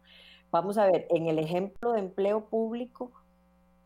Vamos 0.50 0.78
a 0.78 0.86
ver, 0.86 1.06
en 1.10 1.26
el 1.26 1.38
ejemplo 1.38 1.92
de 1.92 2.00
empleo 2.00 2.46
público, 2.46 3.12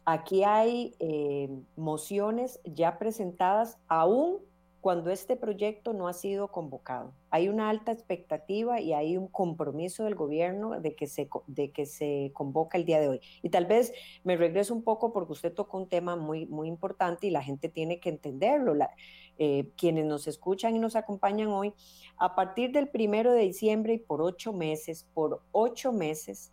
aquí 0.05 0.45
hay 0.45 0.95
eh, 0.99 1.51
mociones 1.77 2.61
ya 2.65 2.99
presentadas 2.99 3.79
aún 3.89 4.39
cuando 4.85 5.11
este 5.11 5.35
proyecto 5.37 5.95
no 5.95 6.09
ha 6.09 6.13
sido 6.13 6.49
convocado. 6.49 7.15
Hay 7.31 7.49
una 7.49 7.71
alta 7.71 7.91
expectativa 7.91 8.83
y 8.83 8.93
hay 8.93 9.17
un 9.17 9.29
compromiso 9.29 10.05
del 10.05 10.15
gobierno 10.15 10.79
de 10.79 10.95
que 10.95 11.07
se, 11.07 11.31
de 11.47 11.73
que 11.73 11.87
se 11.87 12.33
convoca 12.35 12.77
el 12.77 12.85
día 12.85 13.01
de 13.01 13.09
hoy. 13.09 13.21
Y 13.41 13.49
tal 13.49 13.65
vez 13.65 13.95
me 14.25 14.37
regreso 14.37 14.75
un 14.75 14.83
poco 14.83 15.11
porque 15.11 15.33
usted 15.33 15.55
tocó 15.55 15.79
un 15.79 15.89
tema 15.89 16.17
muy, 16.17 16.45
muy 16.45 16.69
importante 16.69 17.27
y 17.27 17.31
la 17.31 17.43
gente 17.43 17.71
tiene 17.71 17.99
que 17.99 18.11
entenderlo. 18.11 18.75
Eh, 19.39 19.71
quienes 19.75 20.05
nos 20.05 20.27
escuchan 20.27 20.77
y 20.77 20.79
nos 20.79 20.97
acompañan 20.97 21.49
hoy, 21.49 21.73
a 22.19 22.35
partir 22.35 22.71
del 22.71 22.91
primero 22.91 23.33
de 23.33 23.41
diciembre 23.41 23.95
y 23.95 23.99
por 23.99 24.21
ocho 24.21 24.53
meses, 24.53 25.09
por 25.15 25.41
ocho 25.53 25.95
meses, 25.95 26.53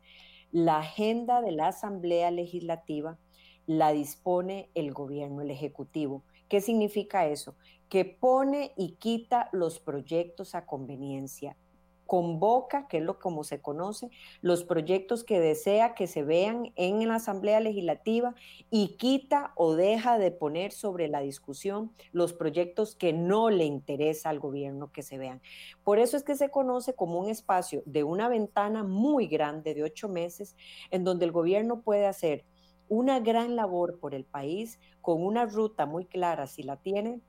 la 0.53 0.77
agenda 0.77 1.41
de 1.41 1.51
la 1.51 1.67
Asamblea 1.67 2.31
Legislativa 2.31 3.19
la 3.67 3.91
dispone 3.91 4.69
el 4.73 4.91
gobierno, 4.91 5.41
el 5.41 5.51
Ejecutivo. 5.51 6.23
¿Qué 6.51 6.59
significa 6.59 7.27
eso? 7.27 7.55
que 7.87 8.05
pone 8.05 8.73
y 8.77 8.93
quita 8.93 9.49
los 9.51 9.79
proyectos 9.79 10.55
a 10.55 10.65
conveniencia. 10.65 11.57
Convoca, 12.05 12.87
que 12.87 12.97
es 12.97 13.03
lo 13.03 13.19
como 13.19 13.43
se 13.43 13.61
conoce, 13.61 14.09
los 14.41 14.63
proyectos 14.63 15.25
que 15.25 15.41
desea 15.41 15.93
que 15.93 16.07
se 16.07 16.23
vean 16.23 16.71
en 16.75 17.05
la 17.07 17.15
Asamblea 17.15 17.59
Legislativa 17.59 18.33
y 18.69 18.95
quita 18.95 19.51
o 19.55 19.75
deja 19.75 20.17
de 20.17 20.31
poner 20.31 20.71
sobre 20.71 21.09
la 21.09 21.19
discusión 21.19 21.91
los 22.13 22.31
proyectos 22.31 22.95
que 22.95 23.11
no 23.11 23.49
le 23.49 23.65
interesa 23.65 24.29
al 24.29 24.39
gobierno 24.39 24.91
que 24.93 25.03
se 25.03 25.17
vean. 25.17 25.41
Por 25.85 25.99
eso 25.99 26.15
es 26.15 26.23
que 26.23 26.35
se 26.35 26.49
conoce 26.49 26.93
como 26.93 27.19
un 27.19 27.29
espacio 27.29 27.81
de 27.85 28.03
una 28.05 28.29
ventana 28.29 28.83
muy 28.83 29.27
grande 29.27 29.73
de 29.73 29.83
ocho 29.83 30.07
meses 30.07 30.55
en 30.91 31.05
donde 31.05 31.25
el 31.25 31.33
gobierno 31.33 31.81
puede 31.81 32.07
hacer 32.07 32.45
una 32.91 33.21
gran 33.21 33.55
labor 33.55 33.99
por 33.99 34.13
el 34.13 34.25
país 34.25 34.77
con 35.01 35.23
una 35.23 35.45
ruta 35.45 35.85
muy 35.85 36.05
clara 36.05 36.47
si 36.47 36.63
la 36.63 36.77
tiene 36.77 37.21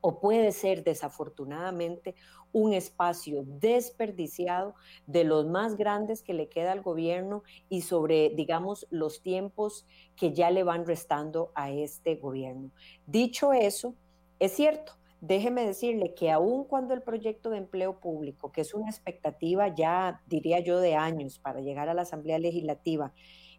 o 0.00 0.18
puede 0.20 0.52
ser 0.52 0.82
desafortunadamente 0.82 2.14
un 2.52 2.72
espacio 2.72 3.44
desperdiciado 3.46 4.74
de 5.06 5.24
los 5.24 5.46
más 5.46 5.76
grandes 5.76 6.22
que 6.22 6.34
le 6.34 6.48
queda 6.48 6.72
al 6.72 6.82
gobierno 6.82 7.42
y 7.68 7.82
sobre, 7.82 8.30
digamos, 8.30 8.86
los 8.90 9.22
tiempos 9.22 9.86
que 10.16 10.32
ya 10.32 10.50
le 10.50 10.64
van 10.64 10.86
restando 10.86 11.52
a 11.54 11.70
este 11.70 12.16
gobierno. 12.16 12.70
Dicho 13.06 13.52
eso, 13.52 13.94
es 14.40 14.52
cierto, 14.52 14.94
déjeme 15.20 15.64
decirle 15.64 16.14
que 16.14 16.30
aun 16.30 16.64
cuando 16.64 16.94
el 16.94 17.02
proyecto 17.02 17.50
de 17.50 17.58
empleo 17.58 18.00
público, 18.00 18.50
que 18.50 18.62
es 18.62 18.74
una 18.74 18.90
expectativa 18.90 19.68
ya, 19.68 20.22
diría 20.26 20.60
yo, 20.60 20.80
de 20.80 20.96
años 20.96 21.38
para 21.38 21.60
llegar 21.60 21.88
a 21.88 21.94
la 21.94 22.02
Asamblea 22.02 22.38
Legislativa, 22.38 23.12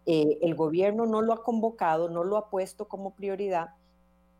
eh, 0.06 0.40
el 0.42 0.56
gobierno 0.56 1.06
no 1.06 1.22
lo 1.22 1.34
ha 1.34 1.44
convocado, 1.44 2.10
no 2.10 2.24
lo 2.24 2.38
ha 2.38 2.50
puesto 2.50 2.88
como 2.88 3.14
prioridad, 3.14 3.72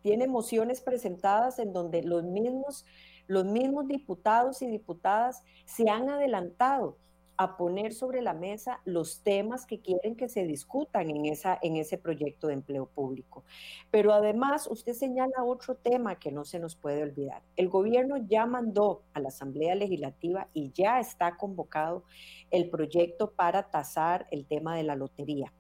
tiene 0.02 0.28
mociones 0.28 0.82
presentadas 0.82 1.60
en 1.60 1.74
donde 1.74 2.02
los 2.04 2.24
mismos, 2.24 2.86
los 3.28 3.46
mismos 3.46 3.88
diputados 3.88 4.62
y 4.62 4.68
diputadas 4.68 5.44
se 5.66 5.90
han 5.90 6.10
adelantado 6.10 6.98
a 7.44 7.58
poner 7.58 7.94
sobre 7.94 8.22
la 8.22 8.34
mesa 8.34 8.82
los 8.86 9.24
temas 9.24 9.66
que 9.66 9.80
quieren 9.80 10.16
que 10.16 10.30
se 10.30 10.46
discutan 10.46 11.10
en, 11.10 11.26
esa, 11.26 11.58
en 11.62 11.76
ese 11.76 11.98
proyecto 11.98 12.48
de 12.48 12.54
empleo 12.54 12.86
público. 12.86 13.44
Pero 13.90 14.14
además, 14.14 14.68
usted 14.70 14.94
señala 14.94 15.44
otro 15.44 15.76
tema 15.76 16.20
que 16.20 16.32
no 16.32 16.46
se 16.46 16.60
nos 16.60 16.76
puede 16.76 17.04
olvidar. 17.04 17.42
El 17.56 17.70
gobierno 17.70 18.18
ya 18.18 18.46
mandó 18.46 19.04
a 19.14 19.20
la 19.20 19.30
Asamblea 19.30 19.76
Legislativa 19.76 20.50
y 20.54 20.72
ya 20.72 21.00
está 21.00 21.38
convocado 21.38 22.04
el 22.52 22.70
proyecto 22.70 23.32
para 23.32 23.70
tasar 23.70 24.28
el 24.32 24.46
tema 24.46 24.76
de 24.76 24.84
la 24.84 24.96
lotería 24.96 25.54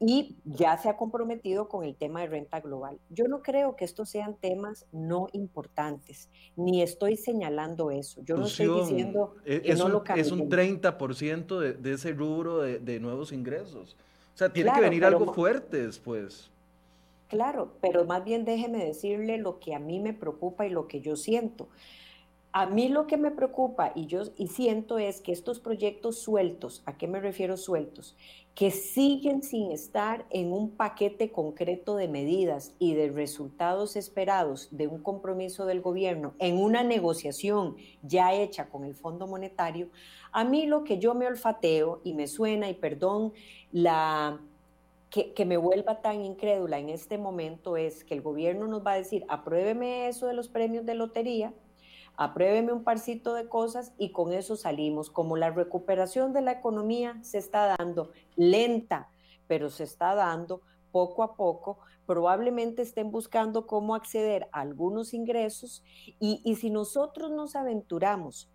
y 0.00 0.38
ya 0.46 0.78
se 0.78 0.88
ha 0.88 0.96
comprometido 0.96 1.68
con 1.68 1.84
el 1.84 1.94
tema 1.94 2.22
de 2.22 2.28
renta 2.28 2.60
global. 2.60 2.98
Yo 3.10 3.28
no 3.28 3.42
creo 3.42 3.76
que 3.76 3.84
estos 3.84 4.08
sean 4.08 4.34
temas 4.34 4.86
no 4.92 5.28
importantes, 5.32 6.30
ni 6.56 6.80
estoy 6.80 7.18
señalando 7.18 7.90
eso. 7.90 8.22
Yo 8.24 8.38
no 8.38 8.46
estoy 8.46 8.80
diciendo 8.80 9.36
e, 9.44 9.60
que 9.60 9.74
no 9.74 9.88
lo 9.88 10.02
Es 10.16 10.32
un 10.32 10.48
30% 10.48 11.58
de, 11.58 11.74
de, 11.74 11.92
ese 11.92 12.12
rubro 12.12 12.60
de, 12.60 13.00
nuevos 13.00 13.30
ingresos. 13.30 13.94
O 14.34 14.38
sea, 14.38 14.50
tiene 14.50 14.72
que 14.72 14.80
venir 14.80 15.04
algo 15.04 15.34
fuerte 15.34 15.86
después. 15.86 16.50
Claro, 17.28 17.74
pero 17.82 18.06
más 18.06 18.24
bien 18.24 18.46
déjeme 18.46 18.84
decirle 18.84 19.36
lo 19.36 19.60
que 19.60 19.74
a 19.74 19.78
mí 19.78 20.00
me 20.00 20.14
preocupa 20.14 20.66
y 20.66 20.70
lo 20.70 20.88
que 20.88 21.00
yo 21.00 21.14
siento. 21.14 21.68
A 22.52 22.66
mí 22.66 22.88
lo 22.88 23.06
que 23.06 23.16
me 23.16 23.30
preocupa 23.30 23.92
y 23.94 24.06
yo 24.06 24.22
y 24.36 24.48
siento 24.48 24.98
es 24.98 25.20
que 25.20 25.30
estos 25.30 25.60
proyectos 25.60 26.18
sueltos, 26.18 26.82
¿a 26.84 26.98
qué 26.98 27.06
me 27.06 27.20
refiero 27.20 27.56
sueltos? 27.56 28.16
Que 28.56 28.72
siguen 28.72 29.44
sin 29.44 29.70
estar 29.70 30.26
en 30.30 30.52
un 30.52 30.72
paquete 30.72 31.30
concreto 31.30 31.94
de 31.94 32.08
medidas 32.08 32.74
y 32.80 32.94
de 32.94 33.08
resultados 33.08 33.94
esperados 33.94 34.66
de 34.72 34.88
un 34.88 35.00
compromiso 35.00 35.64
del 35.64 35.80
gobierno 35.80 36.34
en 36.40 36.58
una 36.58 36.82
negociación 36.82 37.76
ya 38.02 38.34
hecha 38.34 38.68
con 38.68 38.84
el 38.84 38.96
Fondo 38.96 39.28
Monetario, 39.28 39.88
a 40.32 40.42
mí 40.42 40.66
lo 40.66 40.82
que 40.82 40.98
yo 40.98 41.14
me 41.14 41.28
olfateo 41.28 42.00
y 42.02 42.14
me 42.14 42.26
suena, 42.26 42.68
y 42.68 42.74
perdón, 42.74 43.32
la 43.70 44.40
que, 45.08 45.32
que, 45.34 45.44
me 45.44 45.56
vuelva 45.56 46.02
tan 46.02 46.24
incrédula 46.24 46.80
en 46.80 46.88
este 46.88 47.16
momento 47.16 47.76
es 47.76 48.02
que 48.02 48.14
el 48.14 48.22
gobierno 48.22 48.66
nos 48.66 48.84
va 48.84 48.92
a 48.92 48.96
decir, 48.96 49.24
apruébeme 49.28 50.08
eso 50.08 50.26
de 50.26 50.34
los 50.34 50.48
premios 50.48 50.84
de 50.84 50.94
lotería, 50.94 51.52
apruébeme 52.20 52.70
un 52.70 52.84
parcito 52.84 53.32
de 53.32 53.48
cosas 53.48 53.94
y 53.96 54.12
con 54.12 54.34
eso 54.34 54.54
salimos. 54.54 55.08
Como 55.08 55.38
la 55.38 55.50
recuperación 55.50 56.34
de 56.34 56.42
la 56.42 56.52
economía 56.52 57.18
se 57.22 57.38
está 57.38 57.74
dando 57.78 58.12
lenta, 58.36 59.08
pero 59.46 59.70
se 59.70 59.84
está 59.84 60.14
dando 60.14 60.60
poco 60.92 61.22
a 61.22 61.34
poco, 61.34 61.78
probablemente 62.04 62.82
estén 62.82 63.10
buscando 63.10 63.66
cómo 63.66 63.94
acceder 63.94 64.50
a 64.52 64.60
algunos 64.60 65.14
ingresos 65.14 65.82
y, 66.18 66.42
y 66.44 66.56
si 66.56 66.68
nosotros 66.68 67.30
nos 67.30 67.56
aventuramos 67.56 68.50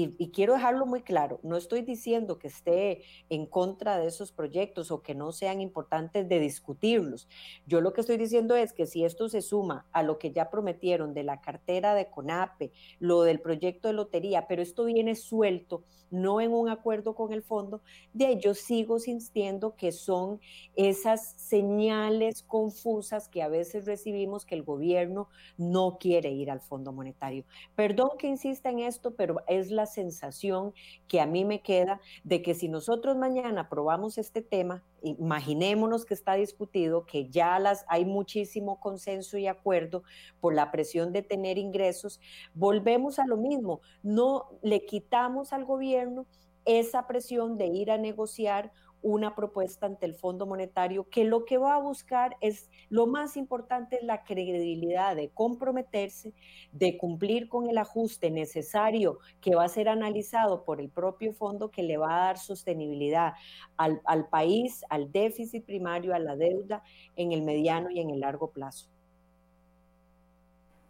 y, 0.00 0.30
quiero 0.30 0.52
dejarlo 0.52 0.86
muy 0.86 1.02
claro, 1.02 1.40
no 1.42 1.56
estoy 1.56 1.82
diciendo 1.82 2.38
que 2.38 2.46
esté 2.46 3.02
en 3.28 3.46
contra 3.46 3.98
de 3.98 4.06
esos 4.06 4.30
proyectos 4.30 4.92
o 4.92 5.02
que 5.02 5.16
no 5.16 5.32
sean 5.32 5.60
importantes 5.60 6.28
de 6.28 6.38
discutirlos. 6.38 7.28
Yo 7.66 7.80
lo 7.80 7.92
que 7.92 8.02
estoy 8.02 8.16
diciendo 8.16 8.54
es 8.54 8.72
que 8.72 8.86
si 8.86 9.04
esto 9.04 9.28
se 9.28 9.42
suma 9.42 9.86
a 9.90 10.04
lo 10.04 10.18
que 10.18 10.30
ya 10.30 10.50
prometieron 10.50 11.14
de 11.14 11.24
la 11.24 11.40
cartera 11.40 11.94
de 11.94 12.10
CONAPE, 12.10 12.70
lo 13.00 13.22
del 13.22 13.40
proyecto 13.40 13.88
de 13.88 13.94
lotería, 13.94 14.46
pero 14.46 14.62
esto 14.62 14.84
viene 14.84 15.16
suelto, 15.16 15.82
no 16.10 16.40
en 16.40 16.52
un 16.52 16.68
acuerdo 16.68 17.14
con 17.14 17.32
el 17.32 17.42
fondo, 17.42 17.82
de 18.12 18.28
ello 18.30 18.54
sigo 18.54 18.96
insistiendo 18.96 19.74
que 19.76 19.92
son 19.92 20.40
esas 20.76 21.32
señales 21.36 22.42
confusas 22.42 23.28
que 23.28 23.42
a 23.42 23.48
veces 23.48 23.84
recibimos 23.84 24.44
que 24.44 24.54
el 24.54 24.62
gobierno 24.62 25.28
no 25.56 25.98
quiere 25.98 26.30
ir 26.30 26.50
al 26.50 26.60
Fondo 26.60 26.92
Monetario. 26.92 27.44
Perdón 27.74 28.10
que 28.18 28.28
insista 28.28 28.70
en 28.70 28.80
esto, 28.80 29.14
pero 29.14 29.42
es 29.46 29.70
la 29.70 29.86
sensación 29.88 30.72
que 31.08 31.20
a 31.20 31.26
mí 31.26 31.44
me 31.44 31.60
queda 31.60 32.00
de 32.22 32.40
que 32.42 32.54
si 32.54 32.68
nosotros 32.68 33.16
mañana 33.16 33.62
aprobamos 33.62 34.16
este 34.16 34.40
tema, 34.40 34.84
imaginémonos 35.02 36.04
que 36.04 36.14
está 36.14 36.34
discutido, 36.34 37.04
que 37.04 37.28
ya 37.28 37.58
las, 37.58 37.84
hay 37.88 38.04
muchísimo 38.04 38.78
consenso 38.78 39.36
y 39.38 39.48
acuerdo 39.48 40.04
por 40.40 40.54
la 40.54 40.70
presión 40.70 41.12
de 41.12 41.22
tener 41.22 41.58
ingresos, 41.58 42.20
volvemos 42.54 43.18
a 43.18 43.26
lo 43.26 43.36
mismo, 43.36 43.80
no 44.04 44.46
le 44.62 44.86
quitamos 44.86 45.52
al 45.52 45.64
gobierno 45.64 46.26
esa 46.64 47.06
presión 47.06 47.56
de 47.56 47.66
ir 47.66 47.90
a 47.90 47.98
negociar 47.98 48.72
una 49.02 49.34
propuesta 49.34 49.86
ante 49.86 50.06
el 50.06 50.14
Fondo 50.14 50.46
Monetario 50.46 51.08
que 51.08 51.24
lo 51.24 51.44
que 51.44 51.58
va 51.58 51.74
a 51.74 51.80
buscar 51.80 52.36
es, 52.40 52.70
lo 52.90 53.06
más 53.06 53.36
importante 53.36 53.96
es 53.96 54.02
la 54.02 54.24
credibilidad 54.24 55.14
de 55.16 55.30
comprometerse, 55.30 56.34
de 56.72 56.98
cumplir 56.98 57.48
con 57.48 57.68
el 57.68 57.78
ajuste 57.78 58.30
necesario 58.30 59.18
que 59.40 59.54
va 59.54 59.64
a 59.64 59.68
ser 59.68 59.88
analizado 59.88 60.64
por 60.64 60.80
el 60.80 60.88
propio 60.88 61.32
fondo 61.32 61.70
que 61.70 61.82
le 61.82 61.96
va 61.96 62.14
a 62.14 62.26
dar 62.26 62.38
sostenibilidad 62.38 63.34
al, 63.76 64.00
al 64.04 64.28
país, 64.28 64.84
al 64.90 65.12
déficit 65.12 65.64
primario, 65.64 66.14
a 66.14 66.18
la 66.18 66.36
deuda 66.36 66.82
en 67.16 67.32
el 67.32 67.42
mediano 67.42 67.90
y 67.90 68.00
en 68.00 68.10
el 68.10 68.20
largo 68.20 68.50
plazo. 68.50 68.88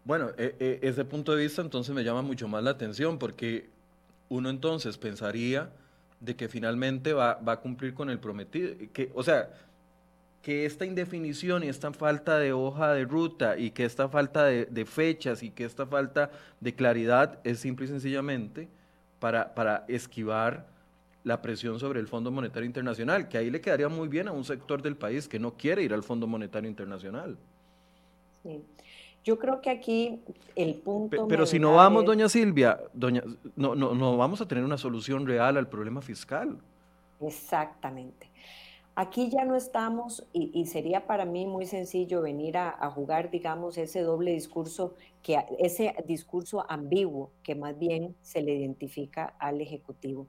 Bueno, 0.05 0.31
e, 0.39 0.57
e, 0.59 0.79
ese 0.89 1.05
punto 1.05 1.35
de 1.35 1.43
vista 1.43 1.61
entonces 1.61 1.95
me 1.95 2.03
llama 2.03 2.23
mucho 2.23 2.49
más 2.49 2.63
la 2.65 2.71
atención 2.71 3.19
porque 3.19 3.69
uno 4.31 4.49
entonces 4.49 4.97
pensaría 4.97 5.71
de 6.21 6.37
que 6.37 6.49
finalmente 6.49 7.13
va, 7.13 7.35
va 7.35 7.53
a 7.53 7.61
cumplir 7.61 7.95
con 7.95 8.11
el 8.11 8.19
prometido, 8.19 8.75
que, 8.93 9.11
o 9.15 9.23
sea, 9.23 9.51
que 10.43 10.65
esta 10.65 10.87
indefinición 10.87 11.65
y 11.65 11.69
esta 11.69 11.93
falta 11.93 12.39
de 12.39 12.53
hoja 12.53 12.93
de 12.95 13.05
ruta 13.05 13.59
y 13.59 13.71
que 13.71 13.85
esta 13.85 14.09
falta 14.09 14.45
de, 14.45 14.85
fechas 14.87 15.43
y 15.43 15.51
que 15.51 15.65
esta 15.65 15.87
falta 15.87 16.31
de 16.61 16.75
claridad 16.75 17.39
es 17.45 17.59
simple 17.61 17.87
y 17.87 17.89
sencillamente 17.89 18.69
para, 19.19 19.55
para 19.55 19.85
esquivar 19.89 20.67
la 21.25 21.43
presión 21.43 21.79
sobre 21.79 22.01
el 22.01 22.07
Fondo 22.07 22.31
Monetario 22.31 22.67
Internacional, 22.67 23.29
que 23.29 23.37
ahí 23.37 23.51
le 23.51 23.61
quedaría 23.61 23.89
muy 23.89 24.09
bien 24.09 24.29
a 24.29 24.33
un 24.33 24.45
sector 24.45 24.81
del 24.81 24.97
país 24.97 25.29
que 25.29 25.39
no 25.39 25.55
quiere 25.55 25.83
ir 25.83 25.93
al 25.93 26.03
Fondo 26.03 26.27
Monetario 26.27 26.71
Internacional. 26.71 27.37
Sí. 28.43 28.63
Yo 29.25 29.39
creo 29.39 29.61
que 29.61 29.71
aquí 29.71 30.21
el 30.55 30.75
punto... 30.77 31.29
Pero, 31.29 31.47
si 31.47 31.59
no 31.59 31.75
vamos, 31.75 32.05
doña 32.05 32.29
Silvia, 32.29 32.81
doña, 32.93 33.23
no, 33.57 33.75
no, 33.75 33.95
no 33.95 34.17
vamos 34.17 34.41
a 34.41 34.49
tener 34.49 34.65
una 34.65 34.79
solución 34.79 35.27
real 35.27 35.57
al 35.57 35.69
problema 35.69 36.01
fiscal. 36.01 36.59
Exactamente. 37.21 38.31
Aquí 38.95 39.31
ya 39.31 39.45
no 39.45 39.55
estamos, 39.55 40.27
y, 40.33 40.67
sería 40.67 41.07
para 41.07 41.25
mí 41.25 41.47
muy 41.47 41.67
sencillo 41.67 42.21
venir 42.21 42.57
a, 42.57 42.71
a, 42.71 42.91
jugar, 42.91 43.31
digamos, 43.31 43.79
ese 43.79 44.01
doble 44.01 44.33
discurso, 44.33 44.95
que, 45.23 45.39
ese 45.61 45.95
discurso 46.07 46.65
ambiguo 46.69 47.31
que 47.45 47.55
más 47.55 47.79
bien 47.79 48.17
se 48.23 48.43
le 48.43 48.55
identifica 48.55 49.35
al 49.39 49.61
Ejecutivo 49.61 50.27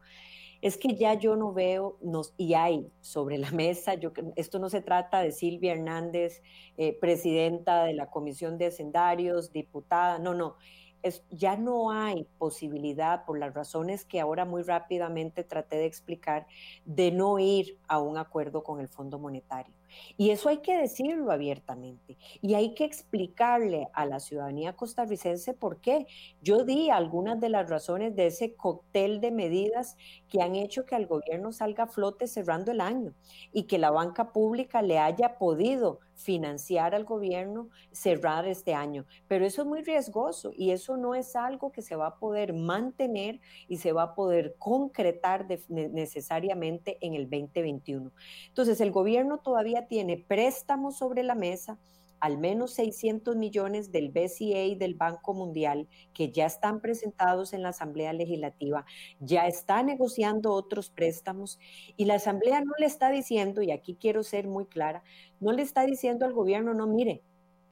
es 0.62 0.78
que 0.78 0.96
ya 0.96 1.14
yo 1.14 1.36
no 1.36 1.54
veo, 1.54 1.98
nos, 2.02 2.34
y 2.38 2.54
hay 2.54 2.92
sobre 3.02 3.38
la 3.38 3.52
mesa, 3.52 3.94
yo, 3.96 4.12
esto 4.36 4.60
no 4.60 4.70
se 4.70 4.82
trata 4.82 5.22
de 5.22 5.32
Silvia 5.32 5.74
Hernández, 5.74 6.42
eh, 6.78 6.98
presidenta 7.00 7.84
de 7.84 7.94
la 7.94 8.10
Comisión 8.10 8.58
de 8.58 8.68
Hacendarios, 8.68 9.52
diputada, 9.52 10.20
no, 10.20 10.34
no, 10.34 10.56
es, 11.04 11.24
ya 11.30 11.56
no 11.58 11.92
hay 11.92 12.28
posibilidad, 12.38 13.26
por 13.26 13.40
las 13.40 13.54
razones 13.54 14.06
que 14.06 14.20
ahora 14.20 14.46
muy 14.46 14.64
rápidamente 14.64 15.44
traté 15.44 15.78
de 15.78 15.86
explicar, 15.86 16.48
de 16.86 17.12
no 17.12 17.40
ir 17.40 17.78
a 17.88 18.00
un 18.00 18.18
acuerdo 18.18 18.64
con 18.64 18.80
el 18.80 18.88
Fondo 18.88 19.20
Monetario. 19.20 19.74
Y 20.18 20.30
eso 20.30 20.50
hay 20.50 20.58
que 20.58 20.78
decirlo 20.78 21.32
abiertamente 21.32 22.18
y 22.42 22.54
hay 22.54 22.76
que 22.76 22.86
explicarle 22.86 23.88
a 23.94 24.06
la 24.06 24.20
ciudadanía 24.20 24.76
costarricense 24.76 25.54
por 25.54 25.82
qué. 25.82 26.06
Yo 26.42 26.64
di 26.64 26.90
algunas 26.90 27.40
de 27.40 27.50
las 27.50 27.70
razones 27.70 28.16
de 28.16 28.28
ese 28.28 28.56
cóctel 28.56 29.20
de 29.20 29.32
medidas 29.32 29.98
que 30.28 30.42
han 30.42 30.56
hecho 30.56 30.86
que 30.86 30.96
el 30.96 31.08
gobierno 31.08 31.52
salga 31.52 31.86
a 31.86 31.88
flote 31.88 32.28
cerrando 32.28 32.72
el 32.72 32.82
año 32.82 33.14
y 33.52 33.64
que 33.64 33.80
la 33.80 33.92
banca 33.92 34.32
pública 34.32 34.82
le 34.82 35.00
haya 35.00 35.38
podido 35.38 36.00
financiar 36.20 36.94
al 36.94 37.06
gobierno 37.06 37.70
cerrar 37.92 38.48
este 38.48 38.74
año. 38.74 39.06
Pero 39.28 39.46
eso 39.46 39.62
es 39.62 39.68
muy 39.68 39.82
riesgoso 39.82 40.52
y 40.56 40.72
eso 40.72 40.98
no 40.98 41.16
es 41.16 41.36
algo 41.36 41.72
que 41.72 41.82
se 41.82 41.96
va 41.96 42.08
a 42.08 42.20
poder 42.20 42.54
mantener 42.54 43.40
y 43.68 43.78
se 43.78 43.94
va 43.94 44.04
a 44.04 44.16
poder 44.16 44.56
concretar 44.60 45.48
necesariamente 45.70 46.98
en 47.02 47.16
el 47.16 47.30
2021. 47.30 48.12
Entonces, 48.48 48.82
el 48.82 48.92
gobierno 48.92 49.40
todavía 49.40 49.88
tiene 49.88 50.18
préstamos 50.18 50.98
sobre 50.98 51.24
la 51.24 51.36
mesa, 51.36 51.80
al 52.20 52.38
menos 52.38 52.74
600 52.74 53.36
millones 53.36 53.92
del 53.92 54.10
BCA 54.10 54.66
y 54.66 54.76
del 54.76 54.96
Banco 54.96 55.34
Mundial, 55.34 55.88
que 56.14 56.32
ya 56.32 56.46
están 56.46 56.82
presentados 56.82 57.54
en 57.54 57.64
la 57.64 57.70
Asamblea 57.70 58.14
Legislativa, 58.14 58.86
ya 59.20 59.48
está 59.48 59.84
negociando 59.84 60.52
otros 60.52 60.90
préstamos 60.90 61.60
y 61.98 62.06
la 62.06 62.16
Asamblea 62.16 62.62
no 62.62 62.74
le 62.80 62.86
está 62.86 63.10
diciendo, 63.10 63.62
y 63.62 63.72
aquí 63.72 63.96
quiero 64.00 64.24
ser 64.24 64.48
muy 64.48 64.66
clara, 64.66 65.04
no 65.40 65.52
le 65.52 65.62
está 65.62 65.86
diciendo 65.86 66.26
al 66.26 66.34
gobierno, 66.34 66.74
no, 66.74 66.88
mire, 66.88 67.24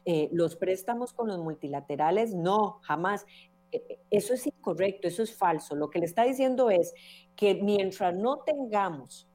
eh, 0.05 0.29
los 0.31 0.55
préstamos 0.55 1.11
con 1.11 1.27
los 1.27 1.39
multilaterales, 1.39 2.33
no, 2.33 2.79
jamás. 2.83 3.25
E, 3.73 3.83
e, 3.89 3.99
eso 4.09 4.33
es 4.33 4.47
incorrecto, 4.47 5.09
eso 5.09 5.21
es 5.21 5.35
falso. 5.35 5.75
Lo 5.75 5.89
que 5.89 5.99
le 5.99 6.05
está 6.05 6.23
diciendo 6.23 6.69
es 6.69 6.93
que 7.35 7.55
mientras 7.55 8.15
no 8.15 8.37
tengamos 8.37 9.27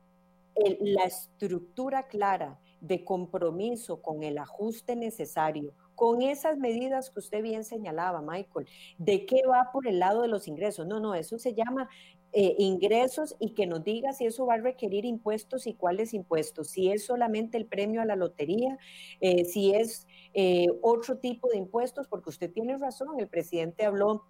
la 0.80 1.04
estructura 1.04 2.06
clara 2.08 2.58
de 2.82 3.04
compromiso 3.04 4.02
con 4.02 4.24
el 4.24 4.38
ajuste 4.38 4.96
necesario, 4.96 5.72
con 5.94 6.20
esas 6.20 6.58
medidas 6.58 7.10
que 7.10 7.20
usted 7.20 7.42
bien 7.42 7.64
señalaba, 7.64 8.20
Michael, 8.20 8.66
de 8.98 9.24
qué 9.24 9.42
va 9.48 9.70
por 9.72 9.86
el 9.86 10.00
lado 10.00 10.22
de 10.22 10.28
los 10.28 10.48
ingresos. 10.48 10.86
No, 10.86 10.98
no, 10.98 11.14
eso 11.14 11.38
se 11.38 11.54
llama 11.54 11.88
eh, 12.32 12.56
ingresos 12.58 13.36
y 13.38 13.50
que 13.50 13.66
nos 13.66 13.84
diga 13.84 14.12
si 14.12 14.26
eso 14.26 14.46
va 14.46 14.54
a 14.54 14.58
requerir 14.58 15.04
impuestos 15.04 15.66
y 15.68 15.74
cuáles 15.74 16.12
impuestos, 16.12 16.68
si 16.70 16.90
es 16.90 17.04
solamente 17.04 17.56
el 17.56 17.66
premio 17.66 18.02
a 18.02 18.04
la 18.04 18.16
lotería, 18.16 18.78
eh, 19.20 19.44
si 19.44 19.74
es 19.74 20.08
eh, 20.34 20.66
otro 20.82 21.18
tipo 21.18 21.48
de 21.50 21.58
impuestos, 21.58 22.08
porque 22.08 22.30
usted 22.30 22.50
tiene 22.50 22.76
razón, 22.78 23.20
el 23.20 23.28
presidente 23.28 23.84
habló 23.84 24.24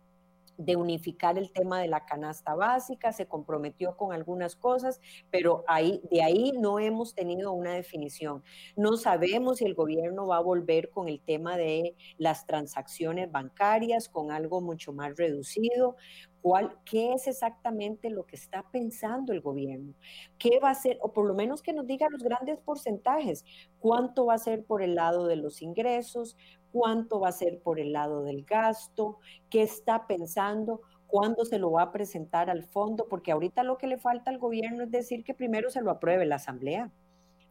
de 0.65 0.77
unificar 0.77 1.39
el 1.39 1.53
tema 1.53 1.81
de 1.81 1.89
la 1.89 2.05
canasta 2.05 2.55
básica, 2.55 3.13
se 3.13 3.27
comprometió 3.27 3.97
con 3.97 4.13
algunas 4.13 4.57
cosas, 4.57 5.01
pero 5.31 5.65
ahí, 5.67 6.01
de 6.11 6.23
ahí 6.23 6.53
no 6.53 6.79
hemos 6.79 7.15
tenido 7.15 7.53
una 7.53 7.73
definición. 7.73 8.43
No 8.77 8.97
sabemos 8.97 9.59
si 9.59 9.65
el 9.65 9.75
gobierno 9.75 10.27
va 10.27 10.39
a 10.39 10.41
volver 10.41 10.91
con 10.91 11.09
el 11.09 11.21
tema 11.21 11.57
de 11.57 11.97
las 12.19 12.47
transacciones 12.47 13.31
bancarias, 13.31 14.09
con 14.09 14.31
algo 14.31 14.61
mucho 14.61 14.93
más 14.93 15.17
reducido. 15.17 15.97
¿Cuál, 16.41 16.77
¿Qué 16.85 17.13
es 17.13 17.29
exactamente 17.29 18.11
lo 18.11 18.27
que 18.27 18.35
está 18.35 18.65
pensando 18.73 19.33
el 19.33 19.41
gobierno? 19.41 19.95
¿Qué 20.39 20.59
va 20.59 20.71
a 20.71 20.75
ser, 20.75 20.99
o 21.01 21.13
por 21.13 21.25
lo 21.27 21.35
menos 21.35 21.63
que 21.63 21.73
nos 21.73 21.87
diga 21.87 22.09
los 22.11 22.23
grandes 22.23 22.59
porcentajes? 22.59 23.45
¿Cuánto 23.79 24.27
va 24.27 24.35
a 24.35 24.39
ser 24.39 24.65
por 24.65 24.83
el 24.83 24.97
lado 24.97 25.27
de 25.29 25.37
los 25.37 25.63
ingresos? 25.63 26.37
Cuánto 26.73 27.21
va 27.21 27.29
a 27.29 27.33
ser 27.33 27.61
por 27.61 27.79
el 27.79 27.93
lado 27.93 28.23
del 28.23 28.45
gasto, 28.45 29.19
qué 29.51 29.63
está 29.63 30.07
pensando, 30.07 30.81
cuándo 31.07 31.45
se 31.45 31.59
lo 31.59 31.71
va 31.73 31.83
a 31.83 31.93
presentar 31.93 32.49
al 32.49 32.65
fondo, 32.65 33.07
porque 33.09 33.33
ahorita 33.33 33.63
lo 33.63 33.77
que 33.77 33.87
le 33.87 33.99
falta 33.99 34.31
al 34.31 34.39
gobierno 34.39 34.85
es 34.85 34.91
decir 34.91 35.25
que 35.25 35.35
primero 35.35 35.71
se 35.71 35.83
lo 35.83 35.91
apruebe 35.91 36.25
la 36.25 36.37
asamblea. 36.37 36.91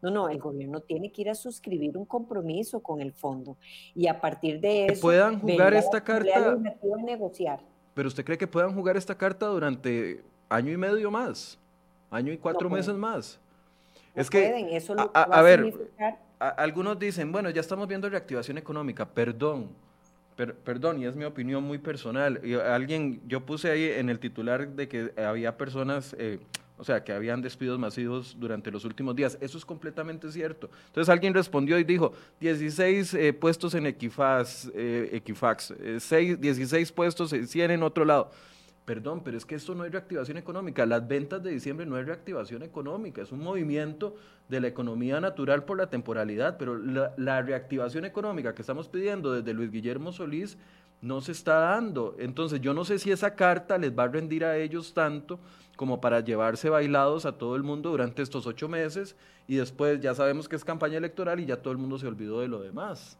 No, 0.01 0.09
no, 0.09 0.29
el 0.29 0.39
gobierno 0.39 0.79
tiene 0.79 1.11
que 1.11 1.21
ir 1.21 1.29
a 1.29 1.35
suscribir 1.35 1.95
un 1.95 2.05
compromiso 2.05 2.79
con 2.79 3.01
el 3.01 3.13
fondo 3.13 3.57
y 3.93 4.07
a 4.07 4.19
partir 4.19 4.59
de 4.59 4.87
eso 4.87 4.95
que 4.95 5.01
puedan 5.01 5.39
jugar 5.39 5.75
esta 5.75 6.03
carta 6.03 6.57
negociar. 7.05 7.59
Pero 7.93 8.07
usted 8.07 8.25
cree 8.25 8.37
que 8.37 8.47
puedan 8.47 8.73
jugar 8.73 8.97
esta 8.97 9.15
carta 9.15 9.45
durante 9.45 10.23
año 10.49 10.71
y 10.71 10.77
medio 10.77 11.11
más, 11.11 11.59
año 12.09 12.33
y 12.33 12.37
cuatro 12.37 12.69
meses 12.69 12.95
más. 12.95 13.39
Es 14.15 14.29
que 14.29 14.75
eso 14.75 14.95
lo 14.95 15.11
a, 15.13 15.23
a, 15.23 15.41
ver, 15.41 15.73
algunos 16.39 16.99
dicen, 16.99 17.31
bueno, 17.31 17.49
ya 17.49 17.61
estamos 17.61 17.87
viendo 17.87 18.09
reactivación 18.09 18.57
económica, 18.57 19.05
perdón, 19.07 19.69
perdón, 20.35 21.01
y 21.01 21.05
es 21.05 21.15
mi 21.15 21.25
opinión 21.25 21.63
muy 21.63 21.77
personal. 21.77 22.41
Y 22.43 22.55
alguien, 22.55 23.21
yo 23.27 23.45
puse 23.45 23.69
ahí 23.69 23.83
en 23.83 24.09
el 24.09 24.19
titular 24.19 24.67
de 24.67 24.87
que 24.87 25.13
había 25.21 25.57
personas, 25.57 26.15
eh, 26.17 26.39
o 26.77 26.83
sea, 26.83 27.03
que 27.03 27.13
habían 27.13 27.41
despidos 27.41 27.77
masivos 27.77 28.35
durante 28.39 28.71
los 28.71 28.85
últimos 28.85 29.15
días. 29.15 29.37
Eso 29.39 29.57
es 29.57 29.65
completamente 29.65 30.31
cierto. 30.31 30.69
Entonces 30.87 31.09
alguien 31.09 31.33
respondió 31.33 31.77
y 31.77 31.83
dijo, 31.83 32.13
16 32.39 33.13
eh, 33.13 33.33
puestos 33.33 33.75
en 33.75 33.85
Equifax, 33.85 34.71
eh, 34.73 35.09
Equifax 35.13 35.73
6, 35.99 36.41
16 36.41 36.91
puestos, 36.91 37.29
100 37.29 37.71
en 37.71 37.83
otro 37.83 38.05
lado. 38.05 38.31
Perdón, 38.85 39.21
pero 39.23 39.37
es 39.37 39.45
que 39.45 39.55
esto 39.55 39.75
no 39.75 39.85
es 39.85 39.91
reactivación 39.91 40.37
económica. 40.37 40.85
Las 40.87 41.07
ventas 41.07 41.43
de 41.43 41.51
diciembre 41.51 41.85
no 41.85 41.99
es 41.99 42.05
reactivación 42.05 42.63
económica, 42.63 43.21
es 43.21 43.31
un 43.31 43.43
movimiento 43.43 44.15
de 44.49 44.59
la 44.59 44.67
economía 44.67 45.21
natural 45.21 45.65
por 45.65 45.77
la 45.77 45.89
temporalidad, 45.89 46.57
pero 46.57 46.77
la, 46.77 47.41
reactivación 47.41 48.05
económica 48.05 48.55
que 48.55 48.63
estamos 48.63 48.89
pidiendo 48.89 49.33
desde 49.33 49.53
Luis 49.53 49.71
Guillermo 49.71 50.11
Solís 50.11 50.57
no 50.99 51.21
se 51.21 51.31
está 51.31 51.59
dando. 51.59 52.15
Entonces 52.17 52.59
yo 52.59 52.73
no 52.73 52.83
sé 52.83 52.97
si 52.97 53.11
esa 53.11 53.35
carta 53.35 53.77
les 53.77 53.97
va 53.97 54.03
a 54.03 54.07
rendir 54.07 54.43
a 54.45 54.57
ellos 54.57 54.93
tanto 54.95 55.39
como 55.75 56.01
para 56.01 56.19
llevarse 56.19 56.69
bailados 56.69 57.25
a 57.25 57.37
todo 57.37 57.55
el 57.55 57.63
mundo 57.63 57.91
durante 57.91 58.23
estos 58.23 58.47
ocho 58.47 58.67
meses 58.67 59.15
y 59.47 59.55
después 59.57 59.99
ya 59.99 60.15
sabemos 60.15 60.49
que 60.49 60.55
es 60.55 60.65
campaña 60.65 60.97
electoral 60.97 61.39
y 61.39 61.45
ya 61.45 61.61
todo 61.61 61.71
el 61.71 61.77
mundo 61.77 61.99
se 61.99 62.07
olvidó 62.07 62.41
de 62.41 62.47
lo 62.47 62.61
demás. 62.61 63.17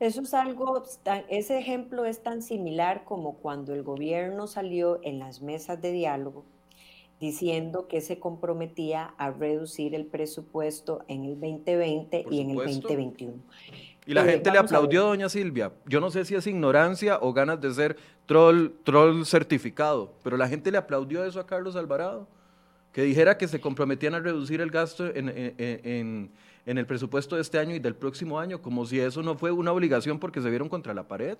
Eso 0.00 0.22
es 0.22 0.34
algo, 0.34 0.82
ese 1.28 1.58
ejemplo 1.58 2.04
es 2.04 2.22
tan 2.22 2.42
similar 2.42 3.04
como 3.04 3.34
cuando 3.34 3.74
el 3.74 3.82
gobierno 3.82 4.46
salió 4.46 5.00
en 5.02 5.18
las 5.18 5.40
mesas 5.40 5.80
de 5.80 5.92
diálogo 5.92 6.44
diciendo 7.20 7.86
que 7.88 8.00
se 8.00 8.18
comprometía 8.18 9.14
a 9.16 9.30
reducir 9.30 9.94
el 9.94 10.04
presupuesto 10.04 11.04
en 11.08 11.24
el 11.24 11.40
2020 11.40 12.26
y 12.30 12.40
en 12.40 12.50
el 12.50 12.56
2021. 12.56 13.34
Y 14.06 14.12
la 14.12 14.26
eh, 14.26 14.32
gente 14.32 14.50
le 14.50 14.58
aplaudió, 14.58 15.04
doña 15.04 15.28
Silvia. 15.28 15.72
Yo 15.86 16.00
no 16.00 16.10
sé 16.10 16.24
si 16.24 16.34
es 16.34 16.46
ignorancia 16.46 17.18
o 17.22 17.32
ganas 17.32 17.60
de 17.60 17.72
ser 17.72 17.96
troll, 18.26 18.72
troll 18.82 19.24
certificado, 19.24 20.12
pero 20.22 20.36
la 20.36 20.48
gente 20.48 20.70
le 20.70 20.76
aplaudió 20.76 21.24
eso 21.24 21.40
a 21.40 21.46
Carlos 21.46 21.76
Alvarado. 21.76 22.28
que 22.92 23.02
dijera 23.02 23.38
que 23.38 23.48
se 23.48 23.60
comprometían 23.60 24.14
a 24.14 24.20
reducir 24.20 24.60
el 24.60 24.70
gasto 24.70 25.06
en, 25.06 25.28
en, 25.28 25.54
en 25.58 26.30
el 26.66 26.86
presupuesto 26.86 27.36
de 27.36 27.42
este 27.42 27.58
año 27.58 27.74
y 27.74 27.78
del 27.78 27.94
próximo 27.94 28.38
año, 28.38 28.62
como 28.62 28.86
si 28.86 29.00
eso 29.00 29.22
no 29.22 29.36
fue 29.36 29.52
una 29.52 29.72
obligación 29.72 30.18
porque 30.18 30.40
se 30.40 30.50
vieron 30.50 30.68
contra 30.68 30.94
la 30.94 31.06
pared. 31.06 31.38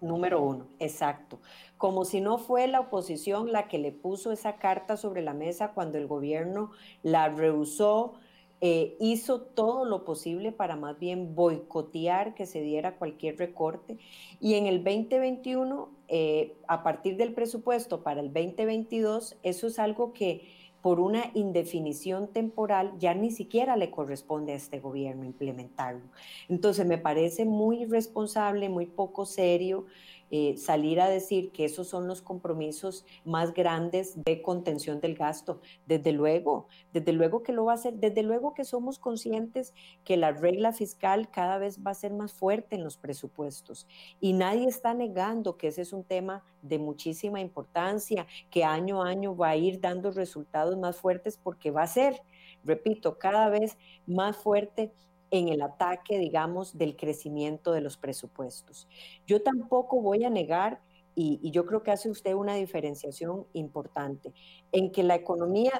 Número 0.00 0.42
uno, 0.42 0.66
exacto. 0.78 1.40
Como 1.78 2.04
si 2.04 2.20
no 2.20 2.36
fue 2.38 2.66
la 2.66 2.80
oposición 2.80 3.52
la 3.52 3.68
que 3.68 3.78
le 3.78 3.90
puso 3.90 4.32
esa 4.32 4.56
carta 4.56 4.96
sobre 4.96 5.22
la 5.22 5.32
mesa 5.32 5.72
cuando 5.72 5.96
el 5.96 6.06
gobierno 6.06 6.72
la 7.02 7.28
rehusó, 7.30 8.14
eh, 8.60 8.96
hizo 9.00 9.40
todo 9.40 9.84
lo 9.84 10.04
posible 10.04 10.52
para 10.52 10.76
más 10.76 10.98
bien 10.98 11.34
boicotear 11.34 12.34
que 12.34 12.46
se 12.46 12.60
diera 12.60 12.96
cualquier 12.96 13.38
recorte. 13.38 13.98
Y 14.40 14.54
en 14.54 14.66
el 14.66 14.84
2021, 14.84 15.90
eh, 16.08 16.56
a 16.68 16.82
partir 16.82 17.16
del 17.16 17.34
presupuesto 17.34 18.02
para 18.02 18.20
el 18.20 18.32
2022, 18.32 19.36
eso 19.42 19.66
es 19.66 19.78
algo 19.78 20.12
que 20.12 20.53
por 20.84 21.00
una 21.00 21.30
indefinición 21.32 22.28
temporal, 22.28 22.92
ya 22.98 23.14
ni 23.14 23.30
siquiera 23.30 23.74
le 23.74 23.90
corresponde 23.90 24.52
a 24.52 24.56
este 24.56 24.80
gobierno 24.80 25.24
implementarlo. 25.24 26.02
Entonces, 26.46 26.84
me 26.84 26.98
parece 26.98 27.46
muy 27.46 27.84
irresponsable, 27.84 28.68
muy 28.68 28.84
poco 28.84 29.24
serio 29.24 29.86
eh, 30.30 30.56
salir 30.56 31.00
a 31.00 31.08
decir 31.08 31.52
que 31.52 31.64
esos 31.64 31.88
son 31.88 32.08
los 32.08 32.22
compromisos 32.22 33.04
más 33.24 33.54
grandes 33.54 34.22
de 34.24 34.42
contención 34.42 35.00
del 35.00 35.14
gasto. 35.14 35.60
Desde 35.86 36.12
luego, 36.12 36.68
desde 36.92 37.12
luego 37.12 37.42
que 37.42 37.52
lo 37.52 37.66
va 37.66 37.72
a 37.72 37.74
hacer, 37.76 37.94
desde 37.94 38.22
luego 38.22 38.54
que 38.54 38.64
somos 38.64 38.98
conscientes 38.98 39.74
que 40.04 40.16
la 40.16 40.32
regla 40.32 40.72
fiscal 40.72 41.30
cada 41.30 41.58
vez 41.58 41.84
va 41.84 41.90
a 41.92 41.94
ser 41.94 42.12
más 42.12 42.32
fuerte 42.32 42.76
en 42.76 42.84
los 42.84 42.96
presupuestos 42.96 43.86
y 44.20 44.32
nadie 44.32 44.68
está 44.68 44.94
negando 44.94 45.56
que 45.56 45.68
ese 45.68 45.82
es 45.82 45.92
un 45.92 46.04
tema 46.04 46.42
de 46.62 46.78
muchísima 46.78 47.40
importancia, 47.40 48.26
que 48.50 48.64
año 48.64 49.02
a 49.02 49.08
año 49.08 49.36
va 49.36 49.50
a 49.50 49.56
ir 49.56 49.80
dando 49.80 50.10
resultados 50.10 50.76
más 50.76 50.96
fuertes 50.96 51.38
porque 51.42 51.70
va 51.70 51.82
a 51.82 51.86
ser, 51.86 52.22
repito, 52.64 53.18
cada 53.18 53.48
vez 53.48 53.76
más 54.06 54.36
fuerte 54.36 54.92
en 55.34 55.48
el 55.48 55.62
ataque, 55.62 56.16
digamos, 56.16 56.78
del 56.78 56.94
crecimiento 56.94 57.72
de 57.72 57.80
los 57.80 57.96
presupuestos. 57.96 58.86
Yo 59.26 59.42
tampoco 59.42 60.00
voy 60.00 60.22
a 60.22 60.30
negar, 60.30 60.80
y, 61.16 61.50
yo 61.50 61.66
creo 61.66 61.82
que 61.82 61.90
hace 61.90 62.08
usted 62.08 62.34
una 62.34 62.54
diferenciación 62.54 63.44
importante, 63.52 64.32
en 64.70 64.92
que 64.92 65.02
la 65.02 65.16
economía 65.16 65.72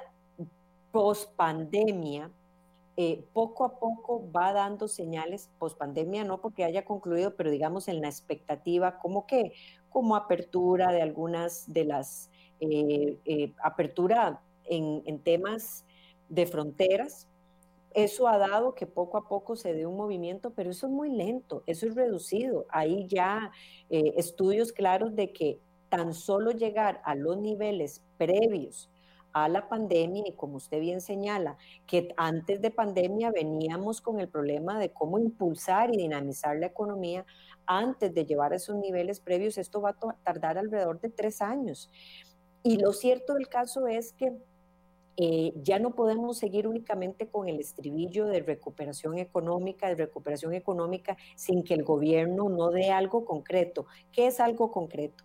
post 0.91 1.31
pandemia, 1.37 2.33
eh, 2.97 3.25
poco 3.33 3.65
a 3.65 3.79
poco 3.79 4.29
va 4.33 4.53
dando 4.53 4.89
señales, 4.89 5.49
post 5.61 5.79
pandemia 5.79 6.25
no 6.25 6.41
porque 6.41 6.65
haya 6.65 6.85
concluido, 6.85 7.37
pero 7.37 7.49
digamos 7.53 7.87
en 7.87 8.01
la 8.01 8.09
expectativa, 8.09 8.99
como 8.99 9.25
que, 9.25 9.53
como 9.89 10.17
apertura 10.17 10.91
de 10.91 11.01
algunas 11.01 11.73
de 11.73 11.85
las, 11.85 12.29
eh, 12.59 13.21
eh, 13.25 13.53
apertura 13.63 14.41
en, 14.65 15.03
en 15.07 15.21
temas 15.21 15.85
de 16.29 16.45
fronteras, 16.47 17.29
eso 17.95 18.29
ha 18.29 18.39
dado 18.39 18.75
que 18.75 18.87
poco 18.87 19.17
a 19.17 19.29
poco 19.29 19.57
se 19.57 19.73
dé 19.73 19.87
un 19.87 19.97
movimiento, 19.97 20.53
pero 20.53 20.71
eso 20.71 20.87
es 20.87 20.93
muy 20.93 21.11
lento, 21.11 21.63
eso 21.67 21.87
es 21.87 21.95
reducido. 21.95 22.67
Hay 22.69 23.07
ya 23.07 23.53
eh, 23.89 24.15
estudios 24.17 24.73
claros 24.73 25.15
de 25.15 25.33
que 25.33 25.61
tan 25.89 26.13
solo 26.13 26.51
llegar 26.51 27.01
a 27.05 27.15
los 27.15 27.39
niveles 27.39 28.03
previos 28.19 28.91
a 29.33 29.49
la 29.49 29.69
pandemia, 29.69 30.23
y 30.27 30.33
como 30.33 30.57
usted 30.57 30.81
bien 30.81 31.01
señala, 31.01 31.57
que 31.87 32.09
antes 32.17 32.61
de 32.63 32.71
pandemia 32.71 33.33
veníamos 33.33 34.01
con 34.01 34.21
el 34.21 34.29
problema 34.29 34.79
de 34.79 34.91
cómo 34.91 35.19
impulsar 35.19 35.93
y 35.93 35.97
dinamizar 35.97 36.57
la 36.57 36.67
economía, 36.67 37.27
antes 37.67 38.15
de 38.15 38.25
llevar 38.27 38.53
a 38.53 38.57
esos 38.57 38.77
niveles 38.77 39.19
previos, 39.21 39.59
esto 39.59 39.81
va 39.81 39.91
a 39.91 40.17
tardar 40.23 40.57
alrededor 40.57 41.01
de 41.01 41.11
tres 41.11 41.43
años. 41.43 41.91
Y 42.63 42.79
lo 42.79 42.93
cierto 42.93 43.35
del 43.35 43.49
caso 43.49 43.89
es 43.89 44.13
que 44.13 44.33
eh, 45.17 45.53
ya 45.57 45.79
no 45.79 45.95
podemos 45.95 46.39
seguir 46.39 46.67
únicamente 46.67 47.29
con 47.29 47.49
el 47.49 47.61
estribillo 47.61 48.27
de 48.27 48.41
recuperación 48.41 49.19
económica, 49.19 49.89
de 49.89 49.95
recuperación 49.95 50.55
económica, 50.55 51.17
sin 51.37 51.63
que 51.63 51.75
el 51.75 51.85
gobierno 51.85 52.49
no 52.49 52.71
dé 52.71 52.91
algo 52.91 53.25
concreto. 53.25 53.87
¿Qué 54.13 54.27
es 54.27 54.41
algo 54.41 54.71
concreto? 54.71 55.25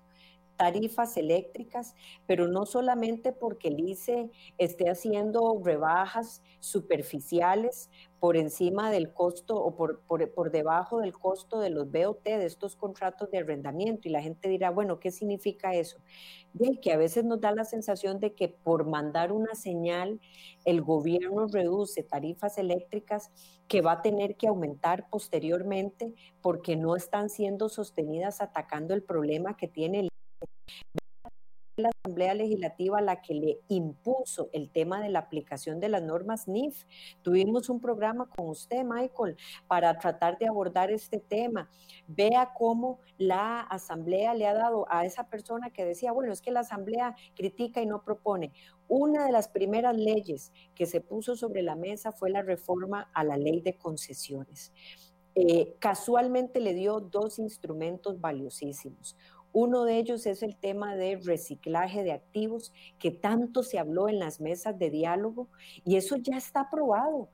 tarifas 0.59 1.15
eléctricas, 1.15 1.95
pero 2.27 2.49
no 2.49 2.65
solamente 2.65 3.31
porque 3.31 3.69
el 3.69 3.79
ICE 3.79 4.29
esté 4.57 4.89
haciendo 4.89 5.57
rebajas 5.63 6.43
superficiales 6.59 7.89
por 8.19 8.35
encima 8.35 8.91
del 8.91 9.13
costo 9.13 9.55
o 9.55 9.75
por, 9.75 10.01
por, 10.01 10.51
debajo 10.51 10.99
del 10.99 11.13
costo 11.13 11.59
de 11.59 11.69
los 11.69 11.89
BOT, 11.91 12.23
de 12.23 12.45
estos 12.45 12.75
contratos 12.75 13.31
de 13.31 13.39
arrendamiento. 13.39 14.07
Y 14.07 14.11
la 14.11 14.21
gente 14.21 14.49
dirá, 14.49 14.69
bueno, 14.71 14.99
¿qué 14.99 15.11
significa 15.11 15.73
eso? 15.73 15.97
De 16.53 16.79
que 16.81 16.91
a 16.91 16.97
veces 16.97 17.23
nos 17.23 17.39
da 17.39 17.51
la 17.51 17.63
sensación 17.63 18.19
de 18.19 18.33
que 18.33 18.49
por 18.49 18.85
mandar 18.85 19.31
una 19.31 19.55
señal, 19.55 20.19
el 20.65 20.81
gobierno 20.81 21.47
reduce 21.47 22.03
tarifas 22.03 22.57
eléctricas 22.57 23.31
que 23.67 23.81
va 23.81 23.93
a 23.93 24.01
tener 24.01 24.35
que 24.35 24.47
aumentar 24.47 25.09
posteriormente 25.09 26.13
porque 26.41 26.75
no 26.75 26.95
están 26.95 27.29
siendo 27.29 27.69
sostenidas 27.69 28.41
atacando 28.41 28.93
el 28.93 29.03
problema 29.03 29.55
que 29.55 29.67
tiene 29.67 30.01
el 30.01 30.09
la 31.79 31.89
Asamblea 32.03 32.33
Legislativa 32.33 33.01
la 33.01 33.21
que 33.21 33.33
le 33.33 33.59
impuso 33.67 34.49
el 34.53 34.69
tema 34.69 35.01
de 35.01 35.09
la 35.09 35.19
aplicación 35.19 35.79
de 35.79 35.89
las 35.89 36.03
normas 36.03 36.47
NIF. 36.47 36.85
Tuvimos 37.21 37.69
un 37.69 37.79
programa 37.79 38.29
con 38.29 38.49
usted, 38.49 38.83
Michael, 38.83 39.37
para 39.67 39.97
tratar 39.97 40.37
de 40.37 40.47
abordar 40.47 40.91
este 40.91 41.19
tema. 41.19 41.69
Vea 42.07 42.51
cómo 42.57 42.99
la 43.17 43.61
Asamblea 43.61 44.33
le 44.33 44.47
ha 44.47 44.53
dado 44.53 44.85
a 44.89 45.05
esa 45.05 45.29
persona 45.29 45.69
que 45.69 45.85
decía, 45.85 46.11
bueno, 46.11 46.31
es 46.31 46.41
que 46.41 46.51
la 46.51 46.61
Asamblea 46.61 47.15
critica 47.35 47.81
y 47.81 47.85
no 47.85 48.03
propone. 48.03 48.51
Una 48.87 49.25
de 49.25 49.31
las 49.31 49.47
primeras 49.47 49.95
leyes 49.95 50.51
que 50.73 50.85
se 50.85 51.01
puso 51.01 51.35
sobre 51.35 51.61
la 51.61 51.75
mesa 51.75 52.11
fue 52.11 52.29
la 52.29 52.41
reforma 52.41 53.09
a 53.13 53.23
la 53.23 53.37
ley 53.37 53.61
de 53.61 53.77
concesiones. 53.77 54.73
Eh, 55.35 55.75
casualmente 55.79 56.59
le 56.59 56.73
dio 56.73 56.99
dos 56.99 57.39
instrumentos 57.39 58.19
valiosísimos. 58.19 59.15
Uno 59.51 59.83
de 59.83 59.97
ellos 59.97 60.25
es 60.27 60.43
el 60.43 60.55
tema 60.55 60.95
de 60.95 61.17
reciclaje 61.17 62.03
de 62.03 62.11
activos, 62.11 62.71
que 62.99 63.09
tanto 63.09 63.63
se 63.63 63.79
habló 63.79 64.07
en 64.07 64.19
las 64.19 64.39
mesas 64.39 64.77
de 64.77 64.89
diálogo, 64.91 65.49
y 65.83 65.95
eso 65.95 66.17
ya 66.17 66.37
está 66.37 66.61
aprobado. 66.61 67.29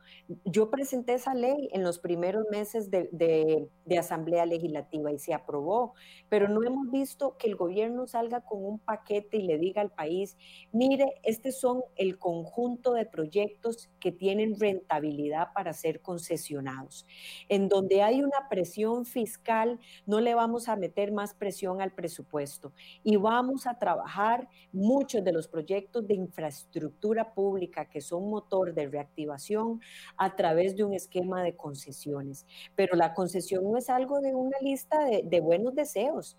Yo 0.45 0.69
presenté 0.69 1.15
esa 1.15 1.33
ley 1.33 1.69
en 1.73 1.83
los 1.83 1.99
primeros 1.99 2.45
meses 2.49 2.89
de, 2.89 3.67
Asamblea 3.97 4.45
Legislativa 4.45 5.11
y 5.11 5.19
se 5.19 5.33
aprobó, 5.33 5.93
pero 6.29 6.49
no 6.49 6.61
hemos 6.63 6.91
visto 6.91 7.37
que 7.37 7.47
el 7.47 7.55
gobierno 7.55 8.07
salga 8.07 8.41
con 8.41 8.63
un 8.63 8.79
paquete 8.79 9.37
y 9.37 9.43
le 9.43 9.57
diga 9.57 9.81
al 9.81 9.89
país, 9.91 10.37
mire, 10.71 11.15
estos 11.23 11.59
son 11.59 11.81
el 11.95 12.19
conjunto 12.19 12.93
de 12.93 13.05
proyectos 13.05 13.89
que 14.05 14.11
tienen 14.11 14.59
rentabilidad 14.59 15.51
para 15.51 15.73
ser 15.73 15.99
concesionados. 15.99 17.07
En 17.49 17.67
donde 17.69 18.03
hay 18.03 18.21
una 18.21 18.47
presión 18.51 19.03
fiscal, 19.03 19.79
no 20.05 20.21
le 20.21 20.35
vamos 20.35 20.69
a 20.69 20.75
meter 20.75 21.11
más 21.11 21.33
presión 21.33 21.81
al 21.81 21.91
presupuesto 21.91 22.71
y 23.01 23.15
vamos 23.15 23.65
a 23.65 23.79
trabajar 23.79 24.47
muchos 24.71 25.23
de 25.23 25.33
los 25.33 25.47
proyectos 25.47 26.05
de 26.05 26.13
infraestructura 26.13 27.33
pública 27.33 27.89
que 27.89 27.99
son 27.99 28.29
motor 28.29 28.75
de 28.75 28.87
reactivación 28.89 29.81
a 30.17 30.35
través 30.35 30.75
de 30.75 30.83
un 30.83 30.93
esquema 30.93 31.41
de 31.41 31.55
concesiones. 31.55 32.45
Pero 32.75 32.95
la 32.95 33.15
concesión 33.15 33.63
no 33.63 33.75
es 33.75 33.89
algo 33.89 34.19
de 34.21 34.35
una 34.35 34.59
lista 34.61 35.03
de, 35.03 35.23
de 35.23 35.39
buenos 35.39 35.73
deseos. 35.73 36.37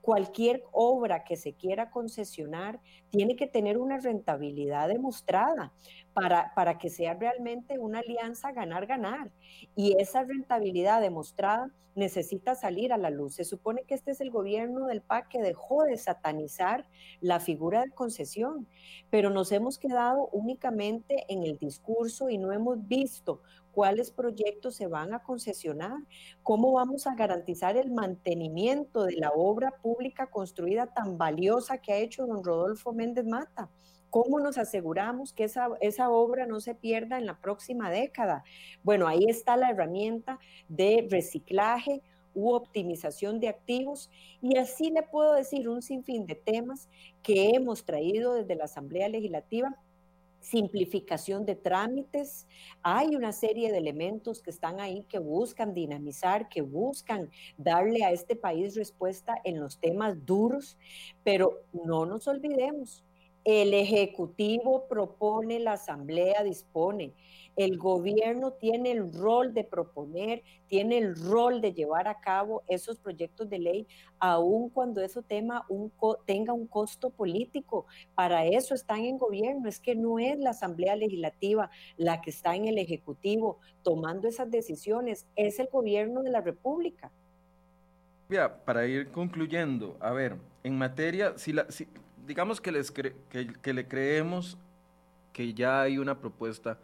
Cualquier 0.00 0.62
obra 0.72 1.24
que 1.24 1.36
se 1.36 1.54
quiera 1.54 1.90
concesionar 1.90 2.80
tiene 3.10 3.36
que 3.36 3.46
tener 3.46 3.78
una 3.78 3.98
rentabilidad 3.98 4.88
demostrada 4.88 5.72
para, 6.12 6.52
para 6.54 6.78
que 6.78 6.90
sea 6.90 7.14
realmente 7.14 7.78
una 7.78 8.00
alianza 8.00 8.52
ganar-ganar. 8.52 9.30
Y 9.74 9.96
esa 10.00 10.22
rentabilidad 10.22 11.00
demostrada 11.00 11.70
necesita 11.96 12.54
salir 12.54 12.92
a 12.92 12.98
la 12.98 13.10
luz. 13.10 13.34
Se 13.34 13.44
supone 13.44 13.82
que 13.84 13.94
este 13.94 14.12
es 14.12 14.20
el 14.20 14.30
gobierno 14.30 14.86
del 14.86 15.00
PAC 15.00 15.28
que 15.28 15.42
dejó 15.42 15.82
de 15.84 15.96
satanizar 15.96 16.86
la 17.20 17.40
figura 17.40 17.82
de 17.82 17.90
concesión, 17.90 18.68
pero 19.10 19.30
nos 19.30 19.50
hemos 19.50 19.78
quedado 19.78 20.28
únicamente 20.28 21.24
en 21.28 21.42
el 21.42 21.58
discurso 21.58 22.28
y 22.28 22.38
no 22.38 22.52
hemos 22.52 22.86
visto 22.86 23.40
cuáles 23.76 24.10
proyectos 24.10 24.74
se 24.74 24.86
van 24.86 25.12
a 25.12 25.22
concesionar, 25.22 25.98
cómo 26.42 26.72
vamos 26.72 27.06
a 27.06 27.14
garantizar 27.14 27.76
el 27.76 27.90
mantenimiento 27.90 29.04
de 29.04 29.16
la 29.16 29.32
obra 29.32 29.70
pública 29.82 30.28
construida 30.28 30.86
tan 30.86 31.18
valiosa 31.18 31.76
que 31.76 31.92
ha 31.92 31.98
hecho 31.98 32.26
don 32.26 32.42
Rodolfo 32.42 32.94
Méndez 32.94 33.26
Mata. 33.26 33.68
¿Cómo 34.08 34.40
nos 34.40 34.56
aseguramos 34.56 35.34
que 35.34 35.44
esa, 35.44 35.68
esa 35.82 36.08
obra 36.08 36.46
no 36.46 36.58
se 36.60 36.74
pierda 36.74 37.18
en 37.18 37.26
la 37.26 37.38
próxima 37.38 37.90
década? 37.90 38.44
Bueno, 38.82 39.06
ahí 39.08 39.26
está 39.28 39.58
la 39.58 39.68
herramienta 39.68 40.38
de 40.70 41.06
reciclaje 41.10 42.00
u 42.32 42.52
optimización 42.54 43.40
de 43.40 43.48
activos 43.48 44.10
y 44.40 44.56
así 44.56 44.90
le 44.90 45.02
puedo 45.02 45.34
decir 45.34 45.68
un 45.68 45.82
sinfín 45.82 46.24
de 46.24 46.34
temas 46.34 46.88
que 47.22 47.50
hemos 47.50 47.84
traído 47.84 48.32
desde 48.32 48.56
la 48.56 48.64
Asamblea 48.64 49.10
Legislativa 49.10 49.76
simplificación 50.46 51.44
de 51.44 51.56
trámites. 51.56 52.46
Hay 52.82 53.16
una 53.16 53.32
serie 53.32 53.72
de 53.72 53.78
elementos 53.78 54.40
que 54.40 54.50
están 54.50 54.80
ahí 54.80 55.04
que 55.08 55.18
buscan 55.18 55.74
dinamizar, 55.74 56.48
que 56.48 56.62
buscan 56.62 57.30
darle 57.58 58.04
a 58.04 58.12
este 58.12 58.36
país 58.36 58.76
respuesta 58.76 59.34
en 59.42 59.58
los 59.58 59.78
temas 59.78 60.24
duros, 60.24 60.78
pero 61.24 61.64
no 61.72 62.06
nos 62.06 62.28
olvidemos, 62.28 63.02
el 63.46 63.74
Ejecutivo 63.74 64.88
propone, 64.88 65.60
la 65.60 65.74
Asamblea 65.74 66.42
dispone. 66.42 67.12
El 67.54 67.78
gobierno 67.78 68.50
tiene 68.50 68.90
el 68.90 69.12
rol 69.14 69.54
de 69.54 69.62
proponer, 69.62 70.42
tiene 70.66 70.98
el 70.98 71.14
rol 71.14 71.60
de 71.60 71.72
llevar 71.72 72.08
a 72.08 72.20
cabo 72.20 72.64
esos 72.66 72.98
proyectos 72.98 73.48
de 73.48 73.60
ley, 73.60 73.86
aun 74.18 74.68
cuando 74.68 75.00
eso 75.00 75.22
tema 75.22 75.64
un 75.68 75.92
tenga 76.26 76.52
un 76.52 76.66
costo 76.66 77.10
político. 77.10 77.86
Para 78.16 78.44
eso 78.44 78.74
están 78.74 79.04
en 79.04 79.16
gobierno. 79.16 79.68
Es 79.68 79.78
que 79.78 79.94
no 79.94 80.18
es 80.18 80.36
la 80.40 80.50
Asamblea 80.50 80.96
Legislativa 80.96 81.70
la 81.96 82.20
que 82.20 82.30
está 82.30 82.56
en 82.56 82.66
el 82.66 82.78
Ejecutivo 82.78 83.60
tomando 83.84 84.26
esas 84.26 84.50
decisiones, 84.50 85.24
es 85.36 85.60
el 85.60 85.68
gobierno 85.68 86.24
de 86.24 86.30
la 86.30 86.40
República. 86.40 87.12
Ya, 88.28 88.64
para 88.64 88.88
ir 88.88 89.12
concluyendo, 89.12 89.96
a 90.00 90.10
ver, 90.10 90.36
en 90.64 90.76
materia, 90.76 91.38
si 91.38 91.52
la, 91.52 91.70
si, 91.70 91.86
digamos 92.26 92.60
que, 92.60 92.72
les 92.72 92.90
que, 92.90 93.72
le 93.72 93.88
creemos 93.88 94.58
que 95.32 95.54
ya 95.54 95.82
hay 95.82 95.98
una 95.98 96.18
propuesta 96.18 96.78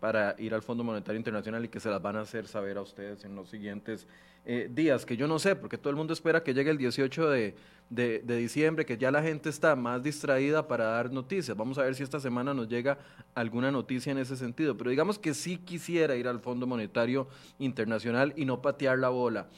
para 0.00 0.34
ir 0.38 0.54
al 0.54 0.62
Fondo 0.62 0.82
Monetario 0.82 1.18
Internacional 1.18 1.64
y 1.64 1.68
que 1.68 1.80
se 1.80 1.90
las 1.90 2.00
van 2.00 2.16
a 2.16 2.22
hacer 2.22 2.46
saber 2.46 2.78
a 2.78 2.82
ustedes 2.82 3.24
en 3.24 3.34
los 3.34 3.50
siguientes 3.50 4.06
eh, 4.46 4.70
días, 4.72 5.04
que 5.04 5.16
yo 5.16 5.28
no 5.28 5.38
sé, 5.38 5.54
porque 5.54 5.76
todo 5.76 5.90
el 5.90 5.96
mundo 5.96 6.14
espera 6.14 6.42
que 6.42 6.54
llegue 6.54 6.70
el 6.70 6.78
18 6.78 7.28
de, 7.28 7.54
de, 7.90 8.36
diciembre, 8.36 8.86
que 8.86 8.96
ya 8.96 9.10
la 9.10 9.22
gente 9.22 9.50
está 9.50 9.76
más 9.76 10.02
distraída 10.02 10.66
para 10.66 10.86
dar 10.86 11.12
noticias. 11.12 11.54
Vamos 11.56 11.76
a 11.76 11.82
ver 11.82 11.94
si 11.94 12.02
esta 12.02 12.20
semana 12.20 12.54
nos 12.54 12.68
llega 12.68 12.98
alguna 13.34 13.70
noticia 13.70 14.12
en 14.12 14.18
ese 14.18 14.36
sentido, 14.36 14.76
pero 14.78 14.90
digamos 14.90 15.18
que 15.18 15.34
sí 15.34 15.58
quisiera 15.58 16.16
ir 16.16 16.26
al 16.26 16.40
Fondo 16.40 16.66
Monetario 16.66 17.28
Internacional 17.58 18.32
y 18.36 18.46
no 18.46 18.62
patear 18.62 18.98
la 18.98 19.10
bola. 19.10 19.48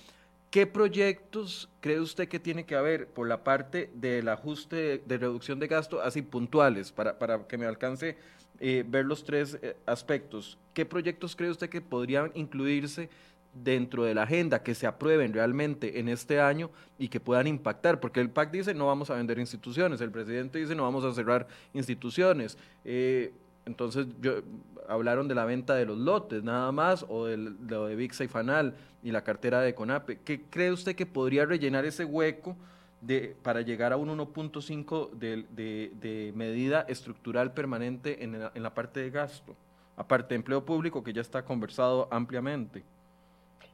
¿Qué 0.52 0.66
proyectos 0.66 1.70
cree 1.80 1.98
usted 1.98 2.28
que 2.28 2.38
tiene 2.38 2.66
que 2.66 2.74
haber 2.74 3.08
por 3.08 3.26
la 3.26 3.42
parte 3.42 3.90
del 3.94 4.28
ajuste 4.28 4.98
de, 4.98 5.16
reducción 5.16 5.58
de 5.58 5.66
gasto, 5.66 6.02
así 6.02 6.20
puntuales, 6.20 6.92
para, 6.92 7.18
para 7.18 7.48
que 7.48 7.56
me 7.56 7.64
alcance 7.64 8.18
eh, 8.60 8.84
ver 8.86 9.06
los 9.06 9.24
tres 9.24 9.58
eh, 9.62 9.78
aspectos? 9.86 10.58
¿Qué 10.74 10.84
proyectos 10.84 11.34
cree 11.36 11.48
usted 11.48 11.70
que 11.70 11.80
podrían 11.80 12.32
incluirse 12.34 13.08
dentro 13.54 14.04
de 14.04 14.14
la 14.14 14.24
agenda, 14.24 14.62
que 14.62 14.74
se 14.74 14.86
aprueben 14.86 15.32
realmente 15.32 15.98
en 15.98 16.10
este 16.10 16.38
año 16.38 16.70
y 16.98 17.08
que 17.08 17.18
puedan 17.18 17.46
impactar? 17.46 17.98
Porque 17.98 18.20
el 18.20 18.28
PAC 18.28 18.50
dice 18.50 18.74
no 18.74 18.88
vamos 18.88 19.08
a 19.08 19.14
vender 19.14 19.38
instituciones, 19.38 20.02
el 20.02 20.10
presidente 20.10 20.58
dice 20.58 20.74
no 20.74 20.82
vamos 20.82 21.02
a 21.06 21.14
cerrar 21.14 21.48
instituciones. 21.72 22.58
Eh, 22.84 23.32
entonces, 23.64 24.06
yo, 24.20 24.42
hablaron 24.88 25.28
de 25.28 25.34
la 25.34 25.44
venta 25.44 25.74
de 25.74 25.86
los 25.86 25.98
lotes 25.98 26.42
nada 26.42 26.72
más, 26.72 27.04
o 27.08 27.26
de 27.26 27.36
lo 27.36 27.86
de 27.86 27.96
VIXA 27.96 28.24
y 28.24 28.28
Fanal 28.28 28.74
y 29.02 29.10
la 29.10 29.22
cartera 29.22 29.60
de 29.60 29.74
CONAPE. 29.74 30.20
¿Qué 30.24 30.42
cree 30.42 30.72
usted 30.72 30.94
que 30.94 31.06
podría 31.06 31.44
rellenar 31.44 31.84
ese 31.84 32.04
hueco 32.04 32.56
de, 33.00 33.36
para 33.42 33.62
llegar 33.62 33.92
a 33.92 33.96
un 33.96 34.08
1.5 34.16 35.10
de, 35.10 35.46
de, 35.54 36.32
medida 36.34 36.82
estructural 36.88 37.52
permanente 37.52 38.22
en 38.24 38.38
la, 38.38 38.52
en 38.54 38.62
la 38.62 38.74
parte 38.74 39.00
de 39.00 39.10
gasto? 39.10 39.54
Aparte 39.96 40.30
de 40.30 40.36
empleo 40.36 40.64
público, 40.64 41.02
que 41.02 41.12
ya 41.12 41.20
está 41.20 41.44
conversado 41.44 42.08
ampliamente. 42.10 42.82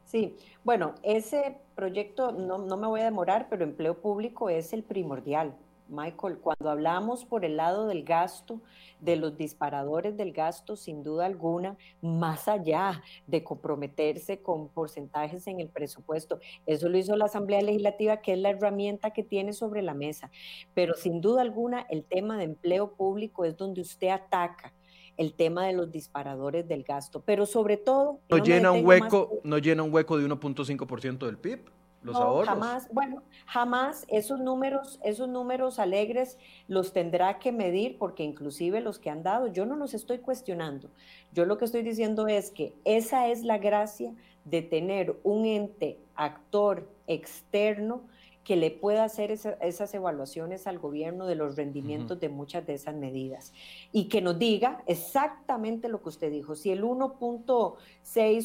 Sí, 0.04 0.34
bueno, 0.64 0.94
ese 1.02 1.58
proyecto, 1.74 2.32
no, 2.32 2.58
no 2.58 2.76
me 2.76 2.86
voy 2.86 3.00
a 3.00 3.04
demorar, 3.04 3.46
pero 3.50 3.62
empleo 3.62 3.94
público 3.94 4.48
es 4.48 4.72
el 4.72 4.82
primordial. 4.82 5.54
Michael, 5.88 6.38
cuando 6.38 6.70
hablamos 6.70 7.24
por 7.24 7.44
el 7.44 7.56
lado 7.56 7.86
del 7.86 8.04
gasto, 8.04 8.60
de 9.00 9.16
los 9.16 9.36
disparadores 9.36 10.16
del 10.16 10.32
gasto, 10.32 10.76
sin 10.76 11.02
duda 11.02 11.26
alguna, 11.26 11.76
más 12.00 12.48
allá 12.48 13.02
de 13.26 13.44
comprometerse 13.44 14.40
con 14.40 14.68
porcentajes 14.68 15.46
en 15.46 15.60
el 15.60 15.68
presupuesto. 15.68 16.40
Eso 16.66 16.88
lo 16.88 16.98
hizo 16.98 17.16
la 17.16 17.26
Asamblea 17.26 17.62
Legislativa, 17.62 18.18
que 18.18 18.32
es 18.32 18.38
la 18.38 18.50
herramienta 18.50 19.12
que 19.12 19.22
tiene 19.22 19.52
sobre 19.52 19.82
la 19.82 19.94
mesa. 19.94 20.30
Pero 20.74 20.94
sin 20.94 21.20
duda 21.20 21.42
alguna, 21.42 21.86
el 21.90 22.04
tema 22.04 22.38
de 22.38 22.44
empleo 22.44 22.92
público 22.94 23.44
es 23.44 23.56
donde 23.56 23.80
usted 23.80 24.08
ataca 24.08 24.72
el 25.16 25.34
tema 25.34 25.66
de 25.66 25.72
los 25.72 25.90
disparadores 25.90 26.68
del 26.68 26.84
gasto, 26.84 27.22
pero 27.22 27.44
sobre 27.44 27.76
todo... 27.76 28.20
No, 28.30 28.38
llena, 28.38 28.70
un 28.70 28.86
hueco, 28.86 29.40
no 29.42 29.58
llena 29.58 29.82
un 29.82 29.92
hueco 29.92 30.16
de 30.16 30.28
1.5% 30.28 31.26
del 31.26 31.38
PIB 31.38 31.77
no, 32.12 32.42
Jamás, 32.44 32.88
bueno, 32.92 33.22
jamás. 33.46 34.04
Esos 34.08 34.40
números, 34.40 35.00
esos 35.02 35.28
números 35.28 35.78
alegres 35.78 36.38
los 36.66 36.92
tendrá 36.92 37.38
que 37.38 37.52
medir 37.52 37.98
porque 37.98 38.22
inclusive 38.22 38.80
los 38.80 38.98
que 38.98 39.10
han 39.10 39.22
dado, 39.22 39.46
yo 39.46 39.66
no 39.66 39.76
los 39.76 39.94
estoy 39.94 40.18
cuestionando. 40.18 40.90
Yo 41.32 41.44
lo 41.44 41.58
que 41.58 41.64
estoy 41.64 41.82
diciendo 41.82 42.28
es 42.28 42.50
que 42.50 42.74
esa 42.84 43.28
es 43.28 43.42
la 43.44 43.58
gracia 43.58 44.14
de 44.44 44.62
tener 44.62 45.16
un 45.22 45.44
ente 45.44 45.98
actor 46.14 46.88
externo 47.06 48.02
que 48.48 48.56
le 48.56 48.70
pueda 48.70 49.04
hacer 49.04 49.30
esas 49.30 49.92
evaluaciones 49.92 50.66
al 50.66 50.78
gobierno 50.78 51.26
de 51.26 51.34
los 51.34 51.56
rendimientos 51.56 52.18
de 52.18 52.30
muchas 52.30 52.66
de 52.66 52.72
esas 52.72 52.94
medidas 52.94 53.52
y 53.92 54.04
que 54.04 54.22
nos 54.22 54.38
diga 54.38 54.82
exactamente 54.86 55.90
lo 55.90 56.00
que 56.00 56.08
usted 56.08 56.32
dijo, 56.32 56.54
si 56.54 56.70
el 56.70 56.82
1.6, 56.82 57.76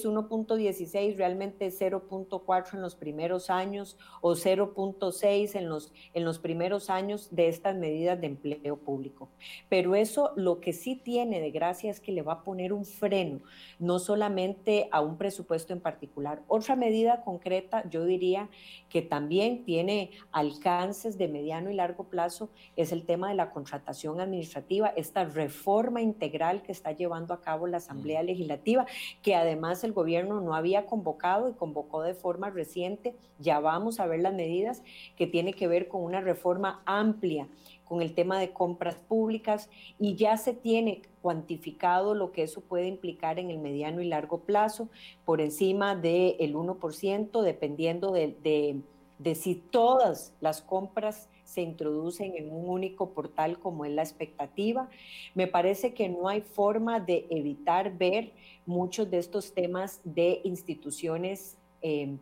1.16 0.03 1.15
realmente 1.15 1.67
es 1.67 1.79
0.4 1.79 2.73
en 2.73 2.81
los 2.81 2.95
primeros 2.95 3.49
años 3.49 3.97
o 4.19 4.33
0.6 4.33 5.55
en 5.55 5.69
los, 5.69 5.93
en 6.13 6.25
los 6.25 6.37
primeros 6.37 6.89
años 6.89 7.29
de 7.31 7.47
estas 7.47 7.73
medidas 7.73 8.19
de 8.19 8.27
empleo 8.27 8.75
público. 8.75 9.29
Pero 9.69 9.95
eso 9.95 10.33
lo 10.35 10.59
que 10.59 10.73
sí 10.73 10.97
tiene 10.97 11.39
de 11.39 11.51
gracia 11.51 11.89
es 11.89 12.01
que 12.01 12.11
le 12.11 12.23
va 12.23 12.33
a 12.33 12.43
poner 12.43 12.73
un 12.73 12.83
freno, 12.83 13.39
no 13.79 13.99
solamente 13.99 14.89
a 14.91 14.99
un 14.99 15.17
presupuesto 15.17 15.71
en 15.71 15.79
particular. 15.79 16.41
Otra 16.49 16.75
medida 16.75 17.23
concreta, 17.23 17.89
yo 17.89 18.03
diría 18.03 18.49
que 18.89 19.01
también 19.01 19.63
tiene 19.63 19.92
alcances 20.31 21.17
de 21.17 21.27
mediano 21.27 21.69
y 21.69 21.75
largo 21.75 22.05
plazo 22.05 22.49
es 22.75 22.91
el 22.91 23.05
tema 23.05 23.29
de 23.29 23.35
la 23.35 23.51
contratación 23.51 24.19
administrativa, 24.19 24.93
esta 24.95 25.25
reforma 25.25 26.01
integral 26.01 26.61
que 26.63 26.71
está 26.71 26.91
llevando 26.91 27.33
a 27.33 27.41
cabo 27.41 27.67
la 27.67 27.77
Asamblea 27.77 28.23
mm. 28.23 28.25
Legislativa, 28.25 28.85
que 29.21 29.35
además 29.35 29.83
el 29.83 29.93
gobierno 29.93 30.41
no 30.41 30.55
había 30.55 30.85
convocado 30.85 31.49
y 31.49 31.53
convocó 31.53 32.01
de 32.01 32.13
forma 32.13 32.49
reciente. 32.49 33.15
Ya 33.39 33.59
vamos 33.59 33.99
a 33.99 34.07
ver 34.07 34.21
las 34.21 34.33
medidas 34.33 34.83
que 35.15 35.27
tiene 35.27 35.53
que 35.53 35.67
ver 35.67 35.87
con 35.87 36.03
una 36.03 36.21
reforma 36.21 36.81
amplia 36.85 37.47
con 37.85 38.01
el 38.01 38.13
tema 38.13 38.39
de 38.39 38.51
compras 38.51 38.95
públicas 38.95 39.69
y 39.99 40.15
ya 40.15 40.37
se 40.37 40.53
tiene 40.53 41.03
cuantificado 41.21 42.15
lo 42.15 42.31
que 42.31 42.43
eso 42.43 42.61
puede 42.61 42.87
implicar 42.87 43.39
en 43.39 43.49
el 43.49 43.59
mediano 43.59 44.01
y 44.01 44.07
largo 44.07 44.39
plazo, 44.39 44.89
por 45.25 45.41
encima 45.41 45.95
del 45.95 46.55
1%, 46.55 47.41
dependiendo 47.41 48.11
de, 48.11 48.35
de 48.41 48.81
de 49.19 49.35
si 49.35 49.55
todas 49.55 50.33
las 50.41 50.61
compras 50.61 51.29
se 51.43 51.61
introducen 51.61 52.33
en 52.35 52.51
un 52.51 52.69
único 52.69 53.11
portal 53.11 53.59
como 53.59 53.85
es 53.85 53.91
la 53.91 54.01
expectativa. 54.01 54.89
Me 55.35 55.47
parece 55.47 55.93
que 55.93 56.09
no 56.09 56.27
hay 56.27 56.41
forma 56.41 56.99
de 56.99 57.27
evitar 57.29 57.97
ver 57.97 58.31
muchos 58.65 59.09
de 59.09 59.19
estos 59.19 59.53
temas 59.53 60.01
de 60.03 60.41
instituciones 60.43 61.57
em, 61.81 62.17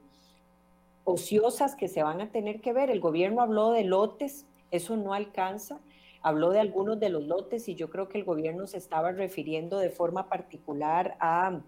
ociosas 1.04 1.76
que 1.76 1.88
se 1.88 2.04
van 2.04 2.22
a 2.22 2.32
tener 2.32 2.62
que 2.62 2.74
ver. 2.74 2.90
El 2.90 3.00
gobierno 3.00 3.42
habló 3.42 3.72
de 3.72 3.84
lotes, 3.84 4.46
eso 4.72 4.98
no 4.98 5.14
alcanza. 5.14 5.80
Habló 6.22 6.52
de 6.52 6.60
algunos 6.60 7.00
de 7.00 7.10
los 7.10 7.24
lotes 7.24 7.68
y 7.68 7.76
yo 7.76 7.90
creo 7.90 8.08
que 8.08 8.20
el 8.20 8.26
gobierno 8.26 8.68
se 8.68 8.78
estaba 8.78 9.12
refiriendo 9.12 9.80
de 9.80 9.90
forma 9.90 10.30
particular 10.30 11.16
a 11.20 11.62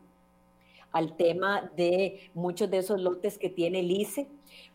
al 0.94 1.18
tema 1.18 1.72
de 1.76 2.30
muchos 2.36 2.70
de 2.70 2.78
esos 2.78 3.02
lotes 3.02 3.40
que 3.40 3.50
tiene 3.50 3.80
el 3.80 3.92
ICE, 3.92 4.28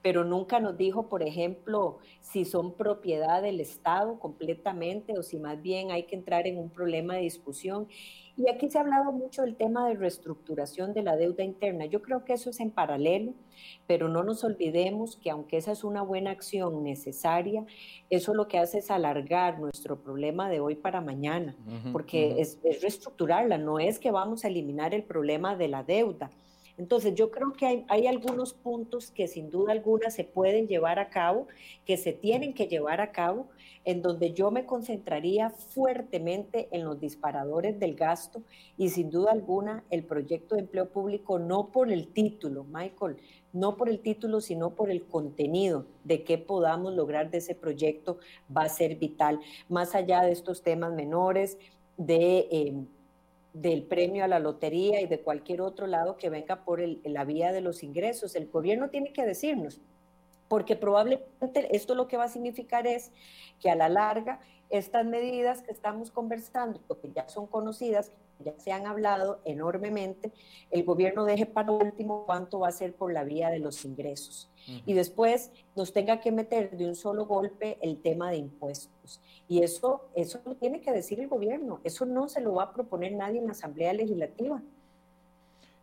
pero 0.03 0.25
nunca 0.25 0.61
nos 0.61 0.77
dijo, 0.77 1.09
por 1.09 1.23
ejemplo, 1.23 1.99
si 2.21 2.45
son 2.45 2.75
propiedad 2.75 3.43
del 3.43 3.61
Estado 3.61 4.19
completamente 4.19 5.19
o 5.19 5.23
si 5.23 5.39
más 5.39 5.61
bien 5.61 5.91
hay 5.91 6.05
que 6.05 6.17
entrar 6.17 6.47
en 6.47 6.59
un 6.59 6.71
problema 6.71 7.15
de 7.15 7.23
discusión. 7.23 7.89
Y 8.37 8.49
aquí 8.49 8.71
se 8.71 8.79
ha 8.79 8.83
hablado 8.83 9.11
mucho 9.11 9.43
del 9.43 9.57
tema 9.57 9.89
de 9.89 9.95
reestructuración 9.95 10.95
de 10.95 11.03
la 11.03 11.17
deuda 11.17 11.43
interna. 11.43 11.87
Yo 11.87 12.03
creo 12.03 12.25
que 12.25 12.35
eso 12.35 12.51
es 12.51 12.61
en 12.61 12.71
paralelo, 12.71 13.35
pero 13.89 14.09
no 14.09 14.23
nos 14.23 14.45
olvidemos 14.45 15.17
que 15.17 15.31
aunque 15.31 15.57
esa 15.57 15.73
es 15.73 15.83
una 15.83 16.03
buena 16.03 16.31
acción 16.31 16.85
necesaria, 16.85 17.67
eso 18.11 18.35
lo 18.35 18.47
que 18.47 18.59
hace 18.59 18.79
es 18.79 18.93
alargar 18.93 19.59
nuestro 19.59 20.01
problema 20.01 20.49
de 20.49 20.61
hoy 20.61 20.77
para 20.77 21.01
mañana, 21.01 21.57
porque 21.91 22.41
es, 22.41 22.61
es 22.63 22.81
reestructurarla, 22.81 23.59
no 23.59 23.81
es 23.81 23.99
que 23.99 24.13
vamos 24.13 24.45
a 24.45 24.49
eliminar 24.49 24.95
el 24.95 25.03
problema 25.03 25.57
de 25.57 25.69
la 25.69 25.83
deuda. 25.83 26.31
Entonces, 26.79 27.17
yo 27.17 27.33
creo 27.33 27.53
que 27.53 27.85
hay, 27.89 28.07
algunos 28.07 28.55
puntos 28.55 29.11
que 29.11 29.27
sin 29.27 29.51
duda 29.51 29.73
alguna 29.73 30.11
se 30.11 30.23
pueden 30.23 30.69
llevar 30.69 31.01
a 31.01 31.11
cabo, 31.11 31.49
que 31.85 31.97
se 31.97 32.13
tienen 32.13 32.55
que 32.55 32.69
llevar 32.69 33.01
a 33.01 33.11
cabo, 33.11 33.49
en 33.85 34.01
donde 34.01 34.33
yo 34.33 34.53
me 34.53 34.65
concentraría 34.65 35.51
fuertemente 35.51 36.69
en 36.71 36.85
los 36.85 37.01
disparadores 37.01 37.81
del 37.81 37.97
gasto 37.97 38.43
y 38.77 38.91
sin 38.91 39.11
duda 39.11 39.33
alguna 39.33 39.83
el 39.91 40.05
proyecto 40.05 40.55
de 40.55 40.63
empleo 40.63 40.89
público, 40.89 41.41
no 41.41 41.73
por 41.73 41.91
el 41.91 42.09
título, 42.13 42.65
Michael, 42.65 43.17
no 43.53 43.77
por 43.77 43.89
el 43.89 43.99
título, 43.99 44.41
sino 44.41 44.77
por 44.77 44.91
el 44.91 45.05
contenido 45.05 45.87
de 46.05 46.23
qué 46.23 46.39
podamos 46.39 46.95
lograr 46.95 47.31
de 47.31 47.39
ese 47.39 47.57
proyecto 47.57 48.19
va 48.57 48.63
a 48.63 48.69
ser 48.69 48.97
vital, 48.97 49.41
más 49.69 49.97
allá 49.97 50.23
de 50.23 50.31
estos 50.31 50.63
temas 50.63 50.93
menores 50.93 51.59
de... 51.97 52.47
Eh, 52.53 52.85
del 53.53 53.83
premio 53.83 54.25
a 54.25 54.29
la 54.29 54.39
lotería 54.39 55.01
y 55.01 55.07
de 55.07 55.21
cualquier 55.21 55.61
otro 55.61 55.87
lado 55.87 56.17
que 56.17 56.31
venga 56.31 56.65
por 56.65 56.81
la 56.81 57.25
vía 57.25 57.53
de 57.53 57.61
los 57.61 57.83
ingresos. 57.83 58.35
El 58.35 58.49
gobierno 58.49 58.91
tiene 58.91 59.13
que 59.13 59.25
decirnos, 59.25 59.81
porque 60.49 60.77
probablemente 60.77 61.75
esto 61.75 61.95
lo 61.95 62.09
que 62.09 62.17
va 62.17 62.25
a 62.25 62.29
significar 62.29 62.87
es 62.87 63.11
que 63.61 63.71
a 63.71 63.75
la 63.75 63.89
larga 63.89 64.41
estas 64.71 65.05
medidas 65.07 65.63
que 65.63 65.73
estamos 65.73 66.11
conversando, 66.11 66.81
que 67.01 67.11
ya 67.13 67.29
son 67.29 67.47
conocidas, 67.47 68.13
ya 68.45 68.55
se 68.59 68.73
han 68.73 68.87
hablado 68.87 69.41
enormemente, 69.45 70.33
el 70.71 70.85
gobierno 70.85 71.25
deje 71.25 71.47
para 71.47 71.73
último 71.73 72.25
cuánto 72.27 72.61
va 72.61 72.69
a 72.69 72.73
ser 72.73 72.95
por 72.95 73.13
la 73.13 73.25
vía 73.25 73.51
de 73.51 73.59
los 73.59 73.85
ingresos. 73.85 74.51
Y 74.85 74.93
después 74.93 75.51
nos 75.77 75.95
tenga 75.95 76.21
que 76.21 76.31
meter 76.31 76.77
de 76.77 76.87
un 76.87 76.95
solo 76.95 77.25
golpe 77.25 77.79
el 77.81 78.03
tema 78.03 78.31
de 78.31 78.37
impuestos. 78.37 79.21
Y 79.49 79.63
eso, 79.63 80.11
eso 80.15 80.41
lo 80.45 80.57
tiene 80.57 80.83
que 80.83 80.93
decir 80.93 81.21
el 81.21 81.29
gobierno. 81.29 81.81
Eso 81.85 82.05
no 82.05 82.29
se 82.29 82.43
lo 82.43 82.55
va 82.55 82.65
a 82.65 82.73
proponer 82.75 83.15
nadie 83.15 83.39
en 83.39 83.47
la 83.47 83.53
Asamblea 83.53 83.95
Legislativa. 83.95 84.63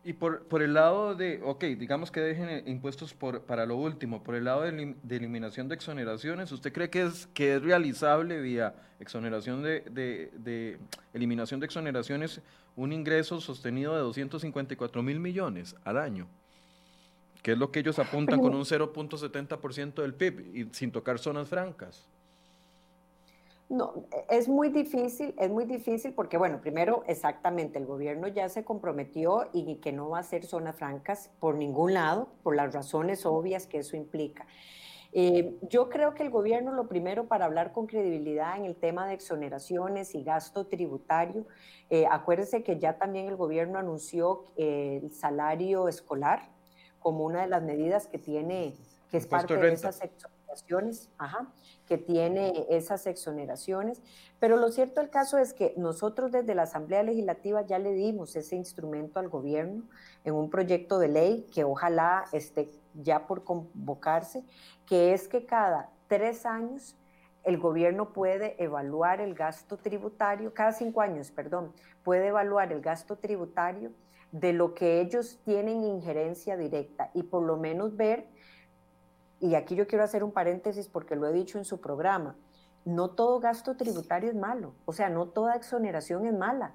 Y 0.08 0.14
por, 0.14 0.44
por, 0.44 0.62
el 0.62 0.76
lado 0.76 1.16
de, 1.16 1.42
ok, 1.44 1.64
digamos 1.64 2.12
que 2.12 2.20
dejen 2.20 2.68
impuestos 2.68 3.16
por, 3.16 3.42
para 3.42 3.66
lo 3.66 3.76
último, 3.76 4.22
por 4.22 4.36
el 4.36 4.44
lado 4.44 4.62
de, 4.62 4.96
eliminación 5.10 5.68
de 5.68 5.74
exoneraciones, 5.74 6.52
¿usted 6.52 6.72
cree 6.72 6.92
que 6.92 7.02
es, 7.02 7.26
que 7.34 7.56
es 7.56 7.64
realizable 7.64 8.40
vía 8.40 8.76
exoneración 9.00 9.64
de, 9.64 9.82
de, 9.90 10.32
de, 10.38 10.78
eliminación 11.12 11.60
de 11.60 11.66
exoneraciones 11.66 12.40
un 12.76 12.94
ingreso 12.94 13.42
sostenido 13.42 13.96
de 13.96 14.02
254 14.02 15.02
mil 15.02 15.20
millones 15.20 15.76
al 15.84 15.98
año? 15.98 16.28
Que 17.42 17.54
es 17.54 17.58
lo 17.58 17.72
que 17.72 17.80
ellos 17.80 17.98
apuntan 17.98 18.40
con 18.40 18.54
un 18.54 18.64
0.70% 18.64 20.04
del 20.04 20.14
PIB 20.14 20.56
y 20.56 20.70
sin 20.72 20.92
tocar 20.92 21.18
zonas 21.18 21.50
francas. 21.50 22.08
No, 23.68 24.06
es 24.30 24.48
muy 24.48 24.70
difícil, 24.70 25.34
es 25.40 25.50
muy 25.50 25.66
difícil 25.66 26.14
porque, 26.14 26.38
bueno, 26.38 26.62
primero, 26.62 27.04
exactamente, 27.08 27.80
el 27.80 27.88
gobierno 27.88 28.28
ya 28.28 28.48
se 28.48 28.64
comprometió 28.64 29.50
y 29.54 29.78
que 29.78 29.92
no 29.92 30.10
va 30.10 30.20
a 30.20 30.24
ser 30.24 30.46
zonas 30.46 30.76
francas 30.76 31.32
por 31.40 31.56
ningún 31.56 31.96
lado, 31.96 32.30
por 32.44 32.56
las 32.56 32.74
razones 32.74 33.26
obvias 33.26 33.66
que 33.66 33.80
eso 33.80 33.98
implica. 33.98 34.46
Eh, 35.18 35.58
yo 35.70 35.90
creo 35.90 36.14
que 36.14 36.24
el 36.24 36.30
gobierno, 36.30 36.74
lo 36.74 36.90
primero, 36.90 37.28
para 37.28 37.46
hablar 37.46 37.72
con 37.72 37.88
credibilidad 37.88 38.58
en 38.58 38.66
el 38.66 38.76
tema 38.76 39.08
de 39.08 39.14
exoneraciones 39.14 40.14
y 40.14 40.24
gasto 40.24 40.68
tributario, 40.68 41.48
eh, 41.90 42.06
acuérdese 42.12 42.64
que 42.64 42.80
ya 42.80 42.98
también 42.98 43.28
el 43.28 43.38
gobierno 43.38 43.80
anunció 43.80 44.48
eh, 44.58 45.00
el 45.02 45.12
salario 45.12 45.88
escolar 45.88 46.50
como 47.00 47.24
una 47.24 47.42
de 47.42 47.48
las 47.48 47.64
medidas 47.64 48.08
que 48.08 48.20
tiene, 48.20 48.76
que 49.10 49.18
es 49.18 49.26
parte 49.26 49.56
de, 49.56 49.72
esas 49.72 50.02
exoneraciones. 50.02 50.35
Ajá 51.18 51.52
que 51.86 51.98
tiene 51.98 52.66
esas 52.70 53.06
exoneraciones, 53.06 54.02
pero 54.40 54.58
lo 54.58 54.72
cierto 54.72 55.02
del 55.02 55.10
caso 55.10 55.38
es 55.38 55.54
que 55.54 55.74
nosotros 55.78 56.32
desde 56.32 56.56
la 56.56 56.64
Asamblea 56.64 57.04
Legislativa 57.04 57.62
ya 57.62 57.80
le 57.80 57.94
dimos 57.94 58.36
ese 58.36 58.56
instrumento 58.56 59.20
al 59.20 59.30
gobierno 59.30 59.84
en 60.24 60.34
un 60.34 60.50
proyecto 60.50 60.98
de 61.00 61.10
ley 61.10 61.48
que 61.54 61.64
ojalá 61.64 62.26
esté 62.32 62.72
ya 62.96 63.28
por 63.28 63.44
convocarse, 63.44 64.44
que 64.88 65.14
es 65.14 65.28
que 65.28 65.46
cada 65.46 65.92
tres 66.08 66.46
años 66.46 66.96
el 67.44 67.60
gobierno 67.60 68.12
puede 68.12 68.62
evaluar 68.64 69.22
el 69.22 69.36
gasto 69.36 69.78
tributario, 69.78 70.54
cada 70.54 70.72
cinco 70.72 71.02
años, 71.02 71.30
perdón, 71.30 71.72
puede 72.04 72.28
evaluar 72.28 72.72
el 72.72 72.82
gasto 72.82 73.18
tributario 73.18 73.92
de 74.32 74.54
lo 74.54 74.74
que 74.74 75.00
ellos 75.00 75.40
tienen 75.46 75.84
injerencia 75.84 76.58
directa 76.58 77.12
y 77.14 77.24
por 77.24 77.44
lo 77.44 77.58
menos 77.58 77.96
ver 77.96 78.28
y 79.46 79.56
aquí 79.56 79.76
yo 79.76 79.88
quiero 79.88 80.04
hacer 80.04 80.24
un 80.24 80.32
paréntesis 80.32 80.88
porque 80.88 81.16
lo 81.16 81.28
he 81.28 81.34
dicho 81.34 81.58
en 81.58 81.66
su 81.66 81.80
programa, 81.80 82.36
no 82.84 83.12
todo 83.12 83.40
gasto 83.40 83.76
tributario 83.76 84.30
es 84.30 84.36
malo, 84.36 84.76
o 84.86 84.94
sea, 84.94 85.10
no 85.10 85.28
toda 85.28 85.56
exoneración 85.56 86.26
es 86.26 86.34
mala. 86.34 86.74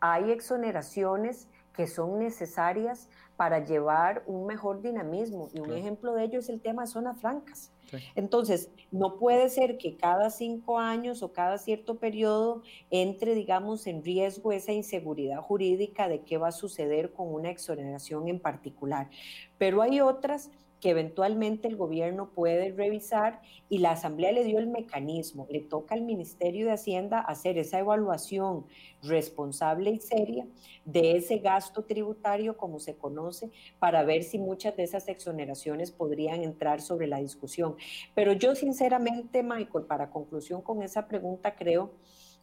Hay 0.00 0.30
exoneraciones 0.30 1.48
que 1.72 1.86
son 1.86 2.18
necesarias 2.18 3.08
para 3.36 3.64
llevar 3.64 4.22
un 4.26 4.46
mejor 4.46 4.82
dinamismo 4.82 5.48
y 5.52 5.60
un 5.60 5.72
ejemplo 5.72 6.14
de 6.14 6.24
ello 6.24 6.38
es 6.40 6.48
el 6.48 6.60
tema 6.60 6.82
de 6.82 6.88
zonas 6.88 7.20
francas. 7.20 7.72
Entonces, 8.14 8.70
no 8.90 9.18
puede 9.18 9.48
ser 9.50 9.76
que 9.76 9.96
cada 9.96 10.30
cinco 10.30 10.78
años 10.78 11.22
o 11.22 11.32
cada 11.32 11.58
cierto 11.58 11.98
periodo 11.98 12.62
entre, 12.90 13.34
digamos, 13.34 13.86
en 13.86 14.02
riesgo 14.02 14.52
esa 14.52 14.72
inseguridad 14.72 15.42
jurídica 15.42 16.08
de 16.08 16.22
qué 16.22 16.38
va 16.38 16.48
a 16.48 16.52
suceder 16.52 17.12
con 17.12 17.32
una 17.32 17.50
exoneración 17.50 18.28
en 18.28 18.40
particular. 18.40 19.10
Pero 19.58 19.82
hay 19.82 20.00
otras 20.00 20.50
que 20.82 20.90
eventualmente 20.90 21.68
el 21.68 21.76
gobierno 21.76 22.30
puede 22.30 22.72
revisar 22.72 23.40
y 23.68 23.78
la 23.78 23.92
Asamblea 23.92 24.32
le 24.32 24.42
dio 24.42 24.58
el 24.58 24.66
mecanismo. 24.66 25.46
Le 25.48 25.60
toca 25.60 25.94
al 25.94 26.02
Ministerio 26.02 26.66
de 26.66 26.72
Hacienda 26.72 27.20
hacer 27.20 27.56
esa 27.56 27.78
evaluación 27.78 28.66
responsable 29.00 29.90
y 29.90 30.00
seria 30.00 30.44
de 30.84 31.16
ese 31.16 31.38
gasto 31.38 31.84
tributario, 31.84 32.56
como 32.56 32.80
se 32.80 32.96
conoce, 32.96 33.52
para 33.78 34.02
ver 34.02 34.24
si 34.24 34.40
muchas 34.40 34.76
de 34.76 34.82
esas 34.82 35.06
exoneraciones 35.06 35.92
podrían 35.92 36.42
entrar 36.42 36.80
sobre 36.80 37.06
la 37.06 37.18
discusión. 37.18 37.76
Pero 38.16 38.32
yo 38.32 38.56
sinceramente, 38.56 39.44
Michael, 39.44 39.84
para 39.84 40.10
conclusión 40.10 40.62
con 40.62 40.82
esa 40.82 41.06
pregunta, 41.06 41.54
creo 41.54 41.92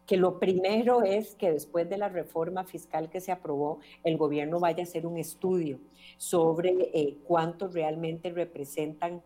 que 0.10 0.18
lo 0.18 0.39
primero 0.39 1.03
es 1.03 1.36
que 1.36 1.51
después 1.51 1.88
de 1.88 1.99
la 1.99 2.10
reforma 2.10 2.64
fiscal 2.64 3.12
que 3.12 3.22
se 3.22 3.32
aprobó, 3.32 3.80
el 4.03 4.18
gobierno 4.18 4.60
vaya 4.60 4.80
a 4.80 4.88
hacer 4.88 5.05
un 5.05 5.20
estudio 5.20 5.78
sobre 6.18 6.89
eh, 6.95 7.18
cuánto 7.26 7.68
realmente 7.68 8.32
representan 8.32 9.22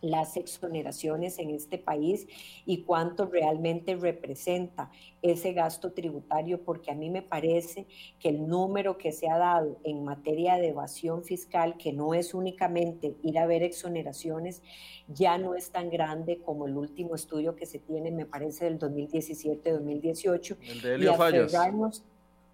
las 0.00 0.36
exoneraciones 0.36 1.38
en 1.38 1.50
este 1.50 1.78
país 1.78 2.26
y 2.64 2.82
cuánto 2.82 3.26
realmente 3.26 3.96
representa 3.96 4.90
ese 5.22 5.52
gasto 5.52 5.92
tributario, 5.92 6.62
porque 6.62 6.90
a 6.90 6.94
mí 6.94 7.10
me 7.10 7.22
parece 7.22 7.86
que 8.18 8.28
el 8.28 8.46
número 8.46 8.98
que 8.98 9.12
se 9.12 9.28
ha 9.28 9.38
dado 9.38 9.78
en 9.84 10.04
materia 10.04 10.56
de 10.56 10.68
evasión 10.68 11.24
fiscal, 11.24 11.76
que 11.76 11.92
no 11.92 12.14
es 12.14 12.34
únicamente 12.34 13.16
ir 13.22 13.38
a 13.38 13.46
ver 13.46 13.62
exoneraciones, 13.62 14.62
ya 15.08 15.38
no 15.38 15.54
es 15.54 15.70
tan 15.70 15.90
grande 15.90 16.40
como 16.42 16.66
el 16.66 16.76
último 16.76 17.14
estudio 17.14 17.56
que 17.56 17.66
se 17.66 17.78
tiene, 17.78 18.10
me 18.10 18.26
parece, 18.26 18.66
del 18.66 18.78
2017-2018. 18.78 20.56
El 20.60 20.82
de 20.82 20.94
Elio 20.94 21.14
Fallas. 21.14 21.52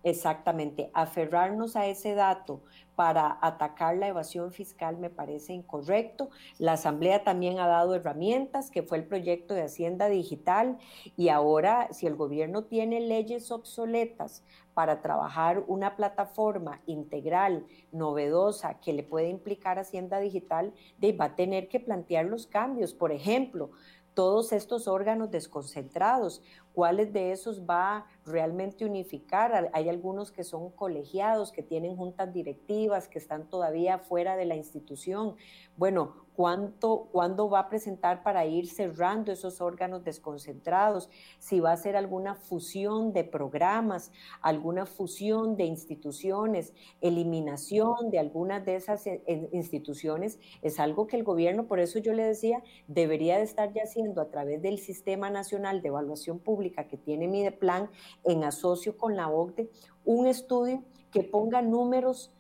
Exactamente, 0.07 0.91
aferrarnos 0.93 1.77
a 1.77 1.87
ese 1.87 2.15
dato 2.15 2.61
para 2.95 3.39
atacar 3.41 3.97
la 3.97 4.07
evasión 4.07 4.53
fiscal 4.53 4.99
me 4.99 5.09
parece 5.09 5.55
incorrecto. 5.55 6.29
La 6.59 6.73
Asamblea 6.73 7.25
también 7.25 7.59
ha 7.59 7.67
dado 7.67 7.95
herramientas, 7.95 8.71
que 8.71 8.83
fue 8.83 8.99
el 8.99 9.07
proyecto 9.07 9.55
de 9.55 9.63
Hacienda 9.63 10.11
Digital, 10.11 10.77
y 11.17 11.31
ahora 11.31 11.89
si 11.91 12.07
el 12.07 12.17
gobierno 12.17 12.65
tiene 12.65 13.01
leyes 13.01 13.51
obsoletas 13.51 14.45
para 14.75 15.01
trabajar 15.01 15.65
una 15.69 15.97
plataforma 15.97 16.83
integral, 16.85 17.65
novedosa, 17.91 18.81
que 18.81 18.93
le 18.93 19.05
puede 19.05 19.31
implicar 19.31 19.79
Hacienda 19.79 20.21
Digital, 20.21 20.75
va 21.19 21.25
a 21.25 21.35
tener 21.35 21.67
que 21.69 21.81
plantear 21.81 22.27
los 22.27 22.47
cambios. 22.47 22.93
Por 22.93 23.11
ejemplo, 23.11 23.71
todos 24.13 24.53
estos 24.53 24.87
órganos 24.87 25.31
desconcentrados, 25.31 26.43
cuáles 26.75 27.13
de 27.13 27.33
esos 27.33 27.65
va 27.65 28.07
realmente 28.27 28.85
unificar. 28.85 29.71
Hay 29.73 29.89
algunos 29.89 30.33
que 30.33 30.45
son 30.45 30.71
colegiados, 30.71 31.53
que 31.53 31.63
tienen 31.63 31.97
juntas 31.97 32.33
directivas, 32.33 33.09
que 33.09 33.19
están 33.19 33.49
todavía 33.49 33.99
fuera 33.99 34.37
de 34.37 34.45
la 34.45 34.57
institución. 34.57 35.37
Bueno, 35.77 36.27
¿cuánto, 36.35 37.09
¿cuándo 37.13 37.49
va 37.49 37.61
a 37.61 37.69
presentar 37.69 38.23
para 38.23 38.45
ir 38.47 38.67
cerrando 38.67 39.31
esos 39.31 39.61
órganos 39.61 40.05
desconcentrados? 40.05 41.09
Si 41.39 41.61
va 41.61 41.71
a 41.71 41.75
hacer 41.75 41.97
alguna 41.97 42.35
fusión 42.35 43.13
de 43.13 43.25
programas, 43.25 44.11
alguna 44.41 44.87
fusión 44.87 45.57
de 45.57 45.65
instituciones, 45.65 46.73
eliminación 47.01 48.11
de 48.11 48.19
algunas 48.19 48.65
de 48.65 48.77
esas 48.77 49.07
eh, 49.07 49.49
instituciones, 49.53 50.41
es 50.63 50.81
algo 50.81 51.07
que 51.07 51.17
el 51.17 51.25
gobierno, 51.25 51.67
por 51.67 51.79
eso 51.79 51.99
yo 51.99 52.15
le 52.15 52.25
decía, 52.25 52.63
debería 52.89 53.37
de 53.37 53.45
estar 53.45 53.73
ya 53.73 53.83
haciendo 53.83 54.21
a 54.21 54.31
través 54.31 54.63
del 54.63 54.79
Sistema 54.79 55.31
Nacional 55.31 55.83
de 55.83 55.89
Evaluación 55.89 56.39
Pública 56.39 56.64
que 56.73 56.97
tiene 56.97 57.29
Mideplan 57.29 57.91
en 58.25 58.45
asocio 58.45 58.97
con 58.97 59.17
la 59.17 59.29
OCDE, 59.29 59.69
un 60.05 60.27
estudio 60.27 60.83
que 61.11 61.23
ponga 61.23 61.63
números 61.63 62.33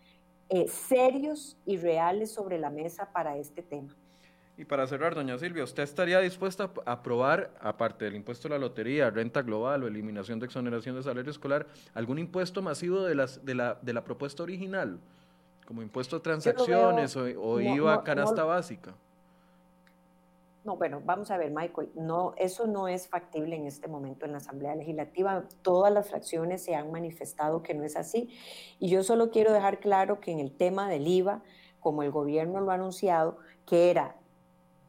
eh, 0.49 0.68
serios 0.68 1.57
y 1.64 1.77
reales 1.77 2.33
sobre 2.33 2.59
la 2.59 2.70
mesa 2.70 3.11
para 3.12 3.37
este 3.37 3.62
tema. 3.62 3.95
Y 4.57 4.64
para 4.64 4.87
cerrar, 4.87 5.14
doña 5.14 5.37
Silvia, 5.37 5.64
¿usted 5.64 5.83
estaría 5.83 6.20
dispuesta 6.20 6.70
a 6.87 6.93
aprobar, 6.93 7.53
aparte 7.61 8.05
del 8.05 8.14
impuesto 8.14 8.47
a 8.47 8.53
la 8.53 8.59
lotería, 8.59 9.11
renta 9.11 9.43
global 9.43 9.83
o 9.83 9.89
eliminación 9.89 10.39
de 10.39 10.47
exoneración 10.47 10.95
de 10.95 11.03
salario 11.03 11.31
escolar, 11.31 11.66
algún 11.93 12.20
impuesto 12.20 12.62
masivo 12.62 13.03
de, 13.03 13.16
las, 13.16 13.45
de, 13.45 13.55
la, 13.55 13.79
de 13.83 13.93
la 13.93 14.05
propuesta 14.05 14.45
original, 14.45 15.01
como 15.66 15.83
impuesto 15.83 16.16
a 16.16 16.22
transacciones 16.22 17.16
o, 17.16 17.61
IVA 17.61 18.05
canasta 18.05 18.45
básica? 18.45 18.95
No, 20.65 20.79
bueno, 20.79 21.03
vamos 21.05 21.31
a 21.31 21.37
ver, 21.37 21.51
Michael, 21.51 21.91
no, 21.95 22.33
eso 22.39 22.67
no 22.67 22.89
es 22.89 23.07
factible 23.07 23.55
en 23.55 23.67
este 23.67 23.87
momento 23.87 24.25
en 24.25 24.33
la 24.33 24.39
Asamblea 24.39 24.75
Legislativa. 24.75 25.47
Todas 25.61 25.93
las 25.93 26.09
fracciones 26.09 26.65
se 26.65 26.75
han 26.75 26.91
manifestado 26.91 27.62
que 27.62 27.75
no 27.75 27.85
es 27.85 27.97
así. 27.97 28.31
Y 28.79 28.89
yo 28.89 29.03
solo 29.03 29.31
quiero 29.31 29.53
dejar 29.53 29.79
claro 29.79 30.21
que 30.21 30.33
en 30.33 30.41
el 30.41 30.57
tema 30.57 30.89
del 30.89 31.07
IVA, 31.07 31.43
como 31.81 32.03
el 32.03 32.11
gobierno 32.11 32.62
lo 32.62 32.71
ha 32.71 32.77
anunciado, 32.77 33.37
que 33.67 33.91
era 33.91 34.17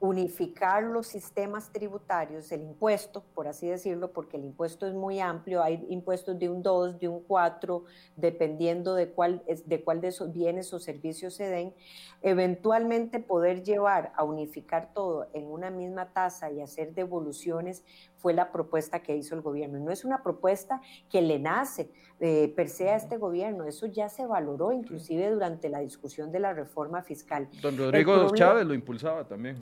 unificar 0.06 0.84
los 0.84 1.08
sistemas 1.08 1.72
tributarios, 1.72 2.52
el 2.52 2.62
impuesto, 2.62 3.24
por 3.34 3.48
así 3.48 3.68
decirlo, 3.68 4.12
porque 4.12 4.38
el 4.38 4.46
impuesto 4.46 4.88
es 4.88 4.94
muy 4.94 5.20
amplio, 5.20 5.64
hay 5.64 5.86
impuestos 5.90 6.38
de 6.40 6.50
un 6.50 6.64
2, 6.64 7.00
de 7.00 7.08
un 7.08 7.22
4, 7.22 7.84
dependiendo 8.16 8.96
de 8.96 9.10
cuál, 9.10 9.44
de 9.66 9.84
cuál 9.84 10.02
de 10.02 10.10
esos 10.10 10.32
bienes 10.32 10.74
o 10.74 10.80
servicios 10.80 11.34
se 11.34 11.50
den, 11.50 11.74
eventualmente 12.22 13.20
poder 13.20 13.64
llevar 13.64 14.12
a 14.16 14.24
unificar 14.24 14.94
todo 14.94 15.28
en 15.34 15.46
una 15.46 15.70
misma 15.70 16.14
tasa 16.14 16.52
y 16.52 16.62
hacer 16.62 16.94
devoluciones 16.94 17.84
fue 18.18 18.34
la 18.34 18.52
propuesta 18.52 19.02
que 19.04 19.16
hizo 19.16 19.36
el 19.36 19.42
gobierno. 19.42 19.80
No 19.80 19.92
es 19.92 20.04
una 20.04 20.24
propuesta 20.24 20.82
que 21.10 21.22
le 21.22 21.38
nace 21.38 21.92
eh, 22.20 22.52
per 22.56 22.70
se 22.70 22.90
a 22.90 22.96
este 22.96 23.18
gobierno, 23.18 23.66
eso 23.66 23.86
ya 23.88 24.10
se 24.10 24.26
valoró 24.26 24.72
inclusive 24.72 25.30
durante 25.30 25.70
la 25.70 25.80
discusión 25.80 26.32
de 26.32 26.40
la 26.40 26.54
reforma 26.54 27.04
fiscal. 27.04 27.50
Don 27.62 27.78
Rodrigo 27.78 28.34
Chávez 28.34 28.66
lo 28.66 28.74
impulsaba 28.74 29.26
también. 29.26 29.58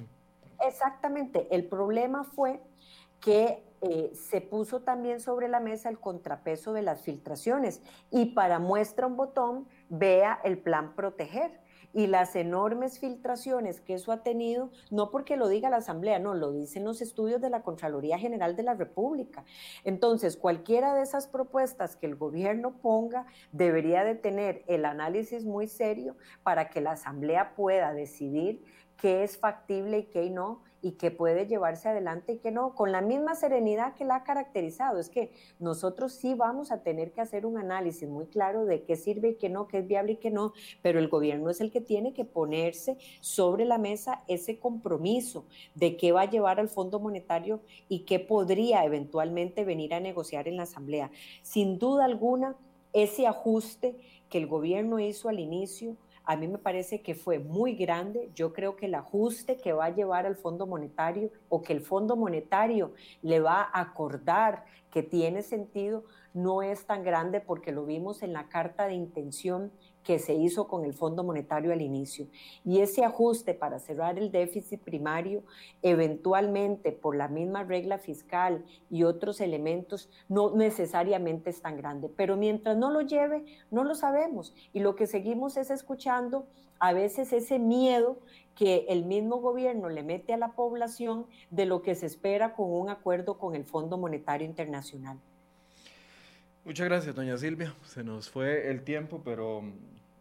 Exactamente, 0.65 1.47
el 1.51 1.65
problema 1.67 2.23
fue 2.23 2.61
que 3.19 3.63
eh, 3.81 4.11
se 4.13 4.39
puso 4.39 4.81
también 4.81 5.19
sobre 5.19 5.47
la 5.47 5.59
mesa 5.59 5.89
el 5.89 5.99
contrapeso 5.99 6.71
de 6.73 6.81
las 6.81 7.01
filtraciones 7.01 7.81
y 8.11 8.27
para 8.27 8.59
muestra 8.59 9.07
un 9.07 9.17
botón, 9.17 9.67
vea 9.89 10.39
el 10.43 10.57
plan 10.57 10.95
proteger 10.95 11.63
y 11.93 12.07
las 12.07 12.35
enormes 12.35 12.99
filtraciones 12.99 13.79
que 13.79 13.93
eso 13.93 14.11
ha 14.11 14.23
tenido, 14.23 14.71
no 14.89 15.11
porque 15.11 15.37
lo 15.37 15.47
diga 15.47 15.69
la 15.69 15.77
Asamblea, 15.77 16.17
no, 16.17 16.33
lo 16.33 16.51
dicen 16.51 16.83
los 16.83 17.01
estudios 17.01 17.39
de 17.39 17.51
la 17.51 17.61
Contraloría 17.61 18.17
General 18.17 18.55
de 18.55 18.63
la 18.63 18.73
República. 18.73 19.45
Entonces, 19.83 20.35
cualquiera 20.35 20.95
de 20.95 21.03
esas 21.03 21.27
propuestas 21.27 21.95
que 21.95 22.07
el 22.07 22.15
gobierno 22.15 22.77
ponga 22.81 23.27
debería 23.51 24.03
de 24.03 24.15
tener 24.15 24.63
el 24.67 24.85
análisis 24.85 25.45
muy 25.45 25.67
serio 25.67 26.17
para 26.41 26.69
que 26.69 26.81
la 26.81 26.93
Asamblea 26.93 27.53
pueda 27.55 27.93
decidir 27.93 28.63
qué 29.03 29.25
es 29.25 29.37
factible 29.37 29.99
y 29.99 30.03
qué 30.03 30.29
no 30.29 30.61
y 30.81 30.93
que 30.93 31.11
puede 31.11 31.45
llevarse 31.45 31.89
adelante 31.89 32.31
y 32.31 32.37
que 32.37 32.51
no, 32.51 32.73
con 32.73 32.93
la 32.93 33.01
misma 33.01 33.35
serenidad 33.35 33.95
que 33.95 34.05
la 34.05 34.15
ha 34.15 34.23
caracterizado. 34.23 34.97
Es 34.97 35.09
que 35.09 35.33
nosotros 35.59 36.13
sí 36.13 36.35
vamos 36.35 36.71
a 36.71 36.83
tener 36.83 37.11
que 37.11 37.19
hacer 37.19 37.45
un 37.45 37.57
análisis 37.57 38.07
muy 38.07 38.27
claro 38.27 38.63
de 38.63 38.83
qué 38.83 38.95
sirve 38.95 39.31
y 39.31 39.35
qué 39.35 39.49
no, 39.49 39.67
qué 39.67 39.79
es 39.79 39.87
viable 39.87 40.13
y 40.13 40.15
qué 40.15 40.31
no, 40.31 40.53
pero 40.81 40.99
el 40.99 41.09
gobierno 41.09 41.49
es 41.49 41.59
el 41.59 41.69
que 41.69 41.81
tiene 41.81 42.13
que 42.13 42.23
ponerse 42.23 42.97
sobre 43.19 43.65
la 43.65 43.77
mesa 43.77 44.23
ese 44.29 44.57
compromiso 44.57 45.47
de 45.75 45.97
qué 45.97 46.13
va 46.13 46.21
a 46.21 46.29
llevar 46.29 46.61
al 46.61 46.69
Fondo 46.69 47.01
Monetario 47.01 47.59
y 47.89 48.05
qué 48.05 48.21
podría 48.21 48.85
eventualmente 48.85 49.65
venir 49.65 49.93
a 49.93 49.99
negociar 49.99 50.47
en 50.47 50.55
la 50.55 50.63
Asamblea. 50.63 51.11
Sin 51.41 51.77
duda 51.77 52.05
alguna, 52.05 52.55
ese 52.93 53.27
ajuste 53.27 53.97
que 54.29 54.37
el 54.37 54.47
gobierno 54.47 54.97
hizo 54.99 55.27
al 55.27 55.41
inicio 55.41 55.97
a 56.25 56.35
mí 56.35 56.47
me 56.47 56.57
parece 56.57 57.01
que 57.01 57.15
fue 57.15 57.39
muy 57.39 57.75
grande. 57.75 58.31
Yo 58.33 58.53
creo 58.53 58.75
que 58.75 58.85
el 58.85 58.95
ajuste 58.95 59.57
que 59.57 59.73
va 59.73 59.85
a 59.85 59.95
llevar 59.95 60.25
al 60.25 60.35
Fondo 60.35 60.65
Monetario 60.65 61.31
o 61.49 61.61
que 61.61 61.73
el 61.73 61.81
Fondo 61.81 62.15
Monetario 62.15 62.93
le 63.21 63.39
va 63.39 63.61
a 63.61 63.81
acordar 63.81 64.65
que 64.89 65.03
tiene 65.03 65.41
sentido 65.41 66.05
no 66.33 66.61
es 66.61 66.85
tan 66.85 67.03
grande 67.03 67.41
porque 67.41 67.71
lo 67.71 67.85
vimos 67.85 68.23
en 68.23 68.33
la 68.33 68.47
carta 68.47 68.87
de 68.87 68.93
intención 68.93 69.71
que 70.03 70.19
se 70.19 70.33
hizo 70.33 70.67
con 70.67 70.85
el 70.85 70.93
Fondo 70.93 71.23
Monetario 71.23 71.71
al 71.71 71.81
inicio. 71.81 72.27
Y 72.63 72.79
ese 72.79 73.03
ajuste 73.03 73.53
para 73.53 73.79
cerrar 73.79 74.17
el 74.19 74.31
déficit 74.31 74.81
primario, 74.81 75.43
eventualmente 75.81 76.91
por 76.91 77.15
la 77.15 77.27
misma 77.27 77.63
regla 77.63 77.97
fiscal 77.97 78.65
y 78.89 79.03
otros 79.03 79.41
elementos, 79.41 80.09
no 80.29 80.55
necesariamente 80.55 81.49
es 81.49 81.61
tan 81.61 81.77
grande. 81.77 82.09
Pero 82.09 82.37
mientras 82.37 82.77
no 82.77 82.91
lo 82.91 83.01
lleve, 83.01 83.45
no 83.71 83.83
lo 83.83 83.95
sabemos. 83.95 84.53
Y 84.73 84.79
lo 84.79 84.95
que 84.95 85.07
seguimos 85.07 85.57
es 85.57 85.71
escuchando 85.71 86.47
a 86.79 86.91
veces 86.91 87.31
ese 87.31 87.59
miedo 87.59 88.17
que 88.55 88.85
el 88.89 89.05
mismo 89.05 89.37
gobierno 89.37 89.89
le 89.89 90.03
mete 90.03 90.33
a 90.33 90.37
la 90.37 90.51
población 90.51 91.25
de 91.49 91.65
lo 91.65 91.81
que 91.81 91.95
se 91.95 92.05
espera 92.05 92.55
con 92.55 92.71
un 92.71 92.89
acuerdo 92.89 93.37
con 93.37 93.55
el 93.55 93.63
Fondo 93.63 93.97
Monetario 93.97 94.45
Internacional. 94.45 95.17
Muchas 96.65 96.85
gracias, 96.87 97.13
doña 97.13 97.37
Silvia. 97.37 97.73
Se 97.83 98.05
nos 98.05 98.29
fue 98.29 98.69
el 98.69 98.83
tiempo, 98.83 99.21
pero 99.25 99.61
mm, 99.61 99.73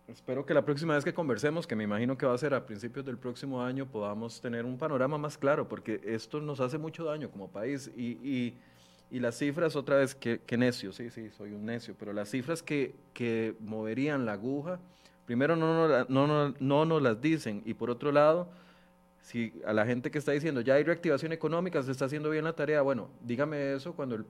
espero 0.09 0.45
que 0.45 0.53
la 0.53 0.64
próxima 0.64 0.97
vez 0.97 1.05
que 1.05 1.14
conversemos, 1.14 1.68
que 1.68 1.76
me 1.76 1.84
imagino 1.84 2.18
que 2.18 2.26
va 2.26 2.34
a 2.34 2.38
ser 2.38 2.53
a 2.53 2.66
principios 2.66 3.07
del 3.07 3.16
próximo 3.16 3.62
año, 3.62 3.86
podamos 3.86 4.40
tener 4.40 4.64
un 4.64 4.76
panorama 4.76 5.18
más 5.18 5.38
claro, 5.38 5.68
porque 5.68 6.01
esto 6.05 6.40
nos 6.40 6.59
hace 6.59 6.78
mucho 6.78 7.05
daño 7.05 7.30
como 7.30 7.47
país. 7.47 7.93
Y, 7.97 8.55
y, 9.09 9.20
las 9.20 9.38
cifras, 9.38 9.76
otra 9.76 9.97
vez, 9.97 10.16
que, 10.16 10.40
necio, 10.57 10.93
sí, 10.93 11.11
sí, 11.11 11.30
soy 11.30 11.53
un 11.53 11.64
necio, 11.64 11.95
pero 11.97 12.12
las 12.12 12.28
cifras 12.28 12.61
que, 12.61 12.93
que 13.12 13.55
moverían 13.61 14.26
la 14.26 14.32
aguja, 14.32 14.80
primero 15.26 15.55
no, 15.55 15.86
no, 15.86 16.26
no, 16.26 16.55
no 16.59 16.84
nos 16.84 17.03
las 17.03 17.20
dicen, 17.20 17.62
y 17.64 17.74
por 17.74 17.88
otro 17.88 18.11
lado, 18.11 18.49
si 19.20 19.53
a 19.64 19.72
la 19.72 19.86
gente 19.86 20.11
que 20.11 20.18
está 20.18 20.32
diciendo 20.32 20.61
ya 20.62 20.74
hay 20.74 20.82
reactivación 20.82 21.30
económica, 21.32 21.82
se 21.82 21.93
está 21.93 22.07
haciendo 22.07 22.30
bien 22.30 22.45
la 22.45 22.55
tarea, 22.55 22.82
bueno, 22.82 23.11
dígame 23.22 23.74
eso 23.74 23.93
cuando 23.93 24.16
el 24.16 24.24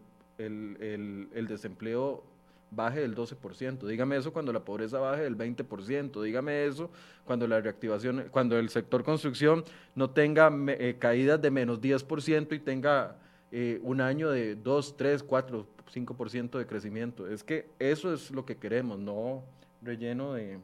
el, 0.46 1.46
desempleo 1.48 2.24
baje 2.70 3.00
del 3.00 3.14
12%, 3.14 3.86
dígame 3.86 4.16
eso 4.16 4.32
cuando 4.32 4.52
la 4.52 4.64
pobreza 4.64 4.98
baje 4.98 5.22
del 5.22 5.36
20%, 5.36 6.22
dígame 6.22 6.64
eso 6.64 6.90
cuando 7.24 7.46
la 7.46 7.60
reactivación, 7.60 8.28
cuando 8.30 8.58
el 8.58 8.70
sector 8.70 9.04
construcción 9.04 9.64
no 9.94 10.10
tenga 10.10 10.50
eh, 10.68 10.96
caídas 10.98 11.40
de 11.42 11.50
menos 11.50 11.80
10% 11.80 12.54
y 12.54 12.58
tenga 12.58 13.16
eh, 13.50 13.78
un 13.82 14.00
año 14.00 14.30
de 14.30 14.56
2, 14.56 14.96
3, 14.96 15.22
4, 15.22 15.66
5% 15.92 16.58
de 16.58 16.66
crecimiento. 16.66 17.28
Es 17.28 17.44
que 17.44 17.68
eso 17.78 18.14
es 18.14 18.30
lo 18.30 18.46
que 18.46 18.56
queremos, 18.56 18.98
no 18.98 19.42
relleno 19.82 20.32
de, 20.32 20.58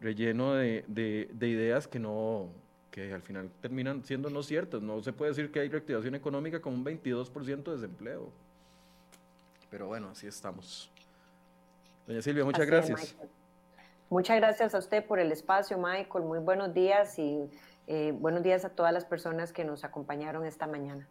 relleno 0.00 0.54
de, 0.54 0.84
de 0.88 1.48
ideas 1.48 1.86
que 1.86 2.00
no 2.00 2.50
que 2.90 3.12
al 3.12 3.22
final 3.22 3.50
terminan 3.60 4.04
siendo 4.04 4.30
no 4.30 4.42
ciertas. 4.42 4.82
No 4.82 5.02
se 5.02 5.12
puede 5.12 5.30
decir 5.30 5.50
que 5.50 5.60
hay 5.60 5.68
reactivación 5.68 6.14
económica 6.14 6.60
con 6.60 6.74
un 6.74 6.84
22% 6.84 7.62
de 7.62 7.72
desempleo. 7.72 8.32
Pero 9.70 9.86
bueno, 9.86 10.10
así 10.10 10.26
estamos. 10.26 10.90
Doña 12.06 12.22
Silvia, 12.22 12.44
muchas 12.44 12.66
gracias. 12.66 13.16
muchas 14.08 14.36
gracias 14.38 14.74
a 14.74 14.78
usted 14.78 15.04
por 15.04 15.18
el 15.18 15.30
espacio, 15.30 15.78
Michael. 15.78 16.24
Muy 16.24 16.38
buenos 16.38 16.72
días 16.72 17.18
y 17.18 17.50
eh, 17.86 18.12
buenos 18.12 18.42
días 18.42 18.64
a 18.64 18.70
todas 18.70 18.92
las 18.92 19.04
personas 19.04 19.52
que 19.52 19.64
nos 19.64 19.84
acompañaron 19.84 20.46
esta 20.46 20.66
mañana. 20.66 21.06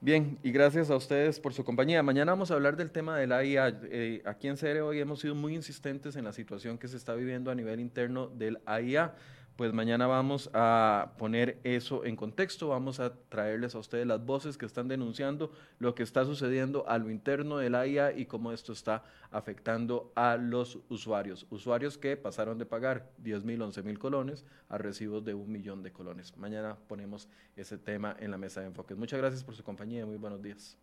Bien, 0.00 0.36
y 0.42 0.50
gracias 0.50 0.90
a 0.90 0.96
ustedes 0.96 1.38
por 1.38 1.54
su 1.54 1.64
compañía. 1.64 2.02
Mañana 2.02 2.32
vamos 2.32 2.50
a 2.50 2.54
hablar 2.54 2.76
del 2.76 2.90
tema 2.90 3.16
del 3.16 3.30
AIA. 3.30 3.78
Eh, 3.84 4.22
aquí 4.24 4.48
en 4.48 4.56
CR 4.56 4.80
hoy 4.80 4.98
hemos 4.98 5.20
sido 5.20 5.36
muy 5.36 5.54
insistentes 5.54 6.16
en 6.16 6.24
la 6.24 6.32
situación 6.32 6.76
que 6.76 6.88
se 6.88 6.96
está 6.96 7.14
viviendo 7.14 7.52
a 7.52 7.54
nivel 7.54 7.78
interno 7.78 8.26
del 8.26 8.60
AIA 8.66 9.14
pues 9.56 9.72
mañana 9.72 10.06
vamos 10.06 10.50
a 10.54 11.12
poner 11.18 11.58
eso 11.64 12.04
en 12.04 12.16
contexto, 12.16 12.68
vamos 12.68 13.00
a 13.00 13.12
traerles 13.28 13.74
a 13.74 13.78
ustedes 13.78 14.06
las 14.06 14.24
voces 14.24 14.56
que 14.56 14.66
están 14.66 14.88
denunciando 14.88 15.52
lo 15.78 15.94
que 15.94 16.02
está 16.02 16.24
sucediendo 16.24 16.88
a 16.88 16.98
lo 16.98 17.10
interno 17.10 17.58
del 17.58 17.74
AIA 17.74 18.12
y 18.12 18.26
cómo 18.26 18.52
esto 18.52 18.72
está 18.72 19.04
afectando 19.30 20.12
a 20.14 20.36
los 20.36 20.78
usuarios, 20.88 21.46
usuarios 21.50 21.98
que 21.98 22.16
pasaron 22.16 22.58
de 22.58 22.66
pagar 22.66 23.10
10 23.18 23.44
mil, 23.44 23.62
11 23.62 23.82
mil 23.82 23.98
colones 23.98 24.44
a 24.68 24.78
recibos 24.78 25.24
de 25.24 25.34
un 25.34 25.50
millón 25.50 25.82
de 25.82 25.92
colones. 25.92 26.36
Mañana 26.36 26.76
ponemos 26.88 27.28
ese 27.56 27.78
tema 27.78 28.16
en 28.18 28.30
la 28.30 28.38
mesa 28.38 28.60
de 28.60 28.66
enfoques. 28.66 28.96
Muchas 28.96 29.18
gracias 29.18 29.44
por 29.44 29.54
su 29.54 29.62
compañía, 29.62 30.06
muy 30.06 30.16
buenos 30.16 30.42
días. 30.42 30.76